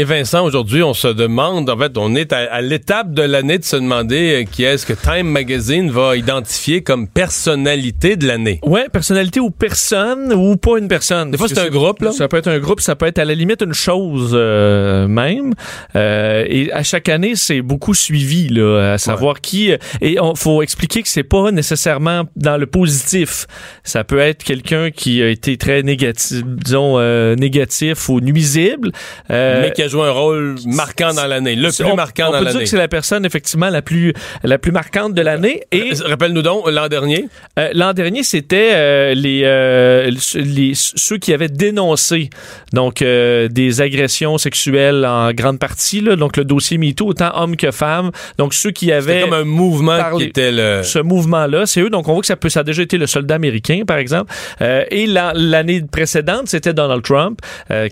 Et 0.00 0.04
Vincent, 0.04 0.42
aujourd'hui, 0.46 0.82
on 0.82 0.94
se 0.94 1.08
demande, 1.08 1.68
en 1.68 1.76
fait, 1.76 1.98
on 1.98 2.14
est 2.14 2.32
à, 2.32 2.62
l'étape 2.62 3.12
de 3.12 3.20
l'année 3.20 3.58
de 3.58 3.64
se 3.64 3.76
demander 3.76 4.32
euh, 4.32 4.44
qui 4.50 4.64
est-ce 4.64 4.86
que 4.86 4.94
Time 4.94 5.28
Magazine 5.28 5.90
va 5.90 6.16
identifier 6.16 6.82
comme 6.82 7.06
personnalité 7.06 8.16
de 8.16 8.26
l'année? 8.26 8.60
Ouais, 8.62 8.88
personnalité 8.90 9.40
ou 9.40 9.50
personne 9.50 10.32
ou 10.32 10.56
pas 10.56 10.78
une 10.78 10.88
personne. 10.88 11.32
Des 11.32 11.36
fois, 11.36 11.48
c'est 11.48 11.58
un 11.58 11.68
groupe, 11.68 12.00
là. 12.00 12.12
Ça 12.12 12.28
peut 12.28 12.38
être 12.38 12.48
un 12.48 12.58
groupe, 12.60 12.80
ça 12.80 12.96
peut 12.96 13.04
être 13.04 13.18
à 13.18 13.26
la 13.26 13.34
limite 13.34 13.60
une 13.60 13.74
chose 13.74 14.30
euh, 14.32 15.06
même. 15.06 15.52
Euh, 15.94 16.46
et 16.48 16.72
à 16.72 16.82
chaque 16.82 17.10
année, 17.10 17.34
c'est 17.34 17.60
beaucoup 17.60 17.92
suivi, 17.92 18.48
là, 18.48 18.94
à 18.94 18.96
savoir 18.96 19.42
qui. 19.42 19.70
Et 20.00 20.18
on 20.18 20.34
faut 20.34 20.62
expliquer 20.62 21.02
que 21.02 21.10
c'est 21.10 21.24
pas 21.24 21.50
nécessairement 21.50 22.22
dans 22.36 22.56
le 22.56 22.64
positif. 22.64 23.46
Ça 23.84 24.02
peut 24.02 24.20
être 24.20 24.44
quelqu'un 24.44 24.90
qui 24.92 25.22
a 25.22 25.28
été 25.28 25.58
très 25.58 25.82
négatif, 25.82 26.42
disons 26.42 26.98
négatif 27.36 28.08
ou 28.08 28.22
nuisible. 28.22 28.92
Mais 29.28 29.72
qui 29.74 29.82
a 29.82 29.89
joué 29.90 30.06
un 30.06 30.12
rôle 30.12 30.56
marquant 30.66 31.12
dans 31.12 31.26
l'année, 31.26 31.56
le 31.56 31.70
plus 31.70 31.94
marquant 31.94 32.26
dans 32.26 32.32
l'année. 32.32 32.42
On 32.42 32.44
peut 32.46 32.50
dire 32.52 32.60
que 32.60 32.66
c'est 32.66 32.76
la 32.76 32.88
personne 32.88 33.24
effectivement 33.24 33.68
la 33.68 33.82
plus 33.82 34.14
la 34.42 34.58
plus 34.58 34.72
marquante 34.72 35.14
de 35.14 35.22
l'année. 35.22 35.62
Et 35.72 35.92
euh, 35.92 36.06
rappelle-nous 36.06 36.42
donc 36.42 36.70
l'an 36.70 36.88
dernier. 36.88 37.26
Euh, 37.58 37.70
l'an 37.74 37.92
dernier, 37.92 38.22
c'était 38.22 38.70
euh, 38.72 39.14
les, 39.14 40.10
les 40.34 40.72
ceux 40.74 41.18
qui 41.18 41.32
avaient 41.32 41.48
dénoncé 41.48 42.30
donc 42.72 43.02
des 43.02 43.80
agressions 43.80 44.38
sexuelles 44.38 45.04
en 45.04 45.32
grande 45.32 45.58
partie 45.58 46.00
là, 46.00 46.16
donc 46.16 46.36
le 46.36 46.44
dossier 46.44 46.78
MeToo 46.78 47.08
autant 47.08 47.30
hommes 47.34 47.56
que 47.56 47.70
femmes. 47.70 48.10
Donc 48.38 48.54
ceux 48.54 48.70
qui 48.70 48.92
avaient 48.92 49.22
comme 49.22 49.32
un 49.32 49.44
mouvement 49.44 50.16
qui 50.16 50.24
était 50.24 50.52
le 50.52 50.82
ce 50.82 50.98
mouvement 50.98 51.46
là, 51.46 51.66
c'est 51.66 51.80
eux. 51.80 51.90
Donc 51.90 52.08
on 52.08 52.12
voit 52.12 52.20
que 52.20 52.26
ça 52.26 52.36
peut 52.36 52.48
ça 52.48 52.60
a 52.60 52.64
déjà 52.64 52.82
été 52.82 52.98
le 52.98 53.06
soldat 53.06 53.34
américain 53.34 53.82
par 53.86 53.98
exemple. 53.98 54.32
et 54.60 55.06
l'année 55.06 55.82
précédente, 55.82 56.48
c'était 56.48 56.72
Donald 56.72 57.02
Trump 57.02 57.40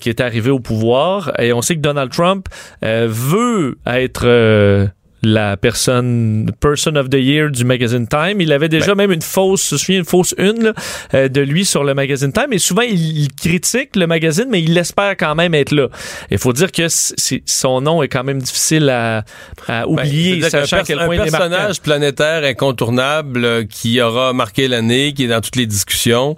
qui 0.00 0.08
est 0.08 0.20
arrivé 0.20 0.50
au 0.50 0.60
pouvoir 0.60 1.32
et 1.38 1.52
on 1.52 1.62
sait 1.62 1.74
Donald 1.78 2.10
Trump 2.10 2.48
euh, 2.84 3.06
veut 3.08 3.78
être 3.86 4.22
euh, 4.24 4.86
la 5.22 5.56
personne 5.56 6.52
Person 6.60 6.96
of 6.96 7.10
the 7.10 7.16
Year 7.16 7.50
du 7.50 7.64
magazine 7.64 8.06
Time. 8.06 8.40
Il 8.40 8.52
avait 8.52 8.68
déjà 8.68 8.94
ben. 8.94 8.96
même 9.06 9.12
une 9.12 9.22
fausse, 9.22 9.70
je 9.70 9.74
me 9.74 9.78
souviens, 9.78 9.98
une 9.98 10.04
fausse 10.04 10.34
une 10.38 10.72
euh, 11.14 11.28
de 11.28 11.40
lui 11.40 11.64
sur 11.64 11.84
le 11.84 11.94
magazine 11.94 12.32
Time. 12.32 12.52
Et 12.52 12.58
souvent, 12.58 12.82
il, 12.82 13.28
critique 13.34 13.96
le 13.96 14.06
magazine, 14.06 14.46
mais 14.48 14.62
il 14.62 14.76
espère 14.76 15.16
quand 15.16 15.34
même 15.34 15.54
être 15.54 15.72
là. 15.72 15.88
Il 16.30 16.38
faut 16.38 16.52
dire 16.52 16.72
que 16.72 16.86
son 16.88 17.80
nom 17.80 18.02
est 18.02 18.08
quand 18.08 18.24
même 18.24 18.40
difficile 18.40 18.90
à, 18.90 19.24
ben, 19.66 19.84
oublier, 19.86 20.42
sachant 20.48 20.82
quel 20.86 20.98
point 20.98 21.18
un 21.18 21.24
personnage 21.24 21.80
planétaire 21.80 22.44
incontournable 22.44 23.66
qui 23.66 24.00
aura 24.00 24.32
marqué 24.32 24.68
l'année, 24.68 25.12
qui 25.14 25.24
est 25.24 25.28
dans 25.28 25.40
toutes 25.40 25.56
les 25.56 25.66
discussions 25.66 26.36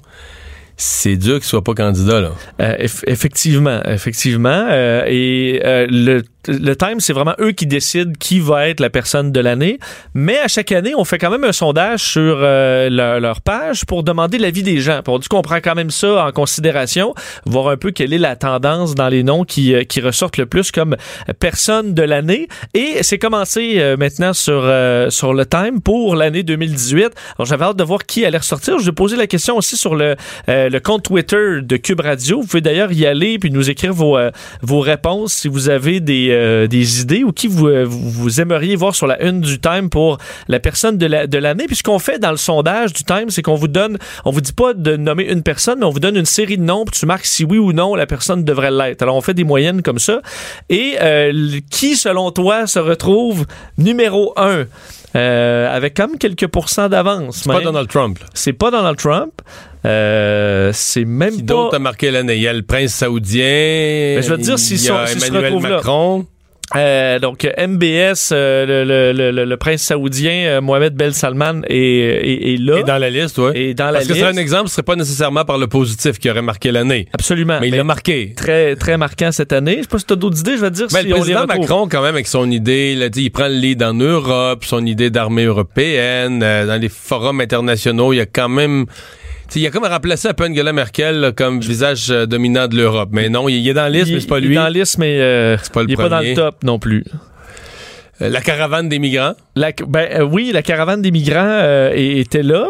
c'est 0.81 1.16
dur 1.16 1.35
qu'il 1.35 1.45
soit 1.45 1.62
pas 1.62 1.74
candidat 1.74 2.20
là. 2.22 2.33
Euh, 2.61 2.74
effectivement, 3.07 3.83
effectivement. 3.85 4.66
Euh, 4.70 5.05
et 5.07 5.61
euh, 5.62 5.87
le 5.91 6.22
le 6.49 6.74
Time, 6.74 7.01
c'est 7.01 7.12
vraiment 7.12 7.34
eux 7.41 7.53
qui 7.53 7.66
décident 7.66 8.12
qui 8.18 8.41
va 8.41 8.68
être 8.68 8.80
la 8.80 8.91
personne 8.91 9.30
de 9.32 9.41
l'année. 9.41 9.78
Mais 10.14 10.38
à 10.38 10.49
chaque 10.49 10.72
année, 10.72 10.95
on 10.97 11.05
fait 11.05 11.18
quand 11.18 11.30
même 11.30 11.45
un 11.45 11.53
sondage 11.53 12.03
sur 12.03 12.38
euh, 12.41 12.88
leur, 12.88 13.41
page 13.43 13.84
pour 13.84 14.03
demander 14.03 14.38
l'avis 14.38 14.62
des 14.62 14.80
gens. 14.80 15.03
Pour 15.03 15.18
du 15.18 15.28
qu'on 15.28 15.43
prend 15.43 15.57
quand 15.57 15.74
même 15.74 15.91
ça 15.91 16.26
en 16.26 16.32
considération, 16.32 17.14
voir 17.45 17.68
un 17.68 17.76
peu 17.76 17.91
quelle 17.91 18.12
est 18.12 18.18
la 18.18 18.36
tendance 18.36 18.95
dans 18.95 19.09
les 19.09 19.22
noms 19.22 19.45
qui, 19.45 19.74
euh, 19.74 19.84
ressortent 20.03 20.38
le 20.38 20.47
plus 20.47 20.70
comme 20.70 20.97
personne 21.41 21.93
de 21.93 22.03
l'année. 22.03 22.49
Et 22.72 23.03
c'est 23.03 23.18
commencé 23.18 23.74
euh, 23.76 23.97
maintenant 23.99 24.32
sur, 24.32 24.62
le 24.62 25.45
Time 25.45 25.80
pour 25.82 26.16
l'année 26.16 26.43
2018. 26.43 27.05
Alors 27.36 27.47
j'avais 27.47 27.64
hâte 27.64 27.76
de 27.76 27.84
voir 27.84 28.07
qui 28.07 28.24
allait 28.24 28.38
ressortir. 28.38 28.78
Je 28.78 28.86
vais 28.86 28.93
poser 28.93 29.16
la 29.16 29.26
question 29.26 29.57
aussi 29.57 29.76
sur 29.76 29.95
le, 29.95 30.16
compte 30.82 31.03
Twitter 31.03 31.61
de 31.61 31.76
Cube 31.76 32.01
Radio. 32.01 32.41
Vous 32.41 32.47
pouvez 32.47 32.61
d'ailleurs 32.62 32.93
y 32.93 33.05
aller 33.05 33.38
puis 33.38 33.51
nous 33.51 33.68
écrire 33.68 33.93
vos 33.93 34.80
réponses 34.80 35.34
si 35.34 35.49
vous 35.49 35.68
avez 35.68 36.01
des 36.01 36.30
euh, 36.31 36.66
des, 36.66 37.01
idées 37.03 37.24
ou 37.24 37.33
qui 37.33 37.49
euh, 37.49 37.85
vous, 37.85 38.11
vous, 38.11 38.41
aimeriez 38.41 38.76
voir 38.76 38.95
sur 38.95 39.07
la 39.07 39.22
une 39.22 39.41
du 39.41 39.59
Time 39.59 39.91
pour 39.91 40.18
la 40.49 40.61
personne 40.61 40.99
de 40.99 41.07
l'année? 41.07 41.31
La, 41.41 41.55
Puis 41.66 41.76
ce 41.76 41.83
qu'on 41.83 41.99
fait 41.99 42.18
dans 42.18 42.31
le 42.31 42.37
sondage 42.37 42.93
du 42.93 43.05
Time, 43.05 43.31
c'est 43.31 43.43
qu'on 43.43 43.55
vous 43.55 43.68
donne, 43.68 43.99
on 44.24 44.31
vous 44.31 44.41
dit 44.41 44.53
pas 44.53 44.74
de 44.74 44.97
nommer 44.97 45.24
une 45.24 45.43
personne, 45.43 45.81
mais 45.81 45.87
on 45.87 45.91
vous 45.91 46.01
donne 46.01 46.16
une 46.16 46.26
série 46.26 46.59
de 46.59 46.62
noms, 46.62 46.85
puis 46.85 46.99
tu 46.99 47.07
marques 47.07 47.26
si 47.26 47.45
oui 47.45 47.59
ou 47.59 47.72
non 47.72 47.95
la 47.95 48.07
personne 48.07 48.45
devrait 48.45 48.70
l'être. 48.70 49.03
Alors 49.03 49.16
on 49.16 49.20
fait 49.20 49.35
des 49.35 49.45
moyennes 49.45 49.83
comme 49.83 49.99
ça. 49.99 50.20
Et 50.68 50.97
euh, 51.01 51.61
qui, 51.70 51.97
selon 51.97 52.31
toi, 52.31 52.66
se 52.66 52.78
retrouve 52.78 53.47
numéro 53.78 54.33
un? 54.37 54.66
Avec 55.15 55.95
comme 55.95 56.19
quelques 56.19 56.47
pourcents 56.47 56.89
d'avance. 56.89 57.43
C'est 57.45 57.53
pas 57.53 57.61
Donald 57.61 57.89
Trump. 57.89 58.19
C'est 58.35 58.53
pas 58.53 58.71
Donald 58.71 58.97
Trump. 58.97 59.33
c'est 59.83 61.05
même 61.05 61.35
Qui 61.35 61.43
pas. 61.43 61.47
d'autre 61.47 61.77
a 61.77 61.79
marqué 61.79 62.11
l'année? 62.11 62.37
Il 62.37 62.43
y 62.43 62.49
a 62.49 62.53
le 62.53 62.63
prince 62.63 62.95
saoudien. 62.95 63.43
Mais 63.45 64.23
je 64.23 64.31
veux 64.31 64.39
dire, 64.39 64.59
s'ils 64.59 64.79
sont, 64.79 64.95
Emmanuel 64.95 65.59
Macron. 65.61 66.27
Euh, 66.77 67.18
donc 67.18 67.45
MBS, 67.45 68.31
euh, 68.33 68.64
le, 68.64 69.12
le, 69.12 69.33
le, 69.33 69.45
le, 69.45 69.57
prince 69.57 69.83
saoudien 69.83 70.47
euh, 70.47 70.61
Mohamed 70.61 70.95
Ben 70.95 71.12
Salman 71.12 71.62
est, 71.66 71.77
est, 71.77 72.55
est, 72.55 72.57
là. 72.59 72.79
Et 72.79 72.83
dans 72.85 72.99
la 72.99 73.11
liste, 73.11 73.39
oui. 73.39 73.51
Et 73.57 73.75
dans 73.75 73.93
Parce 73.93 74.07
la 74.07 74.14
que 74.14 74.21
c'est 74.21 74.27
un 74.27 74.37
exemple, 74.37 74.68
ce 74.68 74.75
serait 74.75 74.85
pas 74.85 74.95
nécessairement 74.95 75.45
par 75.45 75.59
le 75.59 75.66
positif 75.66 76.18
qui 76.18 76.31
aurait 76.31 76.43
marqué 76.43 76.71
l'année. 76.71 77.09
Absolument. 77.12 77.59
Mais, 77.61 77.68
il 77.68 77.77
l'a 77.77 77.83
marqué. 77.83 78.35
Très 78.37 78.77
très 78.77 78.97
marquant 78.97 79.33
cette 79.33 79.53
année. 79.53 79.79
Je 79.79 79.83
sais 79.83 79.89
pas 79.89 79.99
si 79.99 80.07
tu 80.07 80.12
as 80.12 80.16
d'autres 80.16 80.39
idées, 80.39 80.57
je 80.57 80.61
vais 80.61 80.71
te 80.71 80.77
dire 80.77 80.87
mais 80.93 81.01
si 81.01 81.09
le 81.09 81.14
on 81.14 81.18
président 81.18 81.47
Macron 81.47 81.89
quand 81.89 82.03
même 82.03 82.14
avec 82.14 82.29
son 82.29 82.49
idée, 82.49 82.93
il 82.95 83.03
a 83.03 83.09
dit 83.09 83.25
il 83.25 83.31
prend 83.31 83.49
le 83.49 83.55
lead 83.55 83.83
en 83.83 83.95
Europe, 83.95 84.64
son 84.64 84.87
idée 84.87 85.11
d'armée 85.11 85.45
européenne, 85.45 86.39
dans 86.39 86.81
les 86.81 86.89
forums 86.89 87.41
internationaux, 87.41 88.12
il 88.12 88.16
y 88.16 88.21
a 88.21 88.27
quand 88.27 88.49
même 88.49 88.87
il 89.57 89.66
a 89.66 89.70
comme 89.70 89.84
remplacé 89.84 90.28
un 90.28 90.34
peu 90.34 90.44
Angela 90.44 90.72
Merkel 90.72 91.32
comme 91.36 91.61
visage 91.61 92.11
euh, 92.11 92.26
dominant 92.26 92.68
de 92.68 92.76
l'Europe. 92.76 93.11
Mais 93.12 93.28
non, 93.28 93.48
il, 93.48 93.66
est 93.66 93.74
dans 93.74 93.82
la 93.82 93.90
liste, 93.90 94.12
mais 94.12 94.20
c'est 94.20 94.26
pas 94.26 94.40
lui. 94.40 94.48
Il 94.48 94.53
est 94.53 94.57
dans 94.57 94.62
la 94.64 94.70
liste, 94.70 94.98
mais 94.98 95.20
euh, 95.20 95.57
il 95.76 95.92
est 95.92 95.96
pas 95.96 96.09
dans 96.09 96.20
le 96.20 96.34
top 96.34 96.62
non 96.62 96.78
plus. 96.78 97.05
Euh, 98.23 98.29
la 98.29 98.41
caravane 98.41 98.89
des 98.89 98.99
migrants? 98.99 99.35
La, 99.57 99.73
ben, 99.73 100.09
euh, 100.12 100.23
oui, 100.23 100.51
la 100.53 100.62
caravane 100.62 101.03
des 101.03 101.11
migrants 101.11 101.39
euh, 101.43 101.93
était 101.95 102.43
là. 102.43 102.66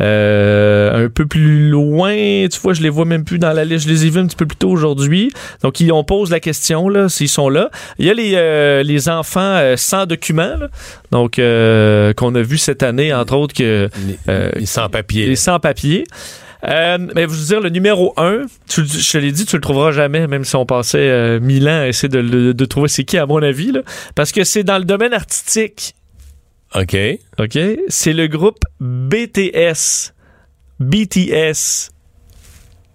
un 0.00 1.08
peu 1.08 1.26
plus 1.26 1.68
loin, 1.68 2.46
tu 2.48 2.60
vois, 2.60 2.72
je 2.72 2.82
les 2.82 2.88
vois 2.88 3.04
même 3.04 3.24
plus 3.24 3.38
dans 3.38 3.52
la 3.52 3.64
liste. 3.64 3.86
Je 3.86 3.92
les 3.92 4.06
ai 4.06 4.10
vus 4.10 4.20
un 4.20 4.26
petit 4.26 4.36
peu 4.36 4.46
plus 4.46 4.56
tôt 4.56 4.70
aujourd'hui. 4.70 5.32
Donc, 5.62 5.80
ils, 5.80 5.92
on 5.92 6.04
pose 6.04 6.30
la 6.30 6.40
question, 6.40 6.88
là, 6.88 7.08
s'ils 7.08 7.28
sont 7.28 7.48
là. 7.48 7.70
Il 7.98 8.06
y 8.06 8.10
a 8.10 8.14
les, 8.14 8.84
les 8.84 9.08
enfants 9.08 9.60
sans 9.76 10.06
documents, 10.06 10.56
donc 11.10 11.36
qu'on 11.36 12.34
a 12.34 12.42
vu 12.42 12.58
cette 12.58 12.82
année, 12.82 13.12
entre 13.12 13.36
autres, 13.36 13.54
que... 13.54 13.88
les 14.26 14.66
sans-papiers. 14.66 15.26
Les 15.26 15.36
sans-papiers. 15.36 16.04
Euh, 16.64 16.98
mais 17.14 17.26
vous 17.26 17.36
dire, 17.36 17.60
le 17.60 17.70
numéro 17.70 18.14
1, 18.16 18.42
je 18.68 19.12
te 19.12 19.18
l'ai 19.18 19.32
dit, 19.32 19.44
tu 19.46 19.56
le 19.56 19.62
trouveras 19.62 19.90
jamais, 19.90 20.28
même 20.28 20.44
si 20.44 20.54
on 20.54 20.64
passait 20.64 20.98
euh, 20.98 21.40
mille 21.40 21.68
ans 21.68 21.80
à 21.80 21.88
essayer 21.88 22.08
de, 22.08 22.52
de, 22.52 22.64
trouver 22.64 22.88
c'est 22.88 23.04
qui, 23.04 23.18
à 23.18 23.26
mon 23.26 23.42
avis, 23.42 23.72
là, 23.72 23.80
parce 24.14 24.30
que 24.30 24.44
c'est 24.44 24.62
dans 24.62 24.78
le 24.78 24.84
domaine 24.84 25.12
artistique. 25.12 25.94
OK. 26.74 26.96
OK? 27.38 27.58
C'est 27.88 28.12
le 28.12 28.28
groupe 28.28 28.60
BTS. 28.80 30.12
BTS. 30.78 31.90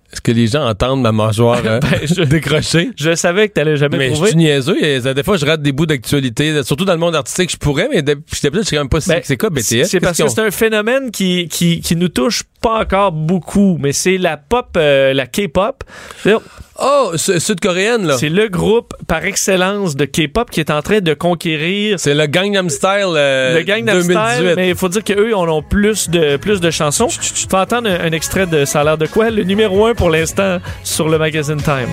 Est-ce 0.09 0.21
que 0.21 0.31
les 0.31 0.47
gens 0.47 0.65
entendent 0.65 1.01
ma 1.01 1.11
mâchoire 1.11 1.61
ben, 1.63 1.81
euh, 1.83 2.25
décrocher? 2.25 2.91
Je 2.95 3.13
savais 3.13 3.49
que 3.49 3.53
tu 3.53 3.59
n'allais 3.59 3.75
jamais 3.75 3.97
mais 3.97 4.11
trouver. 4.11 4.33
Mais 4.35 4.59
je 4.61 4.65
suis 4.65 4.77
niaiseux. 4.77 5.13
Des 5.13 5.23
fois, 5.23 5.35
je 5.35 5.45
rate 5.45 5.61
des 5.61 5.73
bouts 5.73 5.85
d'actualité, 5.85 6.63
surtout 6.63 6.85
dans 6.85 6.93
le 6.93 6.99
monde 6.99 7.15
artistique. 7.15 7.51
Je 7.51 7.57
pourrais, 7.57 7.89
mais 7.89 8.03
je 8.31 8.37
sais 8.37 8.49
même 8.49 8.89
pas 8.89 9.01
si 9.01 9.09
ben, 9.09 9.21
c'est 9.23 9.37
quoi 9.37 9.49
BTS. 9.49 9.83
C'est 9.85 9.99
parce 9.99 10.17
que 10.17 10.27
c'est 10.29 10.41
un 10.41 10.51
phénomène 10.51 11.11
qui, 11.11 11.49
qui, 11.49 11.81
qui 11.81 11.95
nous 11.97 12.07
touche 12.07 12.43
pas 12.61 12.79
encore 12.81 13.11
beaucoup, 13.11 13.77
mais 13.79 13.91
c'est 13.93 14.17
la 14.17 14.37
pop, 14.37 14.67
euh, 14.77 15.13
la 15.13 15.25
K-pop. 15.27 15.83
Oh, 16.79 17.11
su- 17.15 17.39
sud-coréenne, 17.39 18.05
là. 18.05 18.17
C'est 18.19 18.29
le 18.29 18.49
groupe 18.49 18.93
par 19.07 19.25
excellence 19.25 19.95
de 19.95 20.05
K-pop 20.05 20.49
qui 20.51 20.59
est 20.59 20.69
en 20.69 20.81
train 20.83 20.99
de 20.99 21.13
conquérir 21.15 21.99
C'est 21.99 22.13
le 22.13 22.27
Gangnam 22.27 22.69
Style 22.69 23.13
euh, 23.15 23.57
le 23.57 23.63
Gangnam 23.63 23.99
2018. 23.99 24.33
Style, 24.35 24.53
mais 24.55 24.69
il 24.69 24.75
faut 24.75 24.89
dire 24.89 25.03
qu'eux 25.03 25.35
en 25.35 25.47
ont 25.49 25.63
plus 25.63 26.09
de, 26.09 26.37
plus 26.37 26.61
de 26.61 26.69
chansons. 26.69 27.07
Tu 27.07 27.47
peux 27.47 27.57
entendre 27.57 27.89
un, 27.89 27.99
un 28.07 28.11
extrait 28.11 28.45
de 28.45 28.65
Ça 28.65 28.81
a 28.81 28.83
l'air 28.83 28.97
de 28.97 29.07
quoi? 29.07 29.29
Le 29.31 29.43
numéro 29.43 29.87
un 29.87 29.95
pour 29.95 30.09
l'instant 30.11 30.59
sur 30.83 31.09
le 31.09 31.17
magazine 31.17 31.57
Time. 31.57 31.89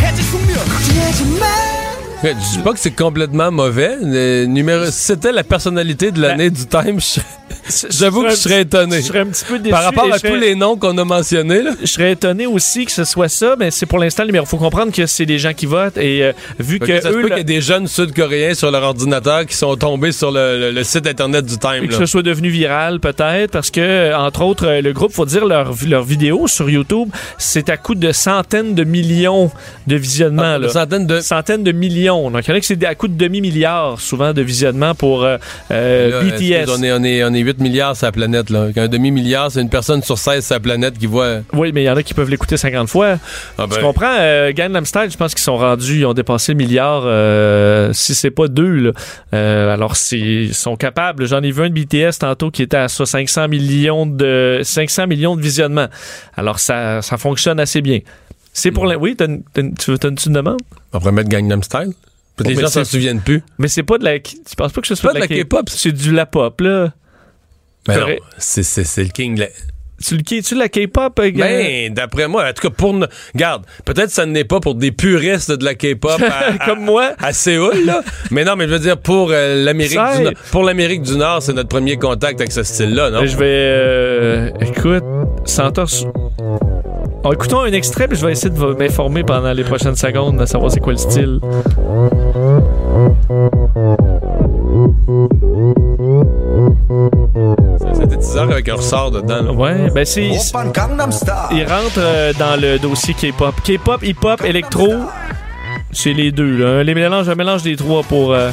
해질 0.00 0.24
숙면. 0.24 0.56
걱정하지 0.56 1.24
마. 1.38 1.89
Je 2.22 2.28
dis 2.56 2.62
pas 2.62 2.72
que 2.72 2.78
c'est 2.78 2.90
complètement 2.90 3.50
mauvais. 3.50 3.96
Le 4.02 4.44
numéro, 4.44 4.84
si 4.86 4.92
c'était 4.92 5.32
la 5.32 5.42
personnalité 5.42 6.10
de 6.10 6.20
l'année 6.20 6.50
du 6.50 6.66
Time, 6.66 6.98
j'avoue 7.90 8.22
que 8.24 8.30
je 8.30 8.34
serais 8.36 8.60
étonné. 8.62 8.98
Je 9.00 9.06
serais 9.06 9.20
un 9.20 9.26
petit 9.26 9.44
peu 9.46 9.58
déçu. 9.58 9.70
Par 9.70 9.84
rapport 9.84 10.06
et 10.06 10.12
à 10.12 10.18
tous 10.18 10.34
les 10.36 10.54
noms 10.54 10.76
qu'on 10.76 10.96
a 10.98 11.04
mentionnés, 11.04 11.62
là. 11.62 11.70
Je 11.80 11.86
serais 11.86 12.12
étonné 12.12 12.46
aussi 12.46 12.84
que 12.84 12.92
ce 12.92 13.04
soit 13.04 13.28
ça, 13.30 13.56
mais 13.58 13.70
c'est 13.70 13.86
pour 13.86 13.98
l'instant 13.98 14.24
le 14.24 14.26
numéro. 14.28 14.44
faut 14.44 14.58
comprendre 14.58 14.92
que 14.92 15.06
c'est 15.06 15.24
des 15.24 15.38
gens 15.38 15.54
qui 15.54 15.64
votent 15.64 15.96
et 15.96 16.22
euh, 16.24 16.32
vu 16.58 16.74
Fait 16.74 16.78
que, 16.80 16.84
que 16.86 17.00
ça 17.00 17.08
se 17.10 17.14
eux, 17.14 17.22
peut 17.22 17.28
là, 17.28 17.36
qu'il 17.36 17.38
y 17.38 17.40
ait 17.40 17.56
des 17.56 17.60
jeunes 17.62 17.86
sud-coréens 17.86 18.52
sur 18.52 18.70
leur 18.70 18.82
ordinateur 18.82 19.46
qui 19.46 19.56
sont 19.56 19.74
tombés 19.76 20.12
sur 20.12 20.30
le, 20.30 20.58
le- 20.60 20.70
le 20.72 20.84
site 20.84 21.06
internet 21.06 21.46
du 21.46 21.56
Time. 21.56 21.86
que 21.86 21.92
là. 21.92 21.98
ce 22.00 22.04
soit 22.06 22.22
devenu 22.22 22.50
viral 22.50 23.00
peut-être 23.00 23.50
parce 23.50 23.70
que 23.70 23.80
euh, 23.80 24.18
entre 24.18 24.42
autres 24.42 24.66
euh, 24.66 24.82
le 24.82 24.92
groupe 24.92 25.12
faut 25.12 25.24
dire 25.26 25.46
leur 25.46 25.72
leur 25.86 26.02
vidéo 26.02 26.46
sur 26.48 26.68
YouTube 26.68 27.08
c'est 27.38 27.70
à 27.70 27.78
coup 27.78 27.94
de 27.94 28.12
centaines 28.12 28.74
de 28.74 28.84
millions 28.84 29.50
de 29.86 29.96
visionnements 29.96 30.42
Ah, 30.56 30.58
là. 30.58 30.66
Une 30.66 30.72
centaine 30.72 31.06
de. 31.06 31.20
centaines 31.20 31.64
de 31.64 31.72
millions 31.72 32.09
donc 32.10 32.46
il 32.46 32.50
y 32.50 32.52
en 32.52 32.56
a 32.56 32.60
que 32.60 32.66
c'est 32.66 32.84
à 32.84 32.94
coup 32.94 33.08
de 33.08 33.16
demi 33.16 33.40
milliard 33.40 34.00
souvent 34.00 34.32
de 34.32 34.42
visionnements 34.42 34.94
pour 34.94 35.24
euh, 35.24 35.36
euh, 35.70 36.22
Là, 36.24 36.36
BTS 36.66 36.70
on, 36.76 36.82
est, 36.82 36.92
on, 36.92 37.02
est, 37.04 37.24
on 37.24 37.32
est 37.34 37.40
8 37.40 37.58
milliards 37.60 37.96
sur 37.96 38.06
la 38.06 38.12
planète. 38.12 38.50
Là? 38.50 38.68
Un 38.76 38.88
demi-milliard, 38.88 39.50
c'est 39.50 39.60
une 39.60 39.68
personne 39.68 40.02
sur 40.02 40.18
16 40.18 40.44
sur 40.44 40.54
la 40.54 40.60
planète 40.60 40.98
qui 40.98 41.06
voit. 41.06 41.38
oui 41.52 41.70
mais 41.74 41.82
il 41.82 41.86
y 41.86 41.90
en 41.90 41.96
a 41.96 42.02
qui 42.02 42.14
peuvent 42.14 42.28
l'écouter 42.30 42.56
50 42.56 42.88
fois 42.88 43.18
Ah 43.58 43.66
ben, 43.66 43.76
tu 43.76 43.80
comprends 43.82 44.16
euh, 44.18 44.52
Gangnam 44.52 44.84
Style 44.86 45.08
je 45.10 45.16
pense 45.16 45.34
qu'ils 45.34 45.42
sont 45.44 45.56
rendus 45.56 45.98
ils 46.00 46.06
ont 46.06 46.14
dépassé 46.14 46.52
le 46.52 46.58
milliard 46.58 47.02
euh, 47.04 47.92
si 47.92 48.14
c'est 48.14 48.30
pas 48.30 48.48
deux 48.48 48.68
là. 48.70 48.92
Euh, 49.34 49.72
alors 49.74 49.94
ils 50.12 50.54
sont 50.54 50.76
capables 50.76 51.26
j'en 51.26 51.42
ai 51.42 51.50
vu 51.50 51.62
un 51.62 51.70
de 51.70 51.74
BTS 51.74 52.18
tantôt 52.20 52.50
qui 52.50 52.62
était 52.62 52.76
à 52.76 52.88
ça, 52.88 53.06
500 53.06 53.48
millions 53.48 54.06
de 54.06 54.60
500 54.62 55.06
millions 55.06 55.36
de 55.36 55.42
visionnements 55.42 55.88
alors 56.36 56.58
ça 56.58 57.02
ça 57.02 57.16
fonctionne 57.18 57.60
assez 57.60 57.80
bien 57.80 58.00
c'est 58.52 58.72
pour 58.72 58.86
la... 58.86 58.98
oui 58.98 59.16
une- 59.20 59.42
une- 59.56 59.74
tu 59.74 59.92
veux 59.92 59.98
une, 60.02 60.16
tu 60.16 60.28
une 60.28 60.34
demande? 60.34 60.58
On 60.92 60.98
pourrait 60.98 61.12
mettre 61.12 61.28
Gangnam 61.28 61.62
Style? 61.62 61.92
Que 62.36 62.44
Oh, 62.44 62.48
les 62.48 62.54
mais 62.54 62.62
gens 62.62 62.68
s'en 62.68 62.84
souviennent 62.84 63.20
plus. 63.20 63.42
mais 63.58 63.68
c'est 63.68 63.82
pas 63.82 63.98
de 63.98 64.04
la 64.04 64.18
tu 64.18 64.34
penses 64.56 64.72
pas 64.72 64.80
que 64.80 64.86
ce 64.86 64.94
soit 64.94 65.12
pas 65.12 65.20
de 65.20 65.20
la 65.20 65.28
K-pop, 65.28 65.68
c'est 65.68 65.92
du 65.92 66.12
la 66.12 66.24
pop 66.26 66.60
là 66.62 66.92
Ben 67.86 68.00
non, 68.00 68.06
c'est, 68.38 68.62
le 69.02 69.08
king. 69.10 69.38
la- 69.38 69.48
tu 70.02 70.16
le 70.16 70.22
tu 70.22 70.54
la 70.54 70.70
K-pop 70.70 71.18
euh, 71.20 71.30
Ben, 71.34 71.92
d'après 71.92 72.26
moi, 72.28 72.48
en 72.48 72.52
tout 72.54 72.62
cas, 72.62 72.74
pour. 72.74 72.98
Garde, 73.34 73.66
peut-être 73.84 74.10
ça 74.10 74.24
n'est 74.24 74.44
pas 74.44 74.58
pour 74.58 74.74
des 74.74 74.92
puristes 74.92 75.52
de 75.52 75.62
la 75.62 75.74
K-pop 75.74 76.18
comme 76.64 76.80
moi 76.82 77.12
à 77.18 77.34
Séoul, 77.34 77.84
là. 77.84 78.00
Mais 78.30 78.44
non, 78.44 78.56
mais 78.56 78.66
je 78.66 78.72
veux 78.72 78.78
dire, 78.78 78.96
pour 78.96 79.28
euh, 79.30 79.62
l'Amérique 79.62 79.98
du 80.16 80.22
Nord. 80.22 80.32
Pour 80.50 80.62
l'Amérique 80.64 81.02
du 81.02 81.16
Nord, 81.18 81.42
c'est 81.42 81.52
notre 81.52 81.68
premier 81.68 81.98
contact 81.98 82.40
avec 82.40 82.52
ce 82.52 82.62
style-là, 82.62 83.10
non? 83.10 83.26
Je 83.26 83.36
vais. 83.36 83.44
euh, 83.44 84.50
écoute, 84.62 85.04
Santos. 85.44 86.06
Alors, 87.22 87.34
écoutons 87.34 87.60
un 87.60 87.72
extrait, 87.72 88.08
puis 88.08 88.16
je 88.16 88.24
vais 88.24 88.32
essayer 88.32 88.48
de 88.48 88.74
m'informer 88.74 89.22
pendant 89.22 89.52
les 89.52 89.64
prochaines 89.64 89.96
secondes 89.96 90.40
à 90.40 90.46
savoir 90.46 90.70
c'est 90.70 90.80
quoi 90.80 90.92
le 90.92 90.98
style. 90.98 91.40
avec 98.38 98.68
un 98.68 98.74
ressort 98.74 99.10
dedans. 99.10 99.42
Là. 99.42 99.52
Ouais, 99.52 99.90
ben 99.90 100.04
c'est. 100.04 100.26
Il 100.26 101.64
rentre 101.64 101.98
euh, 101.98 102.32
dans 102.38 102.60
le 102.60 102.78
dossier 102.78 103.14
K-pop. 103.14 103.54
K-pop, 103.64 104.02
hip-hop, 104.02 104.42
électro, 104.44 104.88
c'est 105.90 106.12
les 106.12 106.32
deux. 106.32 106.56
Là. 106.56 106.82
Les 106.82 106.94
mélanges, 106.94 107.28
un 107.28 107.34
mélange 107.34 107.62
des 107.62 107.76
trois 107.76 108.02
pour. 108.02 108.32
Euh, 108.32 108.50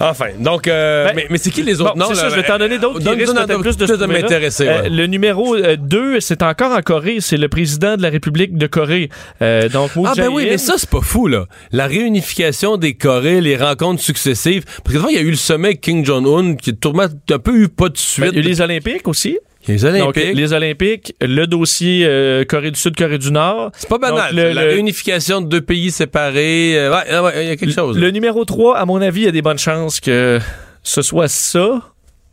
Enfin, 0.00 0.26
donc, 0.38 0.66
euh, 0.66 1.06
Ben, 1.06 1.12
mais, 1.14 1.26
mais 1.30 1.38
c'est 1.38 1.50
qui 1.50 1.62
les 1.62 1.80
autres? 1.80 1.94
Bon, 1.94 2.00
noms? 2.00 2.06
c'est 2.08 2.16
ça, 2.16 2.28
je 2.28 2.34
vais 2.34 2.42
t'en 2.42 2.58
donner 2.58 2.78
d'autres 2.78 2.98
qui 3.00 3.08
risquent 3.08 3.34
peut-être 3.34 3.60
plus 3.60 3.76
de 3.76 3.86
de 3.96 4.06
m'intéresser, 4.06 4.66
Euh, 4.68 4.82
ouais. 4.82 4.88
le 4.90 5.06
numéro 5.06 5.56
2, 5.56 6.18
c'est 6.20 6.42
encore 6.42 6.72
en 6.76 6.80
Corée. 6.82 7.18
C'est 7.20 7.36
le 7.36 7.48
président 7.48 7.96
de 7.96 8.02
la 8.02 8.10
République 8.10 8.56
de 8.58 8.66
Corée. 8.66 9.08
Euh, 9.40 9.68
donc, 9.68 9.94
Moon 9.94 10.04
Ah 10.06 10.12
ben 10.16 10.28
oui, 10.28 10.46
mais 10.50 10.58
ça 10.58 10.74
c'est 10.78 10.90
pas 10.90 11.00
fou 11.00 11.28
là. 11.28 11.46
La 11.72 11.86
réunification 11.86 12.76
des 12.76 12.94
Corées, 12.94 13.40
les 13.40 13.56
rencontres 13.56 14.02
successives. 14.02 14.64
Parce 14.84 14.96
que 14.96 15.10
il 15.10 15.14
y 15.14 15.18
a 15.18 15.22
eu 15.22 15.30
le 15.30 15.36
sommet 15.36 15.76
Kim 15.76 16.04
Jong-un 16.04 16.56
qui 16.56 16.74
tourmente 16.74 17.12
un 17.30 17.38
peu 17.38 17.54
eu 17.56 17.68
pas 17.68 17.88
de 17.88 17.94
Ben, 17.94 17.98
suite. 18.00 18.26
il 18.32 18.34
y 18.34 18.38
a 18.38 18.40
eu 18.40 18.48
les 18.48 18.60
Olympiques 18.60 19.06
aussi. 19.08 19.38
Les 19.66 19.76
Donc, 19.78 20.16
Olympiques. 20.16 20.34
les 20.36 20.52
Olympiques, 20.52 21.14
le 21.22 21.46
dossier 21.46 22.04
euh, 22.06 22.44
Corée 22.44 22.70
du 22.70 22.78
Sud, 22.78 22.96
Corée 22.96 23.18
du 23.18 23.30
Nord. 23.32 23.70
C'est 23.76 23.88
pas 23.88 23.98
banal. 23.98 24.34
Donc, 24.34 24.44
le- 24.44 24.52
la 24.52 24.64
le- 24.64 24.70
réunification 24.72 25.40
de 25.40 25.46
deux 25.48 25.62
pays 25.62 25.90
séparés. 25.90 26.78
euh, 26.78 26.90
ouais, 26.90 27.18
ouais, 27.20 27.44
il 27.44 27.48
y 27.48 27.50
a 27.50 27.56
quelque 27.56 27.72
chose. 27.74 27.96
Le 27.98 28.10
numéro 28.10 28.44
3, 28.44 28.76
à 28.76 28.84
mon 28.84 29.00
avis, 29.00 29.22
il 29.22 29.24
y 29.24 29.28
a 29.28 29.32
des 29.32 29.42
bonnes 29.42 29.58
chances 29.58 30.00
que 30.00 30.38
ce 30.82 31.00
soit 31.02 31.28
ça. 31.28 31.80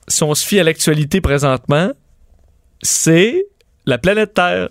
Si 0.08 0.24
on 0.24 0.36
se 0.36 0.46
fie 0.46 0.60
à 0.60 0.64
l'actualité 0.66 1.22
présentement, 1.22 1.92
c'est 2.82 3.46
la 3.86 3.98
planète 3.98 4.34
Terre. 4.34 4.70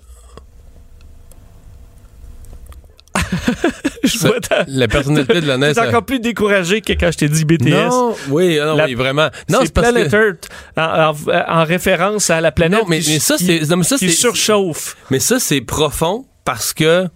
je 4.05 4.18
Ça- 4.18 4.28
vois 4.28 4.41
ta- 4.41 4.64
La 4.68 4.89
personnalité 4.89 5.41
de 5.41 5.47
la 5.47 5.57
NES. 5.57 5.72
T'es 5.74 5.81
encore 5.81 6.05
plus 6.05 6.20
découragé 6.20 6.81
que 6.81 6.93
quand 6.95 7.11
je 7.12 7.18
t'ai 7.18 7.28
dit 7.28 7.45
BTS. 7.45 7.68
Non, 7.70 8.14
oui, 8.31 8.59
non, 8.59 8.76
La- 8.76 8.87
oui, 8.87 8.95
vraiment. 8.95 9.28
Non, 9.49 9.61
c'est 9.62 9.72
Planet 9.72 10.11
que. 10.11 10.16
Earth, 10.16 10.49
en, 10.76 11.12
en- 11.12 11.61
en 11.61 11.64
référence 11.64 12.31
à 12.31 12.41
la 12.41 12.53
planète 12.53 12.81
Non, 12.81 12.87
mais, 12.89 13.01
qui, 13.01 13.12
mais 13.12 13.18
ça, 13.18 13.37
c'est. 13.39 13.61
Qui 13.99 14.11
surchauffe. 14.11 14.97
Mais 15.11 15.18
ça, 15.20 15.39
c'est 15.39 15.61
profond 15.61 16.24
parce 16.45 16.72
que 16.72 17.07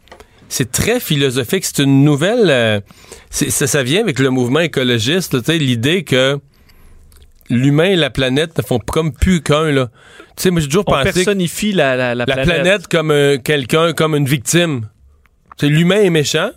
c'est 0.48 0.70
très 0.70 1.00
philosophique. 1.00 1.64
C'est 1.64 1.82
une 1.82 2.04
nouvelle. 2.04 2.50
euh, 2.50 2.80
ça, 3.30 3.66
ça 3.66 3.82
vient 3.82 4.00
avec 4.02 4.18
le 4.18 4.30
mouvement 4.30 4.60
écologiste, 4.60 5.34
là, 5.34 5.40
tu 5.40 5.46
sais, 5.52 5.58
l'idée 5.58 6.04
que 6.04 6.38
l'humain 7.50 7.84
et 7.90 7.96
la 7.96 8.10
planète 8.10 8.56
ne 8.56 8.62
font 8.62 8.78
comme 8.78 9.12
plus 9.12 9.42
qu'un. 9.42 9.70
là. 9.70 9.88
Tu 10.36 10.44
sais, 10.44 10.50
moi, 10.50 10.60
j'ai 10.60 10.68
toujours 10.68 10.84
On 10.86 10.92
pensé 10.92 11.08
que 11.10 11.14
personnifie 11.14 11.72
la, 11.72 11.96
la, 11.96 12.14
la 12.14 12.24
la 12.26 12.36
planète, 12.36 12.88
comme 12.88 13.10
euh, 13.10 13.38
quelqu'un, 13.38 13.92
comme 13.92 14.14
une 14.16 14.26
victime. 14.26 14.88
Sais, 15.58 15.68
l'humain 15.68 16.00
est 16.02 16.10
méchant. 16.10 16.50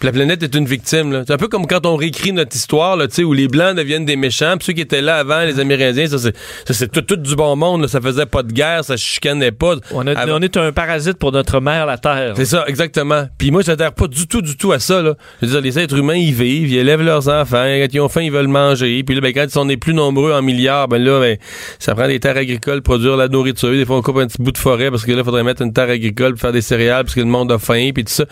Puis 0.00 0.06
la 0.06 0.12
planète 0.12 0.42
est 0.42 0.54
une 0.54 0.64
victime. 0.66 1.12
là. 1.12 1.22
C'est 1.26 1.32
un 1.32 1.36
peu 1.36 1.46
comme 1.48 1.66
quand 1.66 1.84
on 1.86 1.94
réécrit 1.94 2.32
notre 2.32 2.56
histoire, 2.56 2.96
là, 2.96 3.06
tu 3.06 3.16
sais, 3.16 3.22
où 3.22 3.32
les 3.32 3.46
Blancs 3.48 3.76
deviennent 3.76 4.06
des 4.06 4.16
méchants, 4.16 4.56
puis 4.56 4.64
ceux 4.66 4.72
qui 4.72 4.80
étaient 4.80 5.02
là 5.02 5.16
avant, 5.18 5.42
les 5.42 5.60
Amérindiens, 5.60 6.06
ça 6.08 6.18
c'est, 6.18 6.34
ça, 6.66 6.74
c'est 6.74 6.90
tout, 6.90 7.02
tout 7.02 7.16
du 7.16 7.36
bon 7.36 7.54
monde. 7.54 7.82
là. 7.82 7.88
Ça 7.88 8.00
faisait 8.00 8.26
pas 8.26 8.42
de 8.42 8.50
guerre, 8.52 8.82
ça 8.84 8.96
chicanait 8.96 9.52
pas. 9.52 9.76
On, 9.92 10.06
a- 10.06 10.12
Avant- 10.18 10.36
on 10.38 10.40
est 10.40 10.56
un 10.56 10.72
parasite 10.72 11.18
pour 11.18 11.32
notre 11.32 11.60
mère, 11.60 11.86
la 11.86 11.98
Terre. 11.98 12.32
c'est 12.36 12.44
ça, 12.46 12.64
exactement. 12.66 13.28
Puis 13.38 13.50
moi, 13.50 13.62
j'adhère 13.62 13.92
pas 13.92 14.06
du 14.08 14.26
tout, 14.26 14.42
du 14.42 14.56
tout 14.56 14.72
à 14.72 14.78
ça. 14.78 15.02
Là. 15.02 15.14
Je 15.42 15.46
veux 15.46 15.52
dire, 15.52 15.60
les 15.60 15.78
êtres 15.78 15.96
humains, 15.98 16.14
ils 16.16 16.32
vivent, 16.34 16.70
ils 16.72 16.78
élèvent 16.78 17.02
leurs 17.02 17.28
enfants. 17.28 17.64
Quand 17.64 17.88
ils 17.92 18.00
ont 18.00 18.08
faim, 18.08 18.22
ils 18.22 18.32
veulent 18.32 18.48
manger. 18.48 19.02
Puis 19.02 19.14
là, 19.14 19.20
ben, 19.20 19.32
quand 19.34 19.46
on 19.56 19.68
est 19.68 19.76
plus 19.76 19.92
nombreux 19.94 20.32
en 20.32 20.40
milliards, 20.40 20.88
ben 20.88 21.02
là, 21.02 21.20
ben, 21.20 21.36
ça 21.78 21.94
prend 21.94 22.06
des 22.06 22.20
terres 22.20 22.38
agricoles 22.38 22.80
pour 22.82 22.94
produire 22.94 23.16
la 23.18 23.28
nourriture. 23.28 23.70
Des 23.70 23.84
fois, 23.84 23.98
on 23.98 24.02
coupe 24.02 24.16
un 24.16 24.26
petit 24.26 24.40
bout 24.42 24.52
de 24.52 24.58
forêt 24.58 24.90
parce 24.90 25.04
que 25.04 25.12
là, 25.12 25.18
il 25.18 25.24
faudrait 25.24 25.44
mettre 25.44 25.60
une 25.62 25.72
terre 25.74 25.90
agricole 25.90 26.32
pour 26.32 26.40
faire 26.40 26.52
des 26.52 26.62
céréales 26.62 27.04
parce 27.04 27.14
que 27.14 27.20
le 27.20 27.26
monde 27.26 27.52
a 27.52 27.58
faim, 27.58 27.90
puis 27.94 28.02
tout 28.04 28.12
ça. 28.12 28.24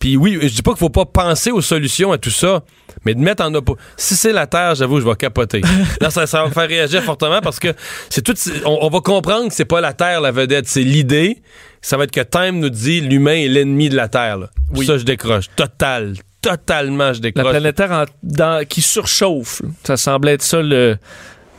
Puis 0.00 0.16
oui, 0.16 0.38
je 0.40 0.48
dis 0.48 0.62
pas 0.62 0.70
qu'il 0.72 0.78
faut 0.80 0.88
pas 0.88 1.04
penser 1.12 1.50
aux 1.50 1.60
solutions 1.60 2.12
à 2.12 2.18
tout 2.18 2.30
ça, 2.30 2.62
mais 3.04 3.14
de 3.14 3.20
mettre 3.20 3.42
en 3.44 3.52
opposition. 3.54 3.84
Si 3.96 4.16
c'est 4.16 4.32
la 4.32 4.46
terre, 4.46 4.74
j'avoue, 4.74 5.00
je 5.00 5.06
vais 5.06 5.14
capoter. 5.16 5.60
là, 6.00 6.10
ça, 6.10 6.26
ça 6.26 6.42
va 6.42 6.48
me 6.48 6.52
faire 6.52 6.68
réagir 6.68 7.02
fortement 7.02 7.40
parce 7.40 7.58
que 7.58 7.68
c'est 8.08 8.22
tout. 8.22 8.34
On, 8.64 8.78
on 8.82 8.88
va 8.88 9.00
comprendre 9.00 9.48
que 9.48 9.54
c'est 9.54 9.64
pas 9.64 9.80
la 9.80 9.92
terre 9.92 10.20
la 10.20 10.30
vedette, 10.32 10.66
c'est 10.68 10.82
l'idée. 10.82 11.42
Ça 11.82 11.96
va 11.96 12.04
être 12.04 12.10
que 12.10 12.20
Time 12.20 12.58
nous 12.60 12.68
dit 12.70 13.00
l'humain 13.00 13.34
est 13.34 13.48
l'ennemi 13.48 13.88
de 13.88 13.96
la 13.96 14.08
terre. 14.08 14.38
là. 14.38 14.50
Ça, 14.86 14.98
je 14.98 15.04
décroche. 15.04 15.46
Total. 15.56 16.14
Totalement, 16.42 17.12
je 17.12 17.18
La 17.18 17.30
décroche. 17.30 17.50
planète 17.50 17.76
Terre 17.76 17.92
en- 17.92 18.04
dans- 18.22 18.66
qui 18.66 18.80
surchauffe. 18.80 19.60
Ça 19.84 19.96
semblait 19.98 20.32
être 20.34 20.42
ça 20.42 20.62
le, 20.62 20.96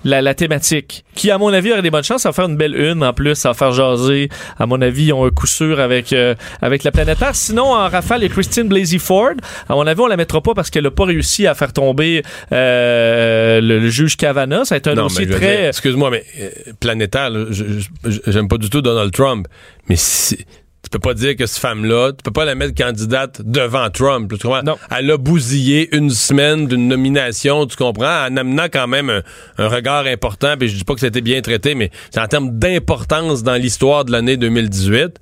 la, 0.03 0.21
la 0.21 0.33
thématique. 0.33 1.03
Qui, 1.15 1.29
à 1.31 1.37
mon 1.37 1.53
avis, 1.53 1.71
aurait 1.71 1.81
des 1.81 1.91
bonnes 1.91 2.03
chances. 2.03 2.23
Va 2.23 2.31
faire 2.31 2.45
une 2.45 2.57
belle 2.57 2.75
une 2.75 3.03
en 3.03 3.13
plus. 3.13 3.43
Va 3.43 3.53
faire 3.53 3.71
jaser. 3.71 4.29
À 4.57 4.65
mon 4.65 4.81
avis, 4.81 5.05
ils 5.05 5.13
ont 5.13 5.25
un 5.25 5.29
coup 5.29 5.47
sûr 5.47 5.79
avec, 5.79 6.13
euh, 6.13 6.35
avec 6.61 6.83
la 6.83 6.91
planète 6.91 7.19
Terre. 7.19 7.35
Sinon, 7.35 7.65
en 7.73 7.87
rafale, 7.89 8.23
et 8.23 8.29
Christine 8.29 8.67
Blasey 8.67 8.97
Ford, 8.99 9.31
à 9.69 9.73
mon 9.75 9.85
avis, 9.87 10.01
on 10.01 10.07
la 10.07 10.17
mettra 10.17 10.41
pas 10.41 10.53
parce 10.53 10.69
qu'elle 10.69 10.85
a 10.85 10.91
pas 10.91 11.05
réussi 11.05 11.45
à 11.47 11.53
faire 11.55 11.73
tomber 11.73 12.23
euh, 12.51 13.61
le, 13.61 13.79
le 13.79 13.89
juge 13.89 14.17
Kavanaugh. 14.17 14.63
Ça 14.65 14.75
a 14.75 14.77
été 14.77 14.89
un 14.89 14.95
Non, 14.95 15.03
dossier 15.03 15.25
veux 15.25 15.31
dire, 15.31 15.37
très... 15.39 15.67
excuse-moi, 15.67 16.09
mais 16.09 16.23
euh, 16.39 16.49
planétaire, 16.79 17.29
là, 17.29 17.45
je- 17.49 17.63
je- 18.05 18.19
j'aime 18.27 18.47
pas 18.47 18.57
du 18.57 18.69
tout 18.69 18.81
Donald 18.81 19.11
Trump, 19.11 19.47
mais 19.89 19.95
si, 19.97 20.45
peux 20.91 20.99
pas 20.99 21.13
dire 21.13 21.35
que 21.35 21.45
cette 21.45 21.59
femme-là, 21.61 22.11
tu 22.11 22.17
peux 22.23 22.31
pas 22.31 22.45
la 22.45 22.53
mettre 22.55 22.75
candidate 22.75 23.41
devant 23.43 23.89
Trump. 23.89 24.31
Tu 24.31 24.37
comprends? 24.47 24.61
Non. 24.63 24.77
Elle 24.95 25.09
a 25.11 25.17
bousillé 25.17 25.89
une 25.95 26.09
semaine 26.11 26.67
d'une 26.67 26.87
nomination, 26.87 27.65
tu 27.65 27.75
comprends, 27.77 28.27
en 28.27 28.37
amenant 28.37 28.65
quand 28.71 28.87
même 28.87 29.09
un, 29.09 29.21
un 29.57 29.67
regard 29.67 30.05
important, 30.05 30.55
puis 30.59 30.67
je 30.69 30.75
dis 30.77 30.83
pas 30.83 30.93
que 30.93 30.99
c'était 30.99 31.21
bien 31.21 31.41
traité, 31.41 31.73
mais 31.75 31.89
c'est 32.11 32.19
en 32.21 32.27
termes 32.27 32.59
d'importance 32.59 33.41
dans 33.43 33.55
l'histoire 33.55 34.05
de 34.05 34.11
l'année 34.11 34.37
2018. 34.37 35.17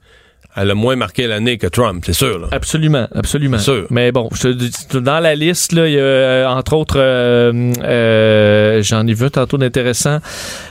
elle 0.55 0.71
a 0.71 0.75
moins 0.75 0.95
marqué 0.95 1.27
l'année 1.27 1.57
que 1.57 1.67
Trump, 1.67 2.03
c'est 2.05 2.13
sûr. 2.13 2.39
là. 2.39 2.47
Absolument, 2.51 3.07
absolument. 3.13 3.59
Sûr. 3.59 3.85
Mais 3.91 4.11
bon, 4.11 4.27
je 4.33 4.41
te 4.41 4.47
dis, 4.49 4.71
dans 4.93 5.19
la 5.19 5.35
liste, 5.35 5.71
là, 5.73 5.87
il 5.87 5.93
y 5.93 5.97
a 5.97 6.01
euh, 6.01 6.47
entre 6.47 6.73
autres, 6.73 6.97
euh, 6.99 7.71
euh, 7.83 8.81
j'en 8.81 9.05
ai 9.07 9.13
vu 9.13 9.29
tantôt 9.29 9.57
d'intéressant, 9.57 10.19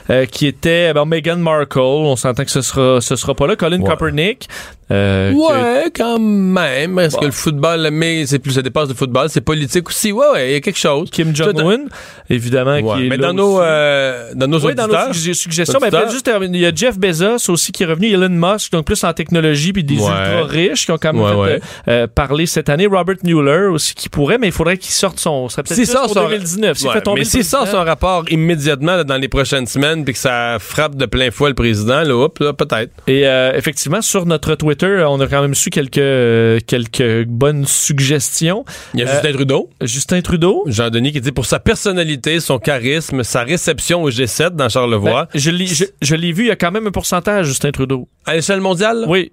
euh, 0.09 0.25
qui 0.25 0.45
était 0.47 0.93
bon, 0.93 1.05
Meghan 1.05 1.37
Markle. 1.37 1.79
On 1.79 2.15
s'entend 2.17 2.43
que 2.43 2.51
ce 2.51 2.61
sera, 2.61 2.99
ce 3.01 3.15
sera 3.15 3.33
pas 3.33 3.47
là. 3.47 3.55
Colin 3.55 3.79
Ouais. 3.79 3.87
Kaepernick. 3.89 4.47
Euh, 4.91 5.31
que- 5.31 5.35
Ouais, 5.37 5.91
quand 5.95 6.19
même. 6.19 6.97
Est-ce 6.99 7.17
que 7.17 7.25
le 7.25 7.31
football, 7.31 7.89
mais 7.91 8.25
c'est 8.25 8.39
plus, 8.39 8.51
ça 8.51 8.61
dépasse 8.61 8.89
le 8.89 8.95
football, 8.95 9.29
c'est 9.29 9.41
politique 9.41 9.87
aussi. 9.89 10.11
Ouais, 10.11 10.25
ouais, 10.33 10.49
il 10.49 10.53
y 10.53 10.55
a 10.55 10.61
quelque 10.61 10.79
chose. 10.79 11.09
Kim 11.11 11.35
Jong-un, 11.35 11.85
évidemment, 12.29 12.77
Ouais, 12.79 12.97
qui 12.99 13.05
est 13.05 13.09
mais 13.09 13.17
là 13.17 13.27
dans 13.27 13.33
nos, 13.33 13.61
euh, 13.61 14.31
dans 14.35 14.47
nos 14.47 14.59
Oui, 14.65 14.75
dans 14.75 14.83
auditeurs. 14.85 15.07
nos 15.07 15.13
sugge- 15.13 15.33
suggestions, 15.33 15.79
mais 15.81 15.89
juste 16.11 16.29
il 16.41 16.55
y 16.57 16.65
a 16.65 16.71
Jeff 16.73 16.97
Bezos 16.97 17.49
aussi 17.49 17.71
qui 17.71 17.83
est 17.83 17.85
revenu, 17.85 18.07
Elon 18.11 18.29
Musk, 18.29 18.71
donc 18.71 18.85
plus 18.85 19.03
en 19.03 19.13
technologie, 19.13 19.73
puis 19.73 19.83
des 19.83 19.95
Ouais. 19.95 20.01
ultra 20.09 20.43
riches 20.47 20.85
qui 20.85 20.91
ont 20.91 20.97
quand 20.97 21.13
même 21.13 21.21
Ouais, 21.21 21.31
fait, 21.31 21.37
ouais. 21.55 21.61
euh, 21.87 21.91
euh, 22.03 22.07
parler 22.07 22.45
cette 22.45 22.69
année. 22.69 22.87
Robert 22.87 23.17
Mueller 23.23 23.67
aussi 23.67 23.93
qui 23.93 24.09
pourrait, 24.09 24.37
mais 24.37 24.47
il 24.47 24.53
faudrait 24.53 24.77
qu'il 24.77 24.91
sorte 24.91 25.19
son. 25.19 25.49
Serait 25.49 25.63
peut-être 25.63 25.85
ça 25.85 26.01
pour 26.01 26.13
sort- 26.13 26.29
2019. 26.29 26.77
S'il 26.77 26.87
Ouais, 26.87 26.93
fait 26.93 27.01
tomber 27.01 27.19
mais 27.21 27.25
s'il 27.25 27.43
sort 27.43 27.67
son 27.67 27.83
rapport 27.83 28.25
immédiatement 28.29 28.95
là, 28.95 29.03
dans 29.03 29.17
les 29.17 29.27
prochaines 29.27 29.67
semaines 29.67 30.03
puis 30.03 30.13
que 30.13 30.19
ça 30.19 30.57
frappe 30.59 30.95
de 30.95 31.05
plein 31.05 31.31
fouet 31.31 31.49
le 31.49 31.55
président, 31.55 32.01
là, 32.03 32.27
là, 32.39 32.53
peut-être. 32.53 32.91
Et 33.07 33.27
euh, 33.27 33.51
effectivement, 33.55 34.01
sur 34.01 34.25
notre 34.25 34.55
Twitter, 34.55 34.78
on 34.85 35.19
a 35.19 35.27
quand 35.27 35.41
même 35.41 35.55
su 35.55 35.69
quelques, 35.69 35.97
euh, 35.97 36.59
quelques 36.65 37.25
bonnes 37.25 37.65
suggestions. 37.65 38.65
Il 38.93 38.99
y 38.99 39.03
a 39.03 39.07
Euh, 39.07 39.13
Justin 39.13 39.33
Trudeau, 39.33 39.69
Justin 39.81 40.21
Trudeau. 40.21 40.63
Jean-Denis, 40.67 41.11
qui 41.11 41.21
dit 41.21 41.31
pour 41.31 41.45
sa 41.45 41.59
personnalité, 41.59 42.39
son 42.39 42.59
charisme, 42.59 43.23
sa 43.23 43.43
réception 43.43 44.03
au 44.03 44.09
G7 44.09 44.51
dans 44.51 44.69
Charlevoix, 44.69 45.27
Ben, 45.33 45.39
je 45.39 45.51
l'ai 45.51 45.67
je, 45.67 45.85
je 46.01 46.15
l'ai 46.15 46.31
vu, 46.31 46.43
il 46.43 46.47
y 46.47 46.51
a 46.51 46.55
quand 46.55 46.71
même 46.71 46.87
un 46.87 46.91
pourcentage, 46.91 47.47
Justin 47.47 47.71
Trudeau. 47.71 48.07
à 48.25 48.35
l'échelle 48.35 48.61
mondiale, 48.61 49.05
Oui. 49.07 49.31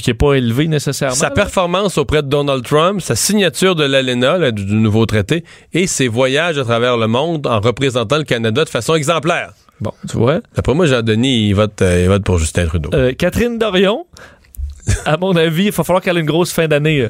Qui 0.00 0.10
n'est 0.10 0.14
pas 0.14 0.34
élevé 0.34 0.68
nécessairement. 0.68 1.16
sa 1.16 1.30
là. 1.30 1.34
performance 1.34 1.98
auprès 1.98 2.22
de 2.22 2.28
Donald 2.28 2.62
Trump, 2.64 3.00
sa 3.00 3.16
signature 3.16 3.74
de 3.74 3.82
l'ALENA, 3.82 4.52
du, 4.52 4.64
nouveau 4.76 5.04
traité, 5.04 5.42
et 5.72 5.88
ses 5.88 6.06
voyages 6.06 6.58
à 6.58 6.62
travers 6.64 6.96
le 6.96 7.08
monde 7.08 7.44
en 7.48 7.58
représentant 7.58 8.18
le 8.18 8.22
Canada 8.22 8.64
de 8.64 8.68
façon 8.68 8.94
exemplaire. 8.94 9.50
Bon, 9.80 9.90
tu 10.08 10.16
vois. 10.16 10.40
D'après 10.54 10.74
moi, 10.74 10.86
Jean-Denis, 10.86 11.48
il 11.48 11.54
vote, 11.54 11.82
euh, 11.82 12.02
il 12.04 12.08
vote 12.08 12.22
pour 12.22 12.38
Justin 12.38 12.66
Trudeau. 12.66 12.90
Euh, 12.94 13.12
Catherine 13.14 13.58
Dorion, 13.58 14.06
à 15.04 15.16
mon 15.16 15.34
avis, 15.36 15.66
il 15.66 15.70
va 15.72 15.84
falloir 15.84 16.02
qu'elle 16.02 16.16
ait 16.16 16.20
une 16.20 16.26
grosse 16.26 16.52
fin 16.52 16.66
d'année. 16.68 17.02
euh, 17.02 17.08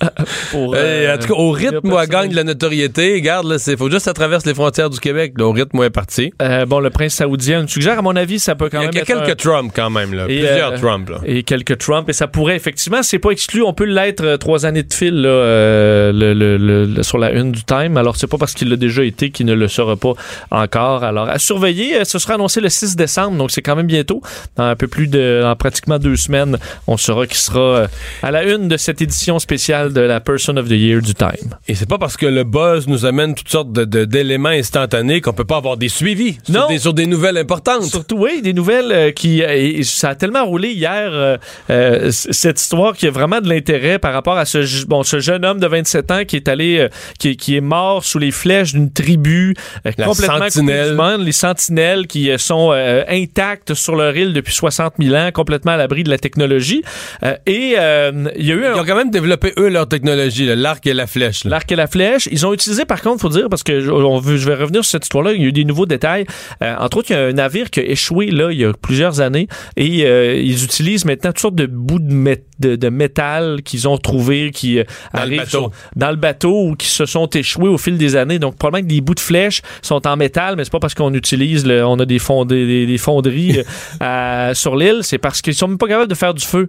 pour, 0.50 0.74
Euh, 0.74 0.78
euh, 0.78 1.14
en 1.14 1.18
tout 1.18 1.28
cas, 1.28 1.34
au 1.34 1.50
rythme 1.50 1.80
où 1.92 1.98
elle 1.98 2.08
gagne 2.08 2.30
de 2.30 2.36
la 2.36 2.44
notoriété, 2.44 3.14
regarde, 3.14 3.46
là, 3.46 3.58
c'est 3.58 3.76
faut 3.76 3.90
juste 3.90 4.04
qu'elle 4.04 4.14
traverse 4.14 4.44
les 4.46 4.54
frontières 4.54 4.90
du 4.90 5.00
Québec. 5.00 5.34
là, 5.38 5.46
au 5.46 5.52
rythme 5.52 5.78
où 5.78 5.82
elle 5.82 5.88
est 5.88 5.90
partie. 5.90 6.32
Euh, 6.42 6.66
bon, 6.66 6.80
le 6.80 6.90
prince 6.90 7.14
saoudien 7.14 7.66
suggère, 7.66 7.98
à 7.98 8.02
mon 8.02 8.14
avis, 8.16 8.38
ça 8.38 8.54
peut 8.54 8.68
quand 8.70 8.80
même 8.80 8.90
il 8.92 8.98
y 8.98 9.00
a 9.00 9.04
quelques 9.04 9.30
un- 9.30 9.34
Trump 9.34 9.72
quand 9.74 9.90
même, 9.90 10.12
là. 10.14 10.24
Et, 10.28 10.38
Plusieurs 10.40 10.74
Trump, 10.80 11.08
là. 11.10 11.18
et 11.24 11.42
quelques 11.42 11.78
Trump 11.78 12.08
et 12.08 12.12
ça 12.12 12.26
pourrait 12.26 12.56
effectivement 12.56 13.02
c'est 13.02 13.18
pas 13.18 13.30
exclu 13.30 13.62
on 13.62 13.72
peut 13.72 13.84
l'être 13.84 14.36
trois 14.36 14.66
années 14.66 14.82
de 14.82 14.92
fil 14.92 15.14
là, 15.22 16.10
le- 16.12 16.32
le- 16.34 16.56
le- 16.56 16.84
le- 16.86 17.02
sur 17.02 17.18
la 17.18 17.32
une 17.32 17.52
du 17.52 17.64
Time 17.64 17.96
alors 17.96 18.16
c'est 18.16 18.26
pas 18.26 18.38
parce 18.38 18.52
qu'il 18.54 18.68
l'a 18.70 18.76
déjà 18.76 19.02
été 19.04 19.30
qu'il 19.30 19.46
ne 19.46 19.54
le 19.54 19.68
sera 19.68 19.96
pas 19.96 20.12
encore 20.50 21.04
alors 21.04 21.28
à 21.28 21.38
surveiller 21.38 22.04
ce 22.04 22.18
sera 22.18 22.34
annoncé 22.34 22.60
le 22.60 22.68
6 22.68 22.96
décembre 22.96 23.36
donc 23.38 23.50
c'est 23.50 23.62
quand 23.62 23.76
même 23.76 23.86
bientôt 23.86 24.20
dans 24.56 24.64
un 24.64 24.76
peu 24.76 24.88
plus 24.88 25.06
de 25.08 25.42
en 25.44 25.54
pratiquement 25.56 25.98
deux 25.98 26.16
semaines 26.16 26.58
on 26.86 26.96
saura 27.06 27.26
qui 27.26 27.38
sera 27.38 27.60
euh, 27.60 27.86
à 28.22 28.30
la 28.30 28.44
une 28.44 28.68
de 28.68 28.76
cette 28.76 29.00
édition 29.02 29.38
spéciale 29.38 29.92
de 29.92 30.00
la 30.00 30.20
Person 30.20 30.56
of 30.56 30.68
the 30.68 30.72
Year 30.72 31.00
du 31.02 31.14
Time 31.14 31.54
Et 31.68 31.74
c'est 31.74 31.88
pas 31.88 31.98
parce 31.98 32.16
que 32.16 32.26
le 32.26 32.44
buzz 32.44 32.86
nous 32.86 33.04
amène 33.06 33.34
toutes 33.34 33.48
sortes 33.48 33.72
de- 33.72 33.84
de- 33.84 34.04
d'éléments 34.04 34.48
instantanés 34.50 35.20
qu'on 35.20 35.32
peut 35.32 35.44
pas 35.44 35.56
avoir 35.56 35.76
des 35.76 35.88
suivis 35.88 36.38
sur, 36.44 36.54
Non. 36.54 36.68
des, 36.68 36.78
sur 36.78 36.94
des 36.94 37.06
nouvelles 37.06 37.38
importantes. 37.38 37.84
Surtout, 37.84 38.16
oui, 38.18 38.42
des 38.42 38.52
nouvelles 38.52 38.92
euh, 38.92 39.10
qui. 39.12 39.42
euh, 39.42 39.52
et 39.54 39.82
ça 39.84 40.10
a 40.10 40.14
tellement 40.14 40.44
roulé 40.44 40.70
hier, 40.70 41.38
euh, 41.70 42.10
cette 42.10 42.60
histoire 42.60 42.94
qui 42.94 43.06
a 43.06 43.10
vraiment 43.10 43.40
de 43.40 43.48
l'intérêt 43.48 43.98
par 43.98 44.12
rapport 44.12 44.36
à 44.36 44.44
ce, 44.44 44.84
bon, 44.86 45.02
ce 45.02 45.18
jeune 45.20 45.44
homme 45.44 45.60
de 45.60 45.66
27 45.66 46.10
ans 46.10 46.24
qui 46.26 46.36
est 46.36 46.48
allé. 46.48 46.78
euh, 46.78 46.88
qui, 47.18 47.36
qui 47.36 47.56
est 47.56 47.60
mort 47.60 48.04
sous 48.04 48.18
les 48.18 48.30
flèches 48.30 48.72
d'une 48.72 48.92
tribu 48.92 49.54
La 49.84 49.92
complètement 50.06 50.48
sentinelle. 50.50 50.96
Les 51.20 51.32
sentinelles 51.32 52.06
qui 52.06 52.30
sont 52.38 52.70
intactes 53.08 53.74
sur 53.74 53.96
leur 53.96 54.16
île 54.16 54.32
depuis 54.32 54.52
60 54.54 54.94
000 55.00 55.14
ans, 55.14 55.30
complètement 55.32 55.72
à 55.72 55.76
l'abri 55.76 56.02
de 56.04 56.10
la 56.10 56.18
technologie. 56.18 56.82
Euh, 57.22 57.34
et 57.46 57.74
euh, 57.78 58.12
il 58.36 58.46
y 58.46 58.52
a 58.52 58.54
eu 58.54 58.64
un. 58.64 58.74
Ils 58.74 58.80
ont 58.80 58.84
quand 58.84 58.96
même 58.96 59.10
développé, 59.10 59.52
eux, 59.58 59.68
leur 59.68 59.88
technologie, 59.88 60.46
l'arc 60.54 60.86
et 60.86 60.94
la 60.94 61.06
flèche. 61.06 61.44
L'arc 61.44 61.70
et 61.70 61.76
la 61.76 61.86
flèche. 61.86 62.28
Ils 62.32 62.46
ont 62.46 62.52
utilisé, 62.52 62.84
par 62.84 63.00
contre, 63.02 63.20
faut 63.22 63.28
dire, 63.28 63.48
parce 63.48 63.62
que 63.62 63.80
je, 63.80 63.90
on 63.90 64.18
veut- 64.18 64.36
je 64.36 64.46
vais 64.48 64.54
revenir 64.54 64.84
sur 64.84 64.90
cette 64.92 65.04
histoire-là, 65.04 65.32
il 65.32 65.40
y 65.42 65.44
a 65.44 65.48
eu 65.48 65.52
des 65.52 65.64
nouveaux 65.64 65.86
détails. 65.86 66.26
Euh, 66.62 66.74
entre 66.78 66.98
autres, 66.98 67.10
il 67.10 67.14
y 67.14 67.16
a 67.16 67.24
un 67.26 67.32
navire 67.32 67.70
qui 67.70 67.80
a 67.80 67.84
échoué 67.84 68.26
là 68.30 68.50
il 68.50 68.60
y 68.60 68.64
a 68.64 68.72
plusieurs 68.72 69.20
années 69.20 69.48
et 69.76 70.04
euh, 70.04 70.34
ils 70.36 70.64
utilisent 70.64 71.04
maintenant 71.04 71.30
toutes 71.30 71.40
sortes 71.40 71.54
de 71.54 71.66
bouts 71.66 71.98
de, 71.98 72.12
mét- 72.12 72.44
de, 72.60 72.76
de 72.76 72.88
métal 72.88 73.62
qu'ils 73.64 73.86
ont 73.88 73.98
trouvés 73.98 74.50
qui 74.50 74.78
euh, 74.78 74.84
Dans 75.12 75.20
le 75.20 75.24
arrivent 75.26 75.38
bateau. 75.40 75.50
sur- 75.50 75.70
dans 75.96 76.10
le 76.10 76.16
bateau 76.16 76.68
ou 76.68 76.74
qui 76.76 76.88
se 76.88 77.06
sont 77.06 77.26
échoués 77.28 77.68
au 77.68 77.78
fil 77.78 77.98
des 77.98 78.16
années. 78.16 78.38
Donc, 78.38 78.56
probablement 78.56 78.86
que 78.88 78.94
des 78.94 79.00
bouts 79.00 79.14
de 79.14 79.20
flèche 79.20 79.62
sont 79.82 80.06
en 80.06 80.16
métal, 80.16 80.54
mais 80.56 80.64
c'est 80.64 80.70
pas 80.72 80.78
parce 80.80 80.94
qu'on 80.94 81.12
utilise, 81.14 81.66
le- 81.66 81.84
on 81.84 81.98
a 81.98 82.04
des, 82.04 82.18
fond- 82.18 82.44
des, 82.44 82.96
fonderies 82.98 83.62
euh, 84.02 84.54
sur 84.54 84.76
l'île, 84.76 85.00
c'est 85.02 85.18
parce 85.18 85.42
qu'ils 85.42 85.54
sont 85.54 85.68
même 85.68 85.78
pas 85.78 85.88
capables 85.88 86.08
de 86.08 86.14
faire 86.14 86.34
du 86.34 86.44
feu. 86.44 86.68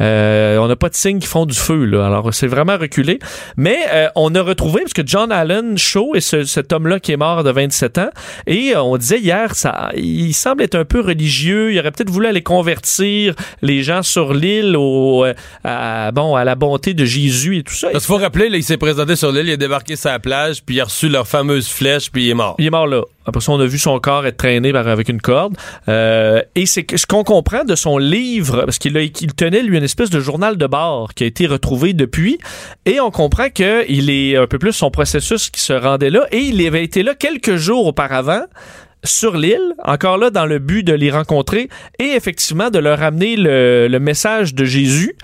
Euh, 0.00 0.56
on 0.58 0.68
n'a 0.68 0.76
pas 0.76 0.88
de 0.88 0.94
signes 0.94 1.18
qui 1.18 1.26
font 1.28 1.46
du 1.46 1.56
feu, 1.56 1.84
là. 1.84 2.06
Alors, 2.06 2.32
c'est 2.34 2.46
vraiment 2.46 2.76
reculé. 2.76 3.18
Mais 3.56 3.78
euh, 3.92 4.08
on 4.16 4.34
a 4.34 4.42
retrouvé, 4.42 4.80
parce 4.82 4.92
que 4.94 5.02
John 5.04 5.30
Allen 5.30 5.76
Shaw 5.78 6.14
est 6.14 6.20
ce- 6.20 6.44
cet 6.44 6.72
homme-là 6.72 6.98
qui 7.00 7.12
est 7.12 7.16
mort 7.16 7.44
de 7.44 7.50
27 7.50 7.98
ans, 7.98 8.10
et 8.46 8.72
euh, 8.74 8.82
on 8.82 8.96
disait 8.96 9.18
hier, 9.20 9.54
ça, 9.54 9.90
il 9.96 10.32
semble 10.34 10.62
être 10.62 10.74
un 10.74 10.84
peu 10.84 11.00
religieux, 11.00 11.72
il 11.72 11.78
aurait 11.78 11.90
peut-être 11.90 12.10
voulu 12.10 12.26
aller 12.26 12.42
convertir 12.42 13.34
les 13.60 13.82
gens 13.82 14.02
sur 14.02 14.32
l'île 14.34 14.76
au, 14.76 15.21
euh, 15.22 15.34
à, 15.64 16.10
bon, 16.12 16.34
à 16.36 16.44
la 16.44 16.54
bonté 16.54 16.94
de 16.94 17.04
Jésus 17.04 17.58
et 17.58 17.62
tout 17.62 17.74
ça. 17.74 17.88
Parce 17.90 18.04
qu'il 18.04 18.14
faut 18.14 18.20
rappeler, 18.20 18.48
là, 18.48 18.56
il 18.56 18.64
s'est 18.64 18.76
présenté 18.76 19.16
sur 19.16 19.32
l'île, 19.32 19.46
il 19.48 19.52
a 19.52 19.56
débarqué 19.56 19.96
sur 19.96 20.10
la 20.10 20.18
plage, 20.18 20.62
puis 20.64 20.76
il 20.76 20.80
a 20.80 20.84
reçu 20.84 21.08
leur 21.08 21.26
fameuse 21.26 21.68
flèche, 21.68 22.10
puis 22.10 22.24
il 22.26 22.30
est 22.30 22.34
mort. 22.34 22.56
Il 22.58 22.66
est 22.66 22.70
mort 22.70 22.86
là. 22.86 23.02
Après 23.24 23.40
ça, 23.40 23.52
on 23.52 23.60
a 23.60 23.66
vu 23.66 23.78
son 23.78 23.98
corps 24.00 24.26
être 24.26 24.36
traîné 24.36 24.72
par- 24.72 24.88
avec 24.88 25.08
une 25.08 25.20
corde. 25.20 25.56
Euh, 25.88 26.42
et 26.56 26.66
c'est 26.66 26.84
ce 26.96 27.06
qu'on 27.06 27.22
comprend 27.22 27.62
de 27.64 27.76
son 27.76 27.96
livre, 27.98 28.64
parce 28.64 28.78
qu'il 28.78 28.96
il 28.96 29.34
tenait, 29.34 29.62
lui, 29.62 29.78
une 29.78 29.84
espèce 29.84 30.10
de 30.10 30.18
journal 30.20 30.56
de 30.56 30.66
bord 30.66 31.14
qui 31.14 31.22
a 31.24 31.26
été 31.28 31.46
retrouvé 31.46 31.92
depuis. 31.92 32.38
Et 32.84 32.98
on 33.00 33.10
comprend 33.12 33.48
qu'il 33.48 34.10
est 34.10 34.36
un 34.36 34.46
peu 34.48 34.58
plus 34.58 34.72
son 34.72 34.90
processus 34.90 35.50
qui 35.50 35.60
se 35.60 35.72
rendait 35.72 36.10
là. 36.10 36.26
Et 36.32 36.38
il 36.38 36.66
avait 36.66 36.82
été 36.82 37.02
là 37.04 37.14
quelques 37.14 37.56
jours 37.56 37.86
auparavant 37.86 38.42
sur 39.04 39.36
l'île, 39.36 39.74
encore 39.84 40.18
là 40.18 40.30
dans 40.30 40.46
le 40.46 40.58
but 40.58 40.82
de 40.82 40.92
les 40.92 41.10
rencontrer 41.10 41.68
et 41.98 42.10
effectivement 42.12 42.70
de 42.70 42.78
leur 42.78 43.02
amener 43.02 43.36
le, 43.36 43.98
message 43.98 44.54
de 44.54 44.64
Jésus. 44.64 45.14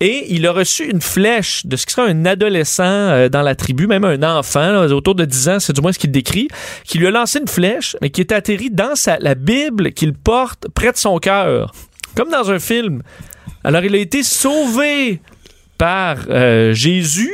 Et 0.00 0.32
il 0.32 0.46
a 0.46 0.52
reçu 0.52 0.88
une 0.88 1.00
flèche 1.00 1.66
de 1.66 1.74
ce 1.74 1.84
qui 1.84 1.92
serait 1.92 2.08
un 2.08 2.24
adolescent 2.24 2.84
euh, 2.84 3.28
dans 3.28 3.42
la 3.42 3.56
tribu, 3.56 3.88
même 3.88 4.04
un 4.04 4.22
enfant, 4.22 4.84
autour 4.86 5.16
de 5.16 5.24
10 5.24 5.48
ans, 5.48 5.58
c'est 5.58 5.72
du 5.72 5.80
moins 5.80 5.90
ce 5.90 5.98
qu'il 5.98 6.12
décrit, 6.12 6.46
qui 6.84 6.98
lui 6.98 7.08
a 7.08 7.10
lancé 7.10 7.40
une 7.40 7.48
flèche, 7.48 7.96
mais 8.00 8.10
qui 8.10 8.20
est 8.20 8.30
atterri 8.30 8.70
dans 8.70 8.94
sa, 8.94 9.18
la 9.18 9.34
Bible 9.34 9.90
qu'il 9.92 10.14
porte 10.14 10.68
près 10.72 10.92
de 10.92 10.96
son 10.96 11.18
cœur, 11.18 11.72
comme 12.14 12.30
dans 12.30 12.48
un 12.48 12.60
film. 12.60 13.02
Alors 13.64 13.82
il 13.82 13.94
a 13.96 13.98
été 13.98 14.22
sauvé 14.22 15.20
par 15.78 16.18
euh, 16.30 16.72
Jésus 16.74 17.32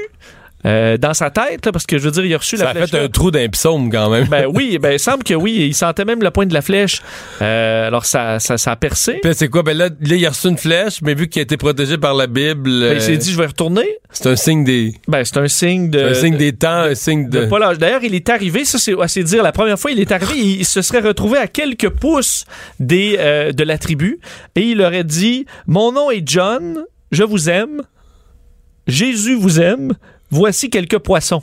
euh, 0.67 0.97
dans 0.97 1.15
sa 1.15 1.31
tête, 1.31 1.67
là, 1.67 1.73
parce 1.73 1.87
que 1.87 1.99
je 1.99 2.05
veux 2.05 2.11
dire, 2.11 2.25
il 2.25 2.35
a 2.35 2.39
reçu 2.39 2.57
Ça 2.57 2.65
la 2.65 2.71
a 2.71 2.75
flèche. 2.75 2.91
fait 2.91 2.99
un 2.99 3.09
trou 3.09 3.31
d'un 3.31 3.49
psaume, 3.49 3.91
quand 3.91 4.11
même. 4.11 4.27
Ben 4.29 4.47
oui, 4.53 4.79
ben 4.81 4.93
il 4.93 4.99
semble 4.99 5.23
que 5.23 5.35
oui, 5.35 5.67
il 5.69 5.75
sentait 5.75 6.05
même 6.05 6.23
le 6.23 6.31
point 6.31 6.47
de 6.47 6.55
la 6.55 6.63
flèche. 6.63 7.03
Euh, 7.43 7.87
alors 7.87 8.05
ça, 8.07 8.39
ça, 8.41 8.57
ça 8.59 8.73
a 8.73 8.77
percé. 8.77 9.21
Puis 9.23 9.33
c'est 9.35 9.49
quoi? 9.49 9.63
Ben 9.63 9.77
là, 9.77 9.89
là, 9.89 10.17
il 10.17 10.27
a 10.27 10.31
reçu 10.31 10.49
une 10.49 10.59
flèche, 10.59 11.01
mais 11.03 11.15
vu 11.15 11.29
qu'il 11.29 11.41
a 11.41 11.43
été 11.43 11.57
protégé 11.57 11.99
par 11.99 12.15
la 12.15 12.27
Bible, 12.27 12.71
Ben, 12.71 12.83
euh, 12.83 12.95
il 12.95 13.03
s'est 13.03 13.17
dit, 13.17 13.31
je 13.31 13.39
vais 13.39 13.47
retourner. 13.47 13.87
c'est 14.11 14.27
un 14.29 14.37
signe 14.37 14.65
des, 14.65 14.95
Ben 15.09 15.25
c'est 15.25 15.39
un 15.39 15.49
signe 15.49 15.91
de. 15.91 16.01
un 16.01 16.15
signe 16.15 16.37
des 16.37 16.53
temps, 16.53 16.69
un 16.69 16.95
signe 16.95 17.29
de 17.29 17.45
de... 17.45 17.77
D'ailleurs, 17.77 18.05
il 18.05 18.15
est 18.15 18.29
arrivé, 18.29 18.65
ça 18.65 18.79
c'est 18.79 18.99
assez 19.01 19.23
dire, 19.23 19.43
la 19.43 19.53
première 19.53 19.79
fois 19.79 19.91
il 19.91 20.01
est 20.01 20.13
arrivé, 20.13 20.39
il, 20.39 20.65
se 20.65 20.83
serait 20.83 21.01
retrouvé 21.01 21.39
à 21.39 21.47
quelques 21.47 21.89
pouces 21.89 22.45
des, 22.81 23.17
euh, 23.19 23.53
de 23.53 23.65
la 23.65 23.79
tribu 23.79 24.19
et 24.55 24.63
il 24.63 24.81
aurait 24.81 25.05
dit 25.05 25.47
Mon 25.67 25.93
nom 25.93 26.11
est 26.11 26.27
John, 26.27 26.85
je 27.11 27.23
vous 27.23 27.49
aime, 27.51 27.83
Jésus 28.87 29.35
vous 29.35 29.61
aime, 29.61 29.93
voici 30.35 30.71
quelques 30.71 30.99
poissons. 30.99 31.43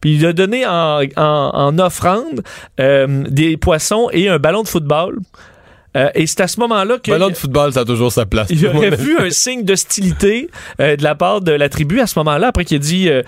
Puis 0.00 0.14
il 0.16 0.26
a 0.26 0.32
donné 0.32 0.64
en, 0.66 1.00
en- 1.16 1.50
en 1.54 1.78
offrande 1.78 2.42
euh, 2.80 3.24
des 3.28 3.56
poissons 3.56 4.08
et 4.12 4.28
un 4.28 4.38
ballon 4.38 4.62
de 4.62 4.68
football. 4.68 5.18
Euh, 5.96 6.10
et 6.14 6.26
c'est 6.26 6.42
à 6.42 6.46
ce 6.48 6.60
moment-là 6.60 6.98
que. 6.98 7.10
Ballon 7.10 7.30
de 7.30 7.34
football, 7.34 7.72
ça 7.72 7.80
a 7.80 7.84
toujours 7.84 8.12
sa 8.12 8.26
place. 8.26 8.48
Il 8.50 8.64
aurait 8.66 8.90
vu 8.94 9.18
un 9.18 9.30
signe 9.44 9.64
d'hostilité 9.64 10.48
euh, 10.80 10.94
de 10.96 11.02
la 11.02 11.14
part 11.14 11.40
de 11.40 11.50
la 11.50 11.68
tribu 11.68 11.98
à 12.00 12.06
ce 12.06 12.18
moment-là, 12.20 12.48
après 12.48 12.64
qu'il 12.64 12.76
a 12.76 12.78
dit 12.78 13.08
euh, 13.08 13.22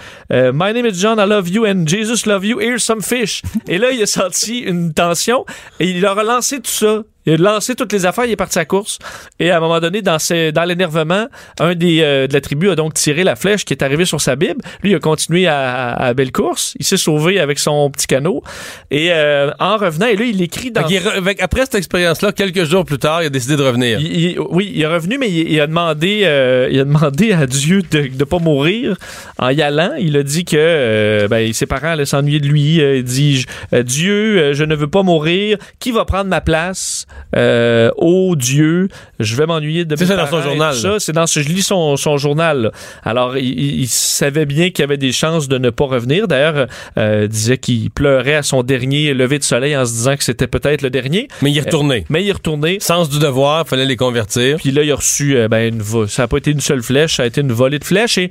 My 0.52 0.72
name 0.72 0.86
is 0.86 0.94
John, 1.00 1.18
I 1.18 1.26
love 1.26 1.48
you, 1.48 1.64
and 1.66 1.86
Jesus 1.88 2.26
love 2.28 2.44
you, 2.44 2.60
here's 2.60 2.84
some 2.84 3.02
fish. 3.02 3.42
Et 3.66 3.78
là, 3.78 3.90
il 3.90 4.00
a 4.02 4.06
senti 4.06 4.58
une 4.60 4.92
tension 4.92 5.44
et 5.80 5.88
il 5.90 6.04
a 6.06 6.12
relancé 6.12 6.58
tout 6.60 6.70
ça. 6.70 7.02
Il 7.38 7.46
a 7.46 7.52
lancé 7.52 7.74
toutes 7.74 7.92
les 7.92 8.06
affaires, 8.06 8.24
il 8.24 8.32
est 8.32 8.36
parti 8.36 8.58
à 8.58 8.64
course. 8.64 8.98
Et 9.38 9.50
à 9.50 9.56
un 9.58 9.60
moment 9.60 9.80
donné, 9.80 10.02
dans, 10.02 10.18
ses- 10.18 10.52
dans 10.52 10.64
l'énervement, 10.64 11.26
un 11.58 11.74
des 11.74 12.00
euh, 12.02 12.26
de 12.26 12.32
la 12.32 12.40
tribu 12.40 12.70
a 12.70 12.74
donc 12.74 12.94
tiré 12.94 13.24
la 13.24 13.36
flèche 13.36 13.64
qui 13.64 13.72
est 13.74 13.82
arrivée 13.82 14.04
sur 14.04 14.20
sa 14.20 14.36
Bible. 14.36 14.60
Lui, 14.82 14.90
il 14.90 14.94
a 14.94 14.98
continué 14.98 15.46
à, 15.46 15.92
à, 15.92 16.06
à 16.06 16.14
belle 16.14 16.32
course. 16.32 16.74
Il 16.78 16.84
s'est 16.86 16.96
sauvé 16.96 17.38
avec 17.40 17.58
son 17.58 17.90
petit 17.90 18.06
canot. 18.06 18.42
Et 18.90 19.08
euh, 19.12 19.50
en 19.58 19.76
revenant, 19.76 20.06
et 20.06 20.16
là, 20.16 20.24
il 20.24 20.40
écrit 20.42 20.70
dans... 20.70 20.82
Re- 20.82 21.34
qu'après 21.34 21.60
cette 21.62 21.74
expérience-là, 21.76 22.32
quelques 22.32 22.64
jours 22.64 22.84
plus 22.84 22.98
tard, 22.98 23.22
il 23.22 23.26
a 23.26 23.30
décidé 23.30 23.56
de 23.56 23.62
revenir. 23.62 24.00
Il- 24.00 24.20
il- 24.30 24.40
oui, 24.40 24.70
il 24.74 24.82
est 24.82 24.86
revenu, 24.86 25.18
mais 25.18 25.28
il, 25.30 25.50
il 25.52 25.60
a 25.60 25.66
demandé, 25.66 26.22
euh, 26.24 26.68
il 26.70 26.80
a 26.80 26.84
demandé 26.84 27.32
à 27.32 27.46
Dieu 27.46 27.82
de 27.90 28.08
ne 28.18 28.24
pas 28.24 28.38
mourir 28.38 28.96
en 29.38 29.50
y 29.50 29.62
allant. 29.62 29.92
Il 29.98 30.16
a 30.16 30.22
dit 30.22 30.44
que 30.44 30.56
euh, 30.58 31.28
ben, 31.28 31.52
ses 31.52 31.66
parents 31.66 31.88
allaient 31.88 32.06
s'ennuyer 32.06 32.40
de 32.40 32.46
lui. 32.48 32.76
Il 32.76 33.04
dit 33.04 33.44
Dieu, 33.84 34.52
je 34.52 34.64
ne 34.64 34.74
veux 34.74 34.88
pas 34.88 35.02
mourir. 35.02 35.58
Qui 35.78 35.92
va 35.92 36.04
prendre 36.04 36.28
ma 36.30 36.40
place? 36.40 37.06
Euh, 37.36 37.90
Oh 37.96 38.34
Dieu, 38.36 38.88
je 39.18 39.36
vais 39.36 39.46
m'ennuyer 39.46 39.84
de 39.84 39.96
C'est 39.96 40.06
ça 40.06 40.16
dans 40.16 40.26
son 40.26 40.42
journal. 40.42 40.74
Ça, 40.74 40.98
c'est 40.98 41.12
dans 41.12 41.26
ce, 41.26 41.40
je 41.40 41.48
lis 41.48 41.62
son, 41.62 41.96
son 41.96 42.18
journal. 42.18 42.62
là. 42.62 42.72
Alors, 43.04 43.36
il, 43.36 43.86
savait 43.88 44.46
bien 44.46 44.70
qu'il 44.70 44.82
y 44.82 44.84
avait 44.84 44.96
des 44.96 45.12
chances 45.12 45.48
de 45.48 45.58
ne 45.58 45.70
pas 45.70 45.86
revenir. 45.86 46.28
D'ailleurs, 46.28 46.66
euh, 46.98 47.22
il 47.24 47.28
disait 47.28 47.58
qu'il 47.58 47.90
pleurait 47.90 48.36
à 48.36 48.42
son 48.42 48.62
dernier 48.62 49.14
lever 49.14 49.38
de 49.38 49.44
soleil 49.44 49.76
en 49.76 49.84
se 49.84 49.92
disant 49.92 50.16
que 50.16 50.24
c'était 50.24 50.46
peut-être 50.46 50.82
le 50.82 50.90
dernier. 50.90 51.28
Mais 51.42 51.50
il 51.50 51.58
est 51.58 51.62
retourné. 51.62 52.04
Mais 52.08 52.22
il 52.22 52.28
est 52.28 52.32
retourné. 52.32 52.78
Sens 52.80 53.08
du 53.08 53.18
devoir, 53.18 53.66
fallait 53.66 53.86
les 53.86 53.96
convertir. 53.96 54.56
Puis 54.58 54.70
là, 54.70 54.82
il 54.82 54.92
a 54.92 54.96
reçu, 54.96 55.36
euh, 55.36 55.48
ben, 55.48 55.74
une 55.74 55.82
ça 56.08 56.22
n'a 56.22 56.28
pas 56.28 56.38
été 56.38 56.50
une 56.50 56.60
seule 56.60 56.82
flèche, 56.82 57.16
ça 57.16 57.24
a 57.24 57.26
été 57.26 57.40
une 57.40 57.52
volée 57.52 57.78
de 57.78 57.84
flèches 57.84 58.18
et 58.18 58.30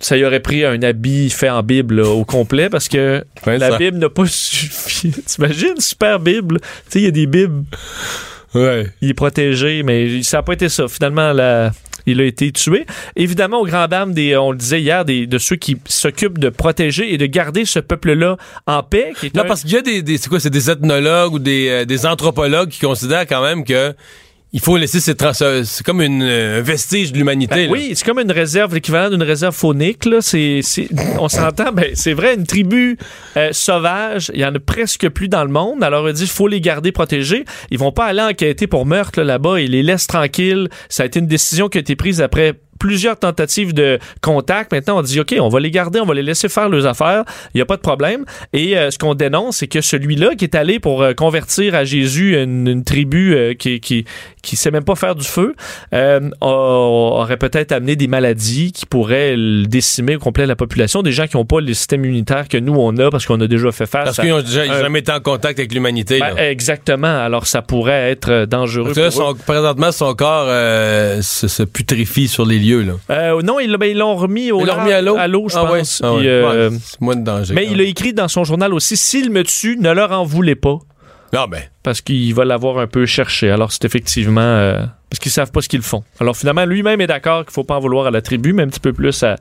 ça 0.00 0.16
y 0.16 0.24
aurait 0.24 0.40
pris 0.40 0.64
un 0.64 0.80
habit 0.82 1.28
fait 1.30 1.50
en 1.50 1.62
Bible 1.62 1.96
là, 2.02 2.08
au 2.08 2.24
complet 2.24 2.68
parce 2.70 2.88
que 2.88 3.24
Ouais, 3.46 3.58
la 3.58 3.70
ça. 3.70 3.78
Bible 3.78 3.98
n'a 3.98 4.08
pas 4.08 4.24
suffi. 4.26 5.10
T'imagines, 5.10 5.78
super 5.80 6.20
Bible. 6.20 6.60
Tu 6.60 6.66
sais, 6.90 6.98
il 7.00 7.04
y 7.04 7.08
a 7.08 7.10
des 7.10 7.26
Bibles, 7.26 7.64
Ouais. 8.54 8.86
il 9.02 9.10
est 9.10 9.14
protégé, 9.14 9.82
mais 9.82 10.22
ça 10.22 10.38
n'a 10.38 10.42
pas 10.42 10.54
été 10.54 10.68
ça. 10.68 10.88
Finalement, 10.88 11.32
la- 11.32 11.72
il 12.06 12.20
a 12.22 12.24
été 12.24 12.50
tué. 12.52 12.86
Évidemment, 13.16 13.60
au 13.60 13.66
grand 13.66 13.86
dam 13.86 14.14
des, 14.14 14.34
on 14.36 14.52
le 14.52 14.56
disait 14.56 14.80
hier, 14.80 15.04
des, 15.04 15.26
de 15.26 15.36
ceux 15.36 15.56
qui 15.56 15.76
s'occupent 15.86 16.38
de 16.38 16.48
protéger 16.48 17.12
et 17.12 17.18
de 17.18 17.26
garder 17.26 17.66
ce 17.66 17.80
peuple-là 17.80 18.38
en 18.66 18.82
paix. 18.82 19.12
Qui 19.20 19.26
est 19.26 19.34
Non, 19.34 19.42
un- 19.42 19.46
parce 19.46 19.60
qu'il 19.62 19.72
y 19.72 19.76
a 19.76 19.82
des, 19.82 20.00
des- 20.00 20.16
c'est 20.16 20.30
quoi, 20.30 20.40
c'est 20.40 20.48
des 20.48 20.70
ethnologues 20.70 21.34
ou 21.34 21.38
des, 21.38 21.68
euh, 21.68 21.84
des 21.84 22.06
anthropologues 22.06 22.70
qui 22.70 22.80
considèrent 22.80 23.26
quand 23.26 23.42
même 23.42 23.62
que 23.64 23.92
il 24.52 24.60
faut 24.60 24.76
laisser 24.76 25.00
ces 25.00 25.14
trans, 25.14 25.32
euh, 25.42 25.62
c'est 25.64 25.84
comme 25.84 26.00
une, 26.00 26.22
euh, 26.22 26.58
un 26.58 26.62
vestige 26.62 27.12
de 27.12 27.18
l'humanité. 27.18 27.66
Ben 27.66 27.70
oui, 27.70 27.92
c'est 27.94 28.04
comme 28.06 28.18
une 28.18 28.32
réserve, 28.32 28.74
l'équivalent 28.74 29.10
d'une 29.10 29.22
réserve 29.22 29.54
faunique. 29.54 30.06
Là. 30.06 30.18
C'est, 30.22 30.60
c'est- 30.62 30.88
on 31.18 31.28
s'entend, 31.28 31.70
ben, 31.72 31.90
c'est 31.94 32.14
vrai, 32.14 32.34
une 32.34 32.46
tribu 32.46 32.96
euh, 33.36 33.50
sauvage, 33.52 34.30
il 34.34 34.40
y 34.40 34.44
en 34.46 34.54
a 34.54 34.58
presque 34.58 35.08
plus 35.10 35.28
dans 35.28 35.44
le 35.44 35.50
monde. 35.50 35.82
Alors, 35.84 36.04
on 36.06 36.12
dit 36.12 36.26
faut 36.26 36.48
les 36.48 36.60
garder 36.60 36.92
protégés. 36.92 37.44
Ils 37.70 37.78
vont 37.78 37.92
pas 37.92 38.06
aller 38.06 38.22
enquêter 38.22 38.66
pour 38.66 38.86
meurtre 38.86 39.18
là, 39.20 39.24
là-bas. 39.24 39.60
Ils 39.60 39.72
les 39.72 39.82
laissent 39.82 40.06
tranquilles. 40.06 40.68
Ça 40.88 41.02
a 41.02 41.06
été 41.06 41.18
une 41.18 41.26
décision 41.26 41.68
qui 41.68 41.78
a 41.78 41.80
été 41.80 41.94
prise 41.96 42.20
après 42.22 42.54
plusieurs 42.78 43.18
tentatives 43.18 43.74
de 43.74 43.98
contact. 44.20 44.72
Maintenant, 44.72 44.98
on 44.98 45.02
dit, 45.02 45.20
OK, 45.20 45.34
on 45.40 45.48
va 45.48 45.60
les 45.60 45.70
garder, 45.70 46.00
on 46.00 46.06
va 46.06 46.14
les 46.14 46.22
laisser 46.22 46.48
faire 46.48 46.68
leurs 46.68 46.86
affaires. 46.86 47.24
Il 47.54 47.58
n'y 47.58 47.62
a 47.62 47.66
pas 47.66 47.76
de 47.76 47.82
problème. 47.82 48.24
Et 48.52 48.76
euh, 48.76 48.90
ce 48.90 48.98
qu'on 48.98 49.14
dénonce, 49.14 49.58
c'est 49.58 49.66
que 49.66 49.80
celui-là 49.80 50.34
qui 50.36 50.44
est 50.44 50.54
allé 50.54 50.78
pour 50.78 51.02
euh, 51.02 51.12
convertir 51.14 51.74
à 51.74 51.84
Jésus 51.84 52.40
une, 52.40 52.66
une 52.68 52.84
tribu 52.84 53.34
euh, 53.34 53.54
qui, 53.54 53.80
qui, 53.80 54.04
qui 54.42 54.56
sait 54.56 54.70
même 54.70 54.84
pas 54.84 54.94
faire 54.94 55.14
du 55.14 55.24
feu, 55.26 55.54
euh, 55.92 56.20
aurait 56.40 57.36
peut-être 57.36 57.72
amené 57.72 57.96
des 57.96 58.06
maladies 58.06 58.72
qui 58.72 58.86
pourraient 58.86 59.36
décimer 59.66 60.16
au 60.16 60.18
complet 60.18 60.46
la 60.46 60.56
population. 60.56 61.02
Des 61.02 61.12
gens 61.12 61.26
qui 61.26 61.36
n'ont 61.36 61.44
pas 61.44 61.60
le 61.60 61.72
système 61.74 62.04
immunitaire 62.04 62.48
que 62.48 62.56
nous, 62.58 62.74
on 62.74 62.96
a 62.98 63.10
parce 63.10 63.26
qu'on 63.26 63.40
a 63.40 63.46
déjà 63.46 63.70
fait 63.72 63.86
face 63.86 64.04
Parce 64.04 64.20
qu'ils 64.20 64.32
ont 64.32 64.40
déjà 64.40 64.64
ils 64.66 64.70
ont 64.70 64.74
un- 64.74 64.80
jamais 64.80 64.98
été 65.00 65.12
en 65.12 65.20
contact 65.20 65.58
avec 65.58 65.72
l'humanité. 65.72 66.20
Ben, 66.20 66.36
exactement. 66.38 67.06
Alors, 67.24 67.46
ça 67.46 67.62
pourrait 67.62 68.10
être 68.10 68.30
euh, 68.30 68.46
dangereux. 68.46 68.92
Parce 68.94 68.96
que 68.96 69.00
là, 69.02 69.10
pour 69.10 69.30
eux. 69.30 69.34
son- 69.38 69.44
présentement, 69.44 69.92
son 69.92 70.14
corps 70.14 70.46
euh, 70.48 71.20
se, 71.22 71.48
se 71.48 71.62
putrifie 71.62 72.28
sur 72.28 72.44
les 72.46 72.58
lieux. 72.58 72.67
Là. 72.76 72.92
Euh, 73.10 73.42
non, 73.42 73.58
ils, 73.60 73.74
ben, 73.76 73.86
ils 73.90 73.96
l'ont 73.98 74.16
remis 74.16 74.52
au 74.52 74.60
Ils 74.60 74.70
remis 74.70 74.92
à 74.92 75.00
l'eau? 75.02 75.16
à 75.16 75.26
l'eau, 75.26 75.48
je 75.48 75.56
Ah 75.56 75.64
ouais, 75.70 75.78
pense. 75.80 76.00
ah 76.04 76.14
ouais. 76.14 76.22
Euh, 76.26 76.70
Ouais, 76.70 76.76
c'est 76.82 77.00
moins 77.00 77.16
de 77.16 77.24
danger. 77.24 77.54
mais 77.54 77.66
il 77.70 77.80
a 77.80 77.84
écrit 77.84 78.12
dans 78.12 78.28
son 78.28 78.44
journal 78.44 78.72
aussi 78.74 78.96
s'il 78.96 79.30
me 79.30 79.42
tue, 79.44 79.76
ne 79.78 79.90
leur 79.92 80.12
en 80.12 80.24
voulez 80.24 80.54
pas. 80.54 80.78
même. 81.32 81.40
Ah 81.42 81.46
ben. 81.46 81.62
Parce 81.82 82.00
qu'il 82.00 82.34
va 82.34 82.44
l'avoir 82.44 82.78
un 82.78 82.86
peu 82.86 83.04
cherché. 83.06 83.50
Alors, 83.50 83.72
c'est 83.72 83.84
effectivement. 83.84 84.40
euh, 84.40 84.80
parce 85.10 85.20
qu'ils 85.20 85.32
savent 85.32 85.50
pas 85.52 85.60
ce 85.62 85.68
qu'ils 85.68 85.82
font. 85.82 86.02
Alors, 86.20 86.36
finalement, 86.36 86.64
lui-même 86.66 87.00
est 87.00 87.06
d'accord 87.06 87.44
qu'il 87.44 87.52
faut 87.52 87.64
pas 87.64 87.76
en 87.76 87.80
vouloir 87.80 88.06
à 88.06 88.10
la 88.10 88.20
tribu, 88.22 88.52
mais 88.52 88.62
un 88.62 88.68
petit 88.68 88.80
peu 88.80 88.92
plus 88.92 89.22
à, 89.22 89.36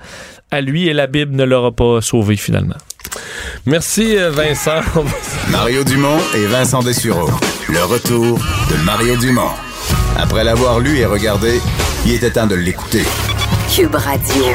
à 0.51 0.61
lui, 0.61 0.87
et 0.87 0.93
la 0.93 1.07
Bible 1.07 1.35
ne 1.35 1.43
l'aura 1.43 1.71
pas 1.73 1.99
sauvé, 2.01 2.35
finalement. 2.37 2.75
Merci, 3.65 4.15
Vincent. 4.31 4.81
Mario 5.49 5.83
Dumont 5.83 6.17
et 6.35 6.45
Vincent 6.45 6.81
Dessureau. 6.83 7.29
Le 7.69 7.83
retour 7.83 8.37
de 8.37 8.83
Mario 8.85 9.15
Dumont. 9.17 9.51
Après 10.19 10.43
l'avoir 10.43 10.79
lu 10.79 10.97
et 10.97 11.05
regardé, 11.05 11.59
il 12.03 12.13
était 12.13 12.31
temps 12.31 12.47
de 12.47 12.55
l'écouter. 12.55 13.03
Cube 13.73 13.93
Radio. 13.93 14.45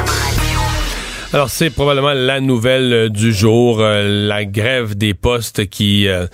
Alors, 1.33 1.51
c'est 1.51 1.71
probablement 1.71 2.13
la 2.13 2.41
nouvelle 2.41 3.11
du 3.11 3.33
jour, 3.33 3.81
euh, 3.81 4.27
la 4.27 4.45
grève 4.45 4.97
des 4.97 5.15
postes 5.15 5.67
qui 5.69 6.09
euh, 6.09 6.27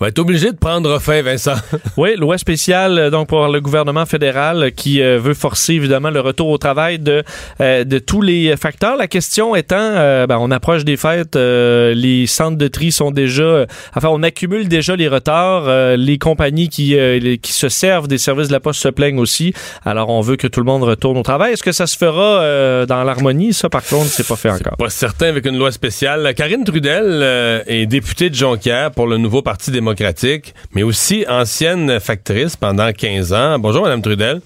va 0.00 0.08
être 0.08 0.18
obligée 0.18 0.50
de 0.52 0.56
prendre 0.56 0.98
fin, 0.98 1.22
Vincent. 1.22 1.54
Oui, 1.96 2.16
loi 2.16 2.38
spéciale 2.38 2.98
euh, 2.98 3.10
donc 3.10 3.28
pour 3.28 3.46
le 3.48 3.60
gouvernement 3.60 4.06
fédéral 4.06 4.62
euh, 4.62 4.70
qui 4.70 5.02
euh, 5.02 5.18
veut 5.18 5.34
forcer 5.34 5.74
évidemment 5.74 6.10
le 6.10 6.20
retour 6.20 6.48
au 6.48 6.58
travail 6.58 6.98
de 6.98 7.22
euh, 7.60 7.84
de 7.84 7.98
tous 7.98 8.22
les 8.22 8.56
facteurs. 8.56 8.96
La 8.96 9.08
question 9.08 9.54
étant, 9.56 9.76
euh, 9.78 10.26
ben, 10.26 10.38
on 10.40 10.50
approche 10.50 10.84
des 10.84 10.96
fêtes, 10.96 11.36
euh, 11.36 11.92
les 11.94 12.26
centres 12.26 12.56
de 12.56 12.68
tri 12.68 12.92
sont 12.92 13.10
déjà, 13.10 13.66
enfin 13.94 14.08
on 14.10 14.22
accumule 14.22 14.68
déjà 14.68 14.96
les 14.96 15.08
retards. 15.08 15.64
euh, 15.68 15.96
les 15.96 16.18
compagnies 16.18 16.68
qui 16.68 16.96
euh, 16.96 17.18
les- 17.18 17.38
qui 17.38 17.52
se 17.52 17.68
servent 17.68 18.08
des 18.08 18.18
services 18.18 18.48
de 18.48 18.52
la 18.52 18.60
poste 18.60 18.80
se 18.80 18.88
plaignent 18.88 19.18
aussi. 19.18 19.52
Alors 19.84 20.08
on 20.08 20.20
veut 20.20 20.36
que 20.36 20.46
tout 20.46 20.60
le 20.60 20.66
monde 20.66 20.82
retourne 20.84 21.18
au 21.18 21.22
travail. 21.22 21.52
Est-ce 21.52 21.62
que 21.62 21.72
ça 21.72 21.86
se 21.86 21.96
fera 21.98 22.40
euh, 22.40 22.86
dans 22.86 23.02
l'harmonie? 23.04 23.52
Ça 23.52 23.68
par 23.68 23.84
contre, 23.84 24.06
c'est 24.06 24.26
pas 24.26 24.36
fait 24.36 24.50
encore. 24.50 24.76
Pas 24.78 24.90
certain 24.90 25.26
avec 25.28 25.44
une 25.46 25.58
loi 25.58 25.72
spéciale. 25.72 26.32
Karine 26.34 26.64
Trudel 26.64 27.04
euh, 27.04 27.62
est 27.66 27.86
députée 27.86 28.30
de 28.30 28.34
Jonquière 28.34 28.90
pour 28.92 29.06
le 29.06 29.16
nouveau 29.18 29.42
Parti 29.42 29.70
démocratique, 29.90 30.54
mais 30.74 30.82
aussi 30.82 31.24
ancienne 31.28 32.00
factrice 32.00 32.56
pendant 32.56 32.92
15 32.92 33.32
ans. 33.32 33.58
Bonjour, 33.58 33.82
Madame 33.82 34.02
Trudel. 34.02 34.40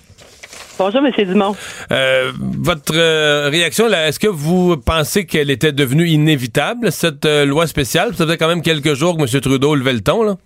Bonjour, 0.79 1.03
Monsieur 1.03 1.25
Dumont. 1.25 1.55
Euh, 1.93 2.33
votre 2.39 2.95
euh, 2.97 3.49
réaction, 3.49 3.87
là, 3.87 4.09
est-ce 4.09 4.19
que 4.19 4.27
vous 4.27 4.77
pensez 4.77 5.25
qu'elle 5.25 5.51
était 5.51 5.73
devenue 5.73 6.09
inévitable, 6.09 6.91
cette 6.91 7.27
euh, 7.27 7.45
loi 7.45 7.67
spéciale? 7.67 8.15
Ça 8.15 8.25
faisait 8.25 8.39
quand 8.39 8.49
même 8.49 8.63
quelques 8.63 8.95
jours 8.95 9.17
que 9.17 9.23
M. 9.23 9.41
Trudeau 9.41 9.75
levait 9.75 9.93
le 9.93 10.01
ton, 10.01 10.23
là. 10.23 10.37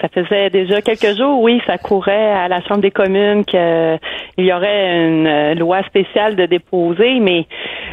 Ça 0.00 0.08
faisait 0.08 0.50
déjà 0.50 0.82
quelques 0.82 1.16
jours, 1.16 1.40
oui, 1.40 1.60
ça 1.66 1.78
courait 1.78 2.32
à 2.32 2.48
la 2.48 2.60
Chambre 2.62 2.80
des 2.80 2.90
communes 2.90 3.44
qu'il 3.44 3.98
y 4.38 4.52
aurait 4.52 5.06
une 5.06 5.26
euh, 5.26 5.54
loi 5.54 5.82
spéciale 5.84 6.36
de 6.36 6.46
déposer, 6.46 7.20
mais 7.20 7.46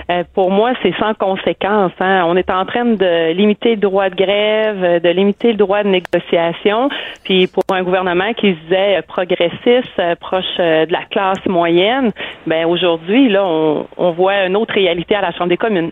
euh, 0.10 0.24
pour 0.34 0.52
moi, 0.52 0.74
c'est 0.82 0.94
sans 1.00 1.14
conséquence. 1.14 1.92
hein. 2.00 2.24
On 2.28 2.36
est 2.36 2.50
en 2.50 2.66
train 2.66 2.86
de 2.86 3.32
limiter 3.32 3.72
le 3.72 3.82
droit 3.82 4.10
de 4.10 4.16
grève, 4.16 4.84
euh, 4.84 5.00
de 5.00 5.10
limiter 5.10 5.50
le 5.50 5.58
droit 5.58 5.84
de 5.84 5.90
négociation, 5.90 6.90
puis 7.24 7.48
pour 7.48 7.64
un 7.72 7.84
gouvernement 7.84 8.34
qui 8.34 8.54
se 8.54 8.60
disait 8.64 8.98
euh, 8.98 9.02
progressiste, 9.08 10.00
euh, 10.00 10.16
proche 10.16 10.44
euh, 10.60 10.86
de 10.86 10.92
la 10.92 11.04
classe 11.10 11.46
moyenne, 11.46 12.12
ben 12.48 12.66
aujourd'hui, 12.66 13.30
là, 13.30 13.46
on, 13.46 13.86
on 13.98 14.12
voit 14.12 14.46
une 14.46 14.58
autre 14.58 14.74
réalité 14.74 15.16
à 15.16 15.22
la 15.22 15.32
Chambre 15.32 15.50
des 15.50 15.58
communes. 15.58 15.92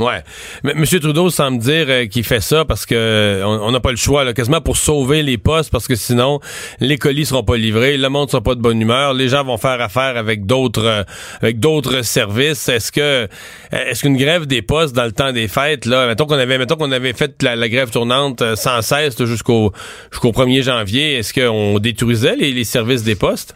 Ouais. 0.00 0.22
Mais 0.64 0.72
M. 0.72 0.84
Trudeau 0.84 1.28
semble 1.28 1.58
dire 1.58 1.86
euh, 1.88 2.06
qu'il 2.06 2.24
fait 2.24 2.40
ça 2.40 2.64
parce 2.64 2.86
que 2.86 2.94
euh, 2.94 3.44
on 3.44 3.70
n'a 3.70 3.80
pas 3.80 3.90
le 3.90 3.96
choix, 3.96 4.24
là, 4.24 4.32
quasiment 4.32 4.62
pour 4.62 4.78
sauver 4.78 5.22
les 5.22 5.36
postes, 5.36 5.70
parce 5.70 5.86
que 5.86 5.94
sinon, 5.94 6.40
les 6.80 6.96
colis 6.96 7.26
seront 7.26 7.42
pas 7.42 7.56
livrés, 7.56 7.98
le 7.98 8.08
monde 8.08 8.30
sera 8.30 8.42
pas 8.42 8.54
de 8.54 8.60
bonne 8.60 8.80
humeur, 8.80 9.12
les 9.12 9.28
gens 9.28 9.44
vont 9.44 9.58
faire 9.58 9.80
affaire 9.80 10.16
avec 10.16 10.46
d'autres 10.46 10.86
euh, 10.86 11.04
avec 11.42 11.60
d'autres 11.60 12.02
services. 12.02 12.68
Est-ce 12.70 12.90
que 12.90 13.28
est-ce 13.72 14.00
qu'une 14.00 14.16
grève 14.16 14.46
des 14.46 14.62
postes 14.62 14.96
dans 14.96 15.04
le 15.04 15.12
temps 15.12 15.32
des 15.32 15.48
fêtes, 15.48 15.84
là, 15.84 16.06
mettons 16.06 16.24
qu'on 16.24 16.38
avait 16.38 16.56
mettons 16.56 16.76
qu'on 16.76 16.92
avait 16.92 17.12
fait 17.12 17.42
la, 17.42 17.68
grève 17.68 17.90
tournante 17.90 18.42
sans 18.56 18.80
cesse 18.80 19.22
jusqu'au 19.24 19.72
jusqu'au 20.10 20.32
1er 20.32 20.62
janvier, 20.62 21.18
est-ce 21.18 21.34
qu'on 21.34 21.78
détruisait 21.78 22.36
les 22.36 22.64
services 22.64 23.02
des 23.02 23.16
postes? 23.16 23.54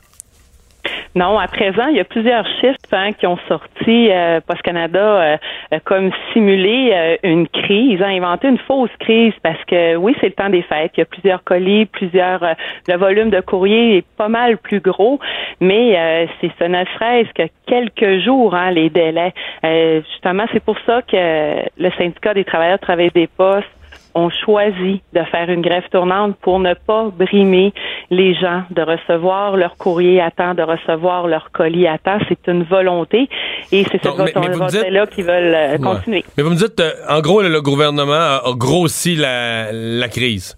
Non, 1.15 1.39
à 1.39 1.47
présent, 1.47 1.87
il 1.89 1.97
y 1.97 2.01
a 2.01 2.05
plusieurs 2.05 2.47
chiffres 2.61 2.77
hein, 2.93 3.13
qui 3.13 3.27
ont 3.27 3.39
sorti. 3.49 4.11
Euh, 4.11 4.41
Post 4.41 4.63
Canada 4.63 4.99
euh, 4.99 5.37
a 5.71 5.81
comme 5.81 6.11
simulé 6.33 6.91
euh, 6.93 7.17
une 7.23 7.47
crise, 7.47 8.03
a 8.03 8.09
inventé 8.09 8.49
une 8.49 8.59
fausse 8.59 8.91
crise 8.99 9.33
parce 9.43 9.63
que 9.65 9.97
oui, 9.97 10.17
c'est 10.21 10.27
le 10.27 10.33
temps 10.33 10.51
des 10.51 10.63
fêtes. 10.63 10.93
Il 10.97 11.01
y 11.01 11.03
a 11.03 11.07
plusieurs 11.07 11.45
colis, 11.45 11.87
plusieurs. 11.87 12.43
euh, 12.43 12.55
le 12.89 12.97
volume 12.97 13.31
de 13.31 13.41
courrier 13.41 13.99
est 13.99 14.07
pas 14.17 14.29
mal 14.29 14.59
plus 14.59 14.81
gros, 14.81 15.21
mais 15.61 15.97
euh, 15.97 16.27
c'est 16.41 16.51
ce 16.59 16.65
ne 16.65 16.85
serait-ce 16.85 17.33
que 17.33 17.49
quelques 17.67 18.25
jours 18.25 18.55
hein, 18.55 18.71
les 18.71 18.91
délais. 18.91 19.33
Euh, 19.65 20.01
justement, 20.11 20.45
c'est 20.53 20.65
pour 20.65 20.77
ça 20.87 21.03
que 21.03 21.17
le 21.17 21.91
syndicat 21.93 22.35
des 22.35 22.45
travailleurs 22.45 22.79
travail 22.79 23.11
des 23.15 23.27
postes 23.27 23.69
ont 24.15 24.31
choisi 24.31 25.03
de 25.13 25.23
faire 25.25 25.51
une 25.51 25.63
grève 25.63 25.85
tournante 25.91 26.37
pour 26.41 26.59
ne 26.61 26.75
pas 26.75 27.11
brimer 27.11 27.73
les 28.11 28.35
gens, 28.35 28.63
de 28.71 28.83
recevoir 28.83 29.57
leur 29.57 29.77
courrier 29.77 30.21
à 30.21 30.31
temps, 30.31 30.55
de 30.55 30.63
recevoir 30.63 31.27
leur 31.27 31.51
colis 31.53 31.87
à 31.87 31.99
temps. 31.99 32.19
C'est 32.29 32.47
une 32.49 32.63
volonté 32.65 33.29
et 33.73 33.85
c'est 33.85 34.03
cette 34.03 34.35
volonté-là 34.35 35.07
qui 35.07 35.23
veulent 35.23 35.55
euh, 35.55 35.79
continuer. 35.79 36.25
Mais 36.37 36.43
vous 36.43 36.51
me 36.51 36.57
dites, 36.57 36.79
euh, 36.81 36.93
en 37.09 37.21
gros, 37.21 37.43
le 37.43 37.61
gouvernement 37.61 38.13
a, 38.13 38.43
a 38.45 38.53
grossi 38.55 39.17
la, 39.17 39.73
la 39.73 40.09
crise. 40.09 40.57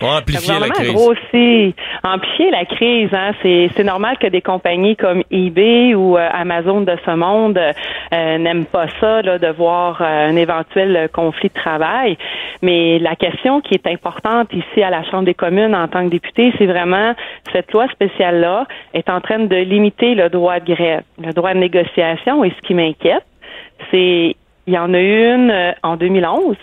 On 0.00 0.06
a 0.06 0.18
amplifié 0.20 0.54
le 0.54 0.60
la 0.60 0.68
crise. 0.68 0.92
grossi, 0.92 1.74
amplifié 2.04 2.50
la 2.52 2.64
crise. 2.66 3.08
Hein. 3.12 3.32
C'est, 3.42 3.82
normal 3.82 4.16
que 4.18 4.28
des 4.28 4.42
compagnies 4.42 4.94
comme 4.94 5.24
eBay 5.32 5.94
ou 5.94 6.16
euh, 6.16 6.28
Amazon 6.32 6.82
de 6.82 6.96
ce 7.04 7.10
monde 7.16 7.58
euh, 7.58 8.38
n'aiment 8.38 8.66
pas 8.66 8.86
ça, 9.00 9.22
là, 9.22 9.38
de 9.38 9.48
voir 9.48 10.00
euh, 10.00 10.28
un 10.28 10.36
éventuel 10.36 11.08
conflit 11.12 11.48
de 11.48 11.54
travail. 11.54 12.16
Mais 12.62 13.00
la 13.00 13.16
question 13.16 13.60
qui 13.60 13.74
est 13.74 13.88
importante 13.88 14.52
ici 14.52 14.82
à 14.82 14.90
la 14.90 15.02
Chambre 15.02 15.24
des 15.24 15.34
communes 15.34 15.74
en 15.74 15.88
tant 15.88 16.04
que 16.04 16.10
député, 16.10 16.52
c'est 16.58 16.66
vraiment 16.66 17.14
cette 17.52 17.72
loi 17.72 17.88
spéciale-là 17.88 18.68
est 18.94 19.10
en 19.10 19.20
train 19.20 19.40
de 19.40 19.56
limiter 19.56 20.14
le 20.14 20.28
droit 20.28 20.60
de 20.60 20.74
grève, 20.74 21.02
le 21.20 21.32
droit 21.32 21.54
de 21.54 21.58
négociation. 21.58 22.44
Et 22.44 22.50
ce 22.50 22.66
qui 22.66 22.74
m'inquiète, 22.74 23.24
c'est 23.90 24.36
il 24.68 24.74
y 24.74 24.78
en 24.78 24.94
a 24.94 25.00
eu 25.00 25.34
une 25.34 25.74
en 25.82 25.96
2011. 25.96 26.56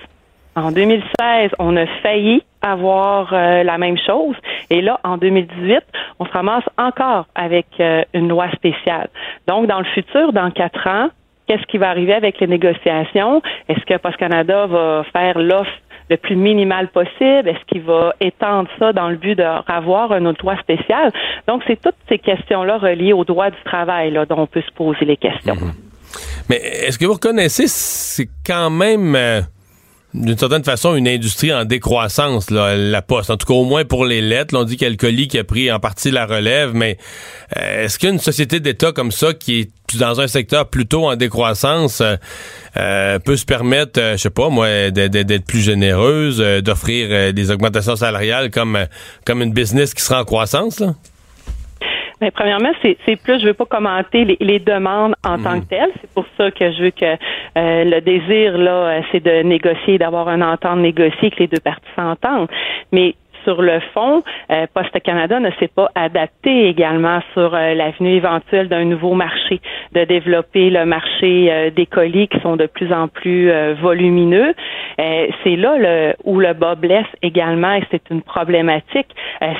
En 0.55 0.71
2016, 0.71 1.51
on 1.59 1.75
a 1.75 1.85
failli 2.01 2.41
avoir 2.65 3.33
euh, 3.33 3.63
la 3.63 3.77
même 3.77 3.97
chose. 3.97 4.35
Et 4.69 4.81
là, 4.81 4.99
en 5.03 5.17
2018, 5.17 5.81
on 6.19 6.25
se 6.25 6.31
ramasse 6.31 6.63
encore 6.77 7.27
avec 7.35 7.67
euh, 7.79 8.03
une 8.13 8.27
loi 8.27 8.49
spéciale. 8.51 9.09
Donc, 9.47 9.67
dans 9.67 9.79
le 9.79 9.85
futur, 9.85 10.33
dans 10.33 10.49
quatre 10.51 10.87
ans, 10.87 11.09
qu'est-ce 11.47 11.65
qui 11.67 11.77
va 11.77 11.89
arriver 11.89 12.13
avec 12.13 12.39
les 12.39 12.47
négociations? 12.47 13.41
Est-ce 13.69 13.85
que 13.85 13.97
Post 13.97 14.17
Canada 14.17 14.65
va 14.65 15.03
faire 15.13 15.37
l'offre 15.37 15.71
le 16.09 16.17
plus 16.17 16.35
minimal 16.35 16.87
possible? 16.87 17.47
Est-ce 17.49 17.63
qu'il 17.67 17.81
va 17.81 18.13
étendre 18.19 18.69
ça 18.79 18.93
dans 18.93 19.09
le 19.09 19.15
but 19.15 19.35
de 19.35 19.43
avoir 19.43 20.11
un 20.11 20.25
autre 20.25 20.43
loi 20.43 20.57
spécial? 20.57 21.11
Donc, 21.47 21.61
c'est 21.67 21.79
toutes 21.79 21.95
ces 22.09 22.17
questions-là 22.17 22.77
reliées 22.77 23.13
au 23.13 23.25
droit 23.25 23.51
du 23.51 23.61
travail 23.63 24.11
dont 24.27 24.39
on 24.39 24.47
peut 24.47 24.63
se 24.63 24.73
poser 24.73 25.05
les 25.05 25.17
questions. 25.17 25.55
Mais 26.49 26.57
est-ce 26.57 26.97
que 26.97 27.05
vous 27.05 27.13
reconnaissez, 27.13 27.67
c'est 27.67 28.27
quand 28.45 28.69
même, 28.69 29.15
euh, 29.15 29.41
d'une 30.15 30.37
certaine 30.37 30.63
façon, 30.63 30.95
une 30.95 31.07
industrie 31.07 31.53
en 31.53 31.65
décroissance, 31.65 32.49
la 32.49 33.01
poste. 33.01 33.29
En 33.29 33.37
tout 33.37 33.45
cas, 33.45 33.53
au 33.53 33.65
moins 33.65 33.83
pour 33.83 34.05
les 34.05 34.21
lettres. 34.21 34.53
Là, 34.53 34.61
on 34.61 34.63
dit 34.63 34.77
qu'il 34.77 34.91
y 34.91 35.27
qui 35.27 35.37
a 35.37 35.43
pris 35.43 35.71
en 35.71 35.79
partie 35.79 36.11
la 36.11 36.25
relève, 36.25 36.73
mais 36.73 36.97
euh, 37.57 37.85
est-ce 37.85 37.99
qu'une 37.99 38.19
société 38.19 38.59
d'État 38.59 38.91
comme 38.91 39.11
ça, 39.11 39.33
qui 39.33 39.59
est 39.61 39.97
dans 39.97 40.21
un 40.21 40.27
secteur 40.27 40.69
plutôt 40.69 41.07
en 41.07 41.15
décroissance, 41.15 42.01
euh, 42.01 42.15
euh, 42.77 43.19
peut 43.19 43.35
se 43.35 43.45
permettre, 43.45 43.99
je 44.13 44.17
sais 44.17 44.29
pas 44.29 44.49
moi, 44.49 44.89
d'être 44.89 45.45
plus 45.45 45.61
généreuse, 45.61 46.37
d'offrir 46.63 47.33
des 47.33 47.51
augmentations 47.51 47.95
salariales 47.95 48.51
comme, 48.51 48.77
comme 49.25 49.41
une 49.41 49.53
business 49.53 49.93
qui 49.93 50.01
sera 50.01 50.21
en 50.21 50.25
croissance? 50.25 50.81
Mais 52.21 52.31
premièrement, 52.31 52.71
c'est 52.81 53.15
plus, 53.17 53.39
je 53.39 53.47
veux 53.47 53.53
pas 53.53 53.65
commenter 53.65 54.25
les, 54.25 54.37
les 54.39 54.59
demandes 54.59 55.15
en 55.25 55.37
tant 55.37 55.59
que 55.59 55.65
telles. 55.65 55.91
C'est 56.01 56.09
pour 56.11 56.25
ça 56.37 56.49
que 56.51 56.71
je 56.71 56.83
veux 56.83 56.91
que 56.91 57.05
euh, 57.05 57.83
le 57.83 57.99
désir 58.01 58.57
là, 58.57 58.71
euh, 58.71 59.01
c'est 59.11 59.23
de 59.23 59.43
négocier, 59.43 59.97
d'avoir 59.97 60.27
un 60.27 60.41
entente 60.41 60.79
négociée, 60.79 61.31
que 61.31 61.39
les 61.39 61.47
deux 61.47 61.59
parties 61.59 61.85
s'entendent. 61.95 62.49
Mais 62.91 63.15
sur 63.45 63.61
le 63.61 63.79
fond, 63.93 64.23
euh, 64.51 64.65
Poste 64.73 64.99
Canada 65.01 65.39
ne 65.39 65.51
s'est 65.59 65.69
pas 65.69 65.89
adapté 65.95 66.67
également 66.67 67.19
sur 67.33 67.53
euh, 67.53 67.73
l'avenue 67.73 68.15
éventuelle 68.15 68.67
d'un 68.67 68.83
nouveau 68.83 69.13
marché, 69.13 69.61
de 69.93 70.03
développer 70.03 70.69
le 70.69 70.85
marché 70.85 71.47
euh, 71.51 71.69
des 71.69 71.85
colis 71.85 72.27
qui 72.27 72.39
sont 72.41 72.57
de 72.57 72.65
plus 72.65 72.91
en 72.91 73.07
plus 73.07 73.49
euh, 73.49 73.75
volumineux. 73.79 74.53
Euh, 74.99 75.27
c'est 75.43 75.55
là 75.55 76.13
où 76.23 76.39
le 76.39 76.53
bas 76.53 76.75
blesse 76.75 77.05
également 77.21 77.73
et 77.73 77.83
c'est 77.91 78.09
une 78.09 78.21
problématique. 78.21 79.07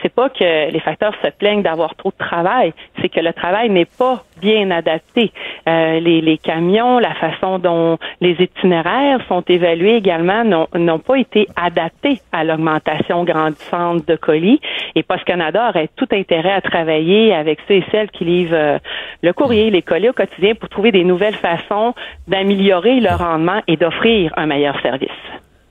C'est 0.02 0.14
pas 0.14 0.30
que 0.30 0.72
les 0.72 0.80
facteurs 0.80 1.14
se 1.24 1.30
plaignent 1.30 1.62
d'avoir 1.62 1.96
trop 1.96 2.10
de 2.10 2.18
travail, 2.18 2.74
c'est 3.02 3.10
que 3.10 3.20
le 3.20 3.34
travail 3.34 3.70
n'est 3.70 3.86
pas 3.86 4.24
bien 4.42 4.72
adapté. 4.72 5.32
Les, 5.68 6.22
les 6.22 6.38
camions, 6.38 6.98
la 7.00 7.14
façon 7.16 7.60
dont 7.60 7.98
les 8.22 8.36
itinéraires 8.40 9.20
sont 9.28 9.42
évalués 9.42 9.96
également 9.96 10.44
n'ont 10.74 11.00
pas 11.00 11.18
été 11.18 11.48
adaptés 11.56 12.22
à 12.32 12.44
l'augmentation 12.44 13.24
grandissante 13.26 13.75
de 13.96 14.16
colis. 14.16 14.60
Et 14.96 15.04
Post 15.04 15.24
Canada 15.26 15.70
aurait 15.70 15.90
tout 15.96 16.08
intérêt 16.12 16.52
à 16.54 16.62
travailler 16.62 17.34
avec 17.34 17.60
ceux 17.68 17.76
et 17.76 17.84
celles 17.92 18.10
qui 18.12 18.26
livrent 18.26 18.54
euh, 18.56 18.78
le 19.22 19.34
courrier, 19.34 19.70
les 19.72 19.82
colis 19.82 20.10
au 20.10 20.14
quotidien 20.14 20.56
pour 20.56 20.70
trouver 20.70 20.92
des 20.92 21.04
nouvelles 21.04 21.36
façons 21.36 21.94
d'améliorer 22.28 23.00
le 23.00 23.10
rendement 23.16 23.62
et 23.68 23.78
d'offrir 23.78 24.32
un 24.38 24.46
meilleur 24.46 24.80
service. 24.82 25.10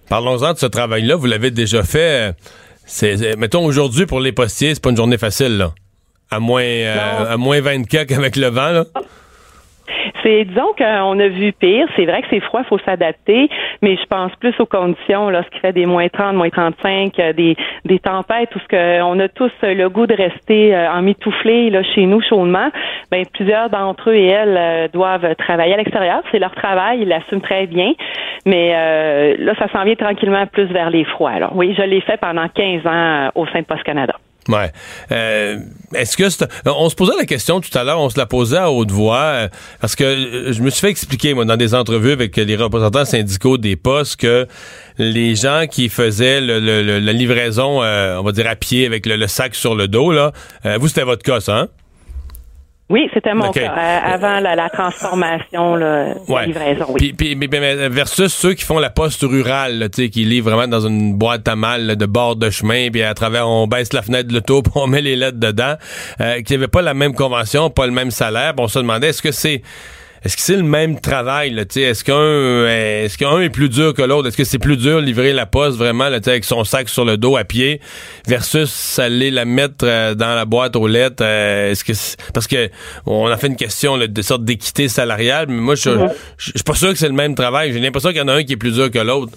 Parlons-en 0.08 0.52
de 0.52 0.58
ce 0.58 0.66
travail-là. 0.66 1.16
Vous 1.16 1.26
l'avez 1.26 1.50
déjà 1.50 1.82
fait. 1.82 2.28
euh, 2.30 2.32
C'est, 2.86 3.16
c'est- 3.16 3.36
mettons, 3.36 3.64
aujourd'hui, 3.64 4.04
pour 4.06 4.20
les 4.20 4.32
postiers, 4.32 4.74
c'est 4.74 4.82
pas 4.82 4.90
une 4.90 4.96
journée 4.96 5.16
facile, 5.18 5.56
là. 5.56 5.70
À 6.30 6.38
moins, 6.40 6.62
euh, 6.62 7.32
à 7.34 7.36
moins 7.38 7.60
24 7.60 8.12
avec 8.12 8.36
le 8.36 8.48
vent, 8.48 8.70
là. 8.70 8.84
C'est 10.22 10.44
disons 10.44 10.72
qu'on 10.76 11.18
a 11.18 11.28
vu 11.28 11.52
pire. 11.52 11.86
C'est 11.96 12.06
vrai 12.06 12.22
que 12.22 12.28
c'est 12.30 12.40
froid, 12.40 12.60
il 12.60 12.66
faut 12.66 12.78
s'adapter, 12.78 13.48
mais 13.82 13.96
je 13.96 14.06
pense 14.06 14.34
plus 14.36 14.54
aux 14.58 14.66
conditions 14.66 15.30
lorsqu'il 15.30 15.60
fait 15.60 15.72
des 15.72 15.86
moins 15.86 16.08
30, 16.08 16.34
moins 16.34 16.50
35, 16.50 17.18
euh, 17.18 17.32
des, 17.32 17.56
des 17.84 17.98
tempêtes, 17.98 18.50
tout 18.50 18.58
ce 18.58 18.68
que 18.68 19.02
on 19.02 19.18
a 19.20 19.28
tous 19.28 19.52
euh, 19.62 19.74
le 19.74 19.88
goût 19.88 20.06
de 20.06 20.14
rester 20.14 20.74
euh, 20.74 20.90
emmitouflés 20.90 21.70
là 21.70 21.82
chez 21.82 22.06
nous 22.06 22.20
chaudement. 22.20 22.70
Ben 23.10 23.24
plusieurs 23.32 23.70
d'entre 23.70 24.10
eux 24.10 24.14
et 24.14 24.26
elles 24.26 24.90
doivent 24.92 25.34
travailler 25.36 25.74
à 25.74 25.76
l'extérieur. 25.76 26.22
C'est 26.30 26.38
leur 26.38 26.54
travail, 26.54 27.00
ils 27.02 27.08
l'assument 27.08 27.40
très 27.40 27.66
bien, 27.66 27.92
mais 28.46 28.72
euh, 28.74 29.36
là 29.38 29.54
ça 29.58 29.68
s'en 29.68 29.84
vient 29.84 29.94
tranquillement 29.94 30.46
plus 30.46 30.66
vers 30.66 30.90
les 30.90 31.04
froids. 31.04 31.30
Alors 31.30 31.54
oui, 31.54 31.74
je 31.76 31.82
l'ai 31.82 32.00
fait 32.00 32.18
pendant 32.18 32.48
15 32.48 32.86
ans 32.86 33.30
au 33.34 33.46
sein 33.46 33.60
de 33.60 33.66
Post 33.66 33.82
Canada. 33.82 34.14
Ouais. 34.48 34.72
Euh, 35.10 35.58
est-ce 35.94 36.16
que 36.16 36.24
on 36.66 36.90
se 36.90 36.94
posait 36.94 37.16
la 37.16 37.24
question 37.24 37.60
tout 37.60 37.76
à 37.78 37.82
l'heure, 37.84 37.98
on 37.98 38.10
se 38.10 38.18
la 38.18 38.26
posait 38.26 38.58
à 38.58 38.70
haute 38.70 38.90
voix 38.90 39.16
euh, 39.18 39.48
parce 39.80 39.96
que 39.96 40.04
euh, 40.04 40.52
je 40.52 40.60
me 40.62 40.68
suis 40.68 40.80
fait 40.82 40.90
expliquer 40.90 41.32
moi 41.32 41.44
dans 41.46 41.56
des 41.56 41.74
entrevues 41.74 42.12
avec 42.12 42.36
les 42.36 42.56
représentants 42.56 43.04
syndicaux 43.06 43.56
des 43.56 43.76
postes 43.76 44.16
que 44.16 44.46
les 44.98 45.34
gens 45.34 45.64
qui 45.70 45.88
faisaient 45.88 46.40
le- 46.42 46.58
la 47.00 47.12
livraison, 47.12 47.78
on 47.82 48.22
va 48.22 48.32
dire 48.32 48.46
à 48.46 48.54
pied 48.56 48.84
avec 48.86 49.06
le, 49.06 49.26
sac 49.26 49.54
sur 49.54 49.74
le 49.74 49.88
dos 49.88 50.12
là, 50.12 50.32
vous 50.78 50.88
c'était 50.88 51.04
votre 51.04 51.22
cas 51.22 51.40
ça, 51.40 51.56
hein? 51.56 51.68
Oui, 52.90 53.08
c'était 53.14 53.32
mon 53.32 53.50
cas 53.50 53.60
euh, 53.72 54.14
avant 54.14 54.40
la, 54.40 54.54
la 54.54 54.68
transformation 54.68 55.74
là, 55.74 56.14
la 56.28 56.44
livraison. 56.46 56.84
Oui. 56.90 57.12
Puis, 57.14 57.34
puis- 57.34 57.48
mais- 57.48 57.60
mais- 57.60 57.88
versus 57.88 58.32
ceux 58.32 58.52
qui 58.52 58.62
font 58.64 58.78
la 58.78 58.90
poste 58.90 59.22
rurale, 59.22 59.78
là, 59.78 59.88
tu 59.88 60.02
sais, 60.02 60.10
qui 60.10 60.24
livrent 60.24 60.50
vraiment 60.50 60.68
dans 60.68 60.86
une 60.86 61.14
boîte 61.14 61.48
à 61.48 61.56
mal 61.56 61.86
là, 61.86 61.96
de 61.96 62.04
bord 62.06 62.36
de 62.36 62.50
chemin, 62.50 62.90
puis 62.90 63.02
à 63.02 63.14
travers, 63.14 63.48
on 63.48 63.66
baisse 63.66 63.92
la 63.94 64.02
fenêtre 64.02 64.28
de 64.28 64.34
l'auto, 64.34 64.60
puis 64.62 64.72
on 64.76 64.86
met 64.86 65.00
les 65.00 65.16
lettres 65.16 65.38
dedans, 65.40 65.74
euh, 66.20 66.42
qui 66.42 66.52
n'avaient 66.52 66.68
pas 66.68 66.82
la 66.82 66.92
même 66.94 67.14
convention, 67.14 67.70
pas 67.70 67.86
le 67.86 67.92
même 67.92 68.10
salaire. 68.10 68.54
Puis 68.54 68.64
on 68.64 68.68
se 68.68 68.78
demandait, 68.78 69.08
est-ce 69.08 69.22
que 69.22 69.32
c'est 69.32 69.62
est-ce 70.24 70.36
que 70.36 70.42
c'est 70.42 70.56
le 70.56 70.62
même 70.62 71.00
travail, 71.00 71.50
là, 71.50 71.64
est-ce 71.76 72.02
qu'un 72.02 72.14
euh, 72.14 73.04
est-ce 73.04 73.18
qu'un 73.18 73.40
est 73.40 73.50
plus 73.50 73.68
dur 73.68 73.92
que 73.92 74.00
l'autre? 74.00 74.28
Est-ce 74.28 74.38
que 74.38 74.44
c'est 74.44 74.58
plus 74.58 74.78
dur 74.78 75.00
livrer 75.00 75.34
la 75.34 75.44
poste 75.44 75.76
vraiment 75.76 76.08
là, 76.08 76.18
avec 76.24 76.44
son 76.44 76.64
sac 76.64 76.88
sur 76.88 77.04
le 77.04 77.18
dos 77.18 77.36
à 77.36 77.44
pied 77.44 77.80
versus 78.26 78.98
aller 78.98 79.30
la 79.30 79.44
mettre 79.44 79.84
euh, 79.84 80.14
dans 80.14 80.34
la 80.34 80.46
boîte 80.46 80.76
aux 80.76 80.86
lettres? 80.86 81.22
euh, 81.22 81.72
est-ce 81.72 81.84
que 81.84 81.92
parce 82.32 82.46
que 82.46 82.70
on 83.04 83.26
a 83.26 83.36
fait 83.36 83.48
une 83.48 83.56
question 83.56 83.96
là, 83.96 84.06
de 84.06 84.22
sorte 84.22 84.44
d'équité 84.44 84.88
salariale, 84.88 85.46
mais 85.48 85.60
moi 85.60 85.74
je 85.74 85.90
je 85.90 86.06
je 86.38 86.50
suis 86.52 86.64
pas 86.64 86.74
sûr 86.74 86.90
que 86.90 86.98
c'est 86.98 87.08
le 87.08 87.14
même 87.14 87.34
travail. 87.34 87.74
J'ai 87.74 87.80
l'impression 87.80 88.08
qu'il 88.08 88.18
y 88.18 88.22
en 88.22 88.28
a 88.28 88.34
un 88.34 88.44
qui 88.44 88.54
est 88.54 88.56
plus 88.56 88.72
dur 88.72 88.90
que 88.90 88.98
l'autre. 88.98 89.32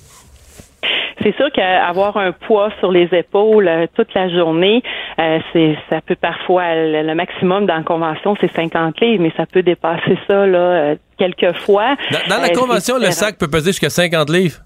C'est 1.24 1.36
sûr 1.36 1.52
qu'avoir 1.52 2.16
un 2.18 2.32
poids 2.32 2.70
sur 2.80 2.92
les 2.92 3.08
épaules 3.12 3.68
euh, 3.68 3.88
toute 3.96 4.14
la 4.14 4.30
journée, 4.30 4.84
euh, 5.20 5.40
c'est 5.52 5.76
ça 5.90 6.00
peut 6.02 6.16
parfois 6.16 6.76
le, 6.76 7.02
le 7.04 7.16
maximum 7.16 7.66
dans 7.66 7.76
la 7.78 7.84
convention 7.84 8.36
c'est 8.40 8.52
50 8.52 9.00
livres, 9.02 9.24
mais 9.24 9.34
ça 9.36 9.46
peut 9.46 9.64
dépasser 9.64 10.18
ça 10.28 10.46
là 10.46 10.58
euh, 10.60 10.96
quelques 11.18 11.58
fois. 11.60 11.96
Dans, 12.12 12.36
dans 12.36 12.42
la 12.42 12.50
Euh, 12.50 12.54
convention, 12.56 12.98
le 13.00 13.12
sac 13.12 13.38
peut 13.38 13.48
peser 13.50 13.72
jusqu'à 13.72 13.90
50 13.90 14.30
livres. 14.30 14.60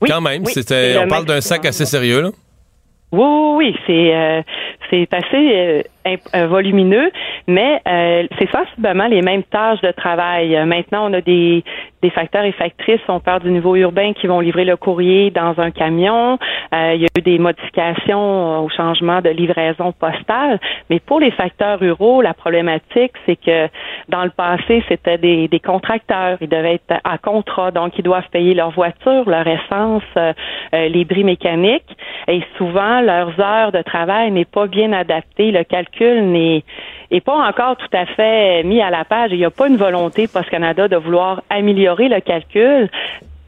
Oui, 0.00 0.08
Quand 0.10 0.20
même, 0.20 0.42
oui, 0.44 0.52
on 0.56 1.02
le 1.02 1.08
parle 1.08 1.24
d'un 1.24 1.40
sac 1.40 1.64
assez 1.64 1.84
sérieux 1.84 2.22
là. 2.22 2.30
Oui, 3.10 3.20
oui, 3.22 3.54
oui, 3.56 3.76
c'est 3.86 4.14
euh, 4.14 4.42
c'est 4.90 5.08
assez 5.14 5.84
volumineux, 6.34 7.10
mais 7.46 7.80
euh, 7.86 8.26
c'est 8.38 8.50
sensiblement 8.50 9.06
les 9.06 9.22
mêmes 9.22 9.42
tâches 9.44 9.80
de 9.80 9.90
travail. 9.92 10.54
Euh, 10.54 10.66
maintenant, 10.66 11.10
on 11.10 11.12
a 11.14 11.20
des, 11.20 11.64
des 12.02 12.10
facteurs 12.10 12.44
et 12.44 12.52
factrices, 12.52 13.00
on 13.08 13.20
parle 13.20 13.42
du 13.42 13.50
niveau 13.50 13.74
urbain 13.76 14.12
qui 14.12 14.26
vont 14.26 14.40
livrer 14.40 14.64
le 14.64 14.76
courrier 14.76 15.30
dans 15.30 15.58
un 15.58 15.70
camion. 15.70 16.38
Euh, 16.74 16.92
il 16.94 17.02
y 17.02 17.04
a 17.04 17.08
eu 17.18 17.22
des 17.22 17.38
modifications 17.38 18.18
euh, 18.18 18.58
au 18.60 18.68
changement 18.68 19.20
de 19.20 19.30
livraison 19.30 19.92
postale, 19.92 20.60
mais 20.90 21.00
pour 21.00 21.20
les 21.20 21.30
facteurs 21.32 21.80
ruraux, 21.80 22.22
la 22.22 22.34
problématique, 22.34 23.12
c'est 23.26 23.36
que 23.36 23.68
dans 24.08 24.24
le 24.24 24.30
passé, 24.30 24.82
c'était 24.88 25.18
des, 25.18 25.48
des 25.48 25.60
contracteurs. 25.60 26.38
Ils 26.40 26.48
devaient 26.48 26.74
être 26.74 27.00
à 27.04 27.18
contrat, 27.18 27.70
donc 27.70 27.98
ils 27.98 28.04
doivent 28.04 28.28
payer 28.30 28.54
leur 28.54 28.70
voiture, 28.70 29.28
leur 29.28 29.46
essence, 29.46 30.02
euh, 30.16 30.32
euh, 30.74 30.88
les 30.88 31.04
bris 31.04 31.24
mécaniques, 31.24 31.96
et 32.28 32.42
souvent 32.56 33.00
leurs 33.00 33.38
heures 33.40 33.72
de 33.72 33.82
travail 33.82 34.30
n'est 34.30 34.44
pas 34.44 34.66
bien 34.66 34.92
adapté. 34.92 35.50
Le 35.50 35.64
calcul 35.64 35.97
n'est 36.04 36.64
est 37.10 37.20
pas 37.20 37.36
encore 37.36 37.76
tout 37.76 37.96
à 37.96 38.06
fait 38.06 38.62
mis 38.64 38.80
à 38.80 38.90
la 38.90 39.04
page. 39.04 39.30
Il 39.32 39.38
n'y 39.38 39.44
a 39.44 39.50
pas 39.50 39.68
une 39.68 39.76
volonté 39.76 40.26
Post 40.28 40.50
Canada 40.50 40.88
de 40.88 40.96
vouloir 40.96 41.42
améliorer 41.50 42.08
le 42.08 42.20
calcul. 42.20 42.88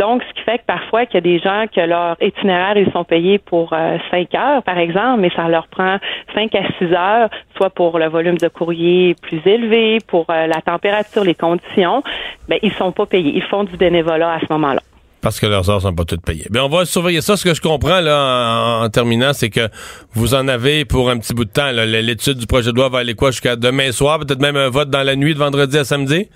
Donc, 0.01 0.23
ce 0.27 0.33
qui 0.33 0.41
fait 0.41 0.57
que 0.57 0.65
parfois 0.65 1.05
qu'il 1.05 1.17
y 1.17 1.19
a 1.19 1.21
des 1.21 1.39
gens 1.41 1.67
que 1.71 1.81
leur 1.83 2.17
itinéraire, 2.23 2.79
ils 2.79 2.91
sont 2.91 3.05
payés 3.05 3.39
pour 3.39 3.75
euh, 3.75 3.99
cinq 4.11 4.35
heures, 4.35 4.63
par 4.63 4.79
exemple, 4.79 5.21
mais 5.21 5.31
ça 5.37 5.47
leur 5.47 5.69
prend 5.69 5.99
cinq 6.35 6.55
à 6.55 6.63
six 6.79 6.91
heures, 6.95 7.29
soit 7.55 7.69
pour 7.69 7.99
le 7.99 8.07
volume 8.07 8.39
de 8.39 8.49
courrier 8.49 9.15
plus 9.21 9.43
élevé, 9.45 9.99
pour 10.07 10.25
euh, 10.31 10.47
la 10.47 10.63
température, 10.63 11.23
les 11.23 11.35
conditions, 11.35 12.03
ben 12.49 12.59
ils 12.63 12.73
sont 12.73 12.93
pas 12.93 13.05
payés. 13.05 13.33
Ils 13.37 13.43
font 13.43 13.65
du 13.65 13.77
bénévolat 13.77 14.33
à 14.33 14.41
ce 14.41 14.47
moment-là. 14.49 14.81
Parce 15.23 15.39
que 15.39 15.47
leurs 15.47 15.69
heures 15.69 15.83
sont 15.83 15.95
pas 15.95 16.05
toutes 16.05 16.25
payées. 16.25 16.47
Bien, 16.51 16.65
on 16.65 16.69
va 16.69 16.85
surveiller 16.87 17.21
ça. 17.21 17.37
Ce 17.37 17.45
que 17.45 17.55
je 17.55 17.61
comprends 17.61 18.01
là 18.01 18.81
en, 18.83 18.89
terminant, 18.89 19.33
c'est 19.33 19.51
que 19.51 19.69
vous 20.15 20.35
en 20.35 20.49
avez 20.49 20.85
pour 20.85 21.11
un 21.11 21.19
petit 21.19 21.35
bout 21.35 21.45
de 21.45 21.51
temps. 21.51 21.71
L'étude 21.73 22.39
du 22.39 22.47
projet 22.47 22.73
de 22.73 22.77
loi 22.77 22.89
va 22.89 23.01
aller 23.01 23.15
quoi 23.15 23.31
jusqu'à 23.31 23.57
demain 23.57 23.93
soir, 23.93 24.19
peut-être 24.19 24.41
même 24.41 24.57
un 24.57 24.71
vote 24.71 24.89
dans 24.89 25.03
la 25.03 25.17
nuit 25.17 25.35
de 25.35 25.39
vendredi 25.39 25.77
à 25.77 25.85
samedi? 25.85 26.29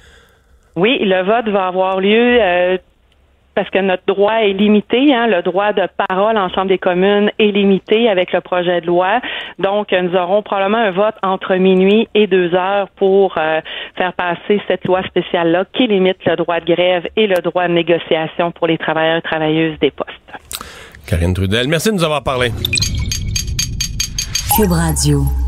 Oui, 0.77 0.99
le 1.01 1.25
vote 1.25 1.51
va 1.53 1.69
avoir 1.69 2.01
lieu 2.01 2.39
euh, 2.41 2.77
parce 3.55 3.71
que 3.71 3.79
notre 3.79 4.05
droit 4.07 4.35
est 4.43 4.53
limité. 4.53 5.15
Hein, 5.15 5.27
le 5.27 5.43
droit 5.43 5.73
de 5.73 5.89
parole 6.09 6.37
en 6.37 6.49
Chambre 6.49 6.69
des 6.69 6.79
communes 6.79 7.31
est 7.39 7.53
limité 7.53 8.09
avec 8.09 8.33
le 8.33 8.41
projet 8.41 8.81
de 8.81 8.87
loi. 8.87 9.21
Donc, 9.59 9.93
nous 9.93 10.15
aurons 10.17 10.43
probablement 10.43 10.79
un 10.79 10.91
vote 10.91 11.15
entre 11.23 11.55
minuit 11.57 12.09
et 12.15 12.27
deux 12.27 12.55
heures 12.55 12.89
pour 12.97 13.35
euh, 13.39 13.61
faire 13.97 14.13
passer 14.13 14.61
cette 14.69 14.85
loi 14.85 15.03
spéciale-là 15.05 15.65
qui 15.73 15.87
limite 15.87 16.25
le 16.27 16.37
droit 16.37 16.61
de 16.61 16.67
grève 16.67 17.07
et 17.17 17.27
le 17.27 17.41
droit 17.43 17.69
de 17.69 17.73
négociation 17.73 18.53
pour 18.53 18.67
les 18.67 18.79
travailleurs 18.79 19.19
et 19.19 19.23
travailleuses 19.23 19.79
des 19.81 19.91
postes. 19.91 20.11
Karine 21.07 21.35
Trudel, 21.35 21.69
merci 21.69 21.91
de 21.91 21.95
nous 21.95 22.05
avoir 22.05 22.23
parlé. 22.23 22.51
Cube 24.57 24.73
Radio. 24.73 25.44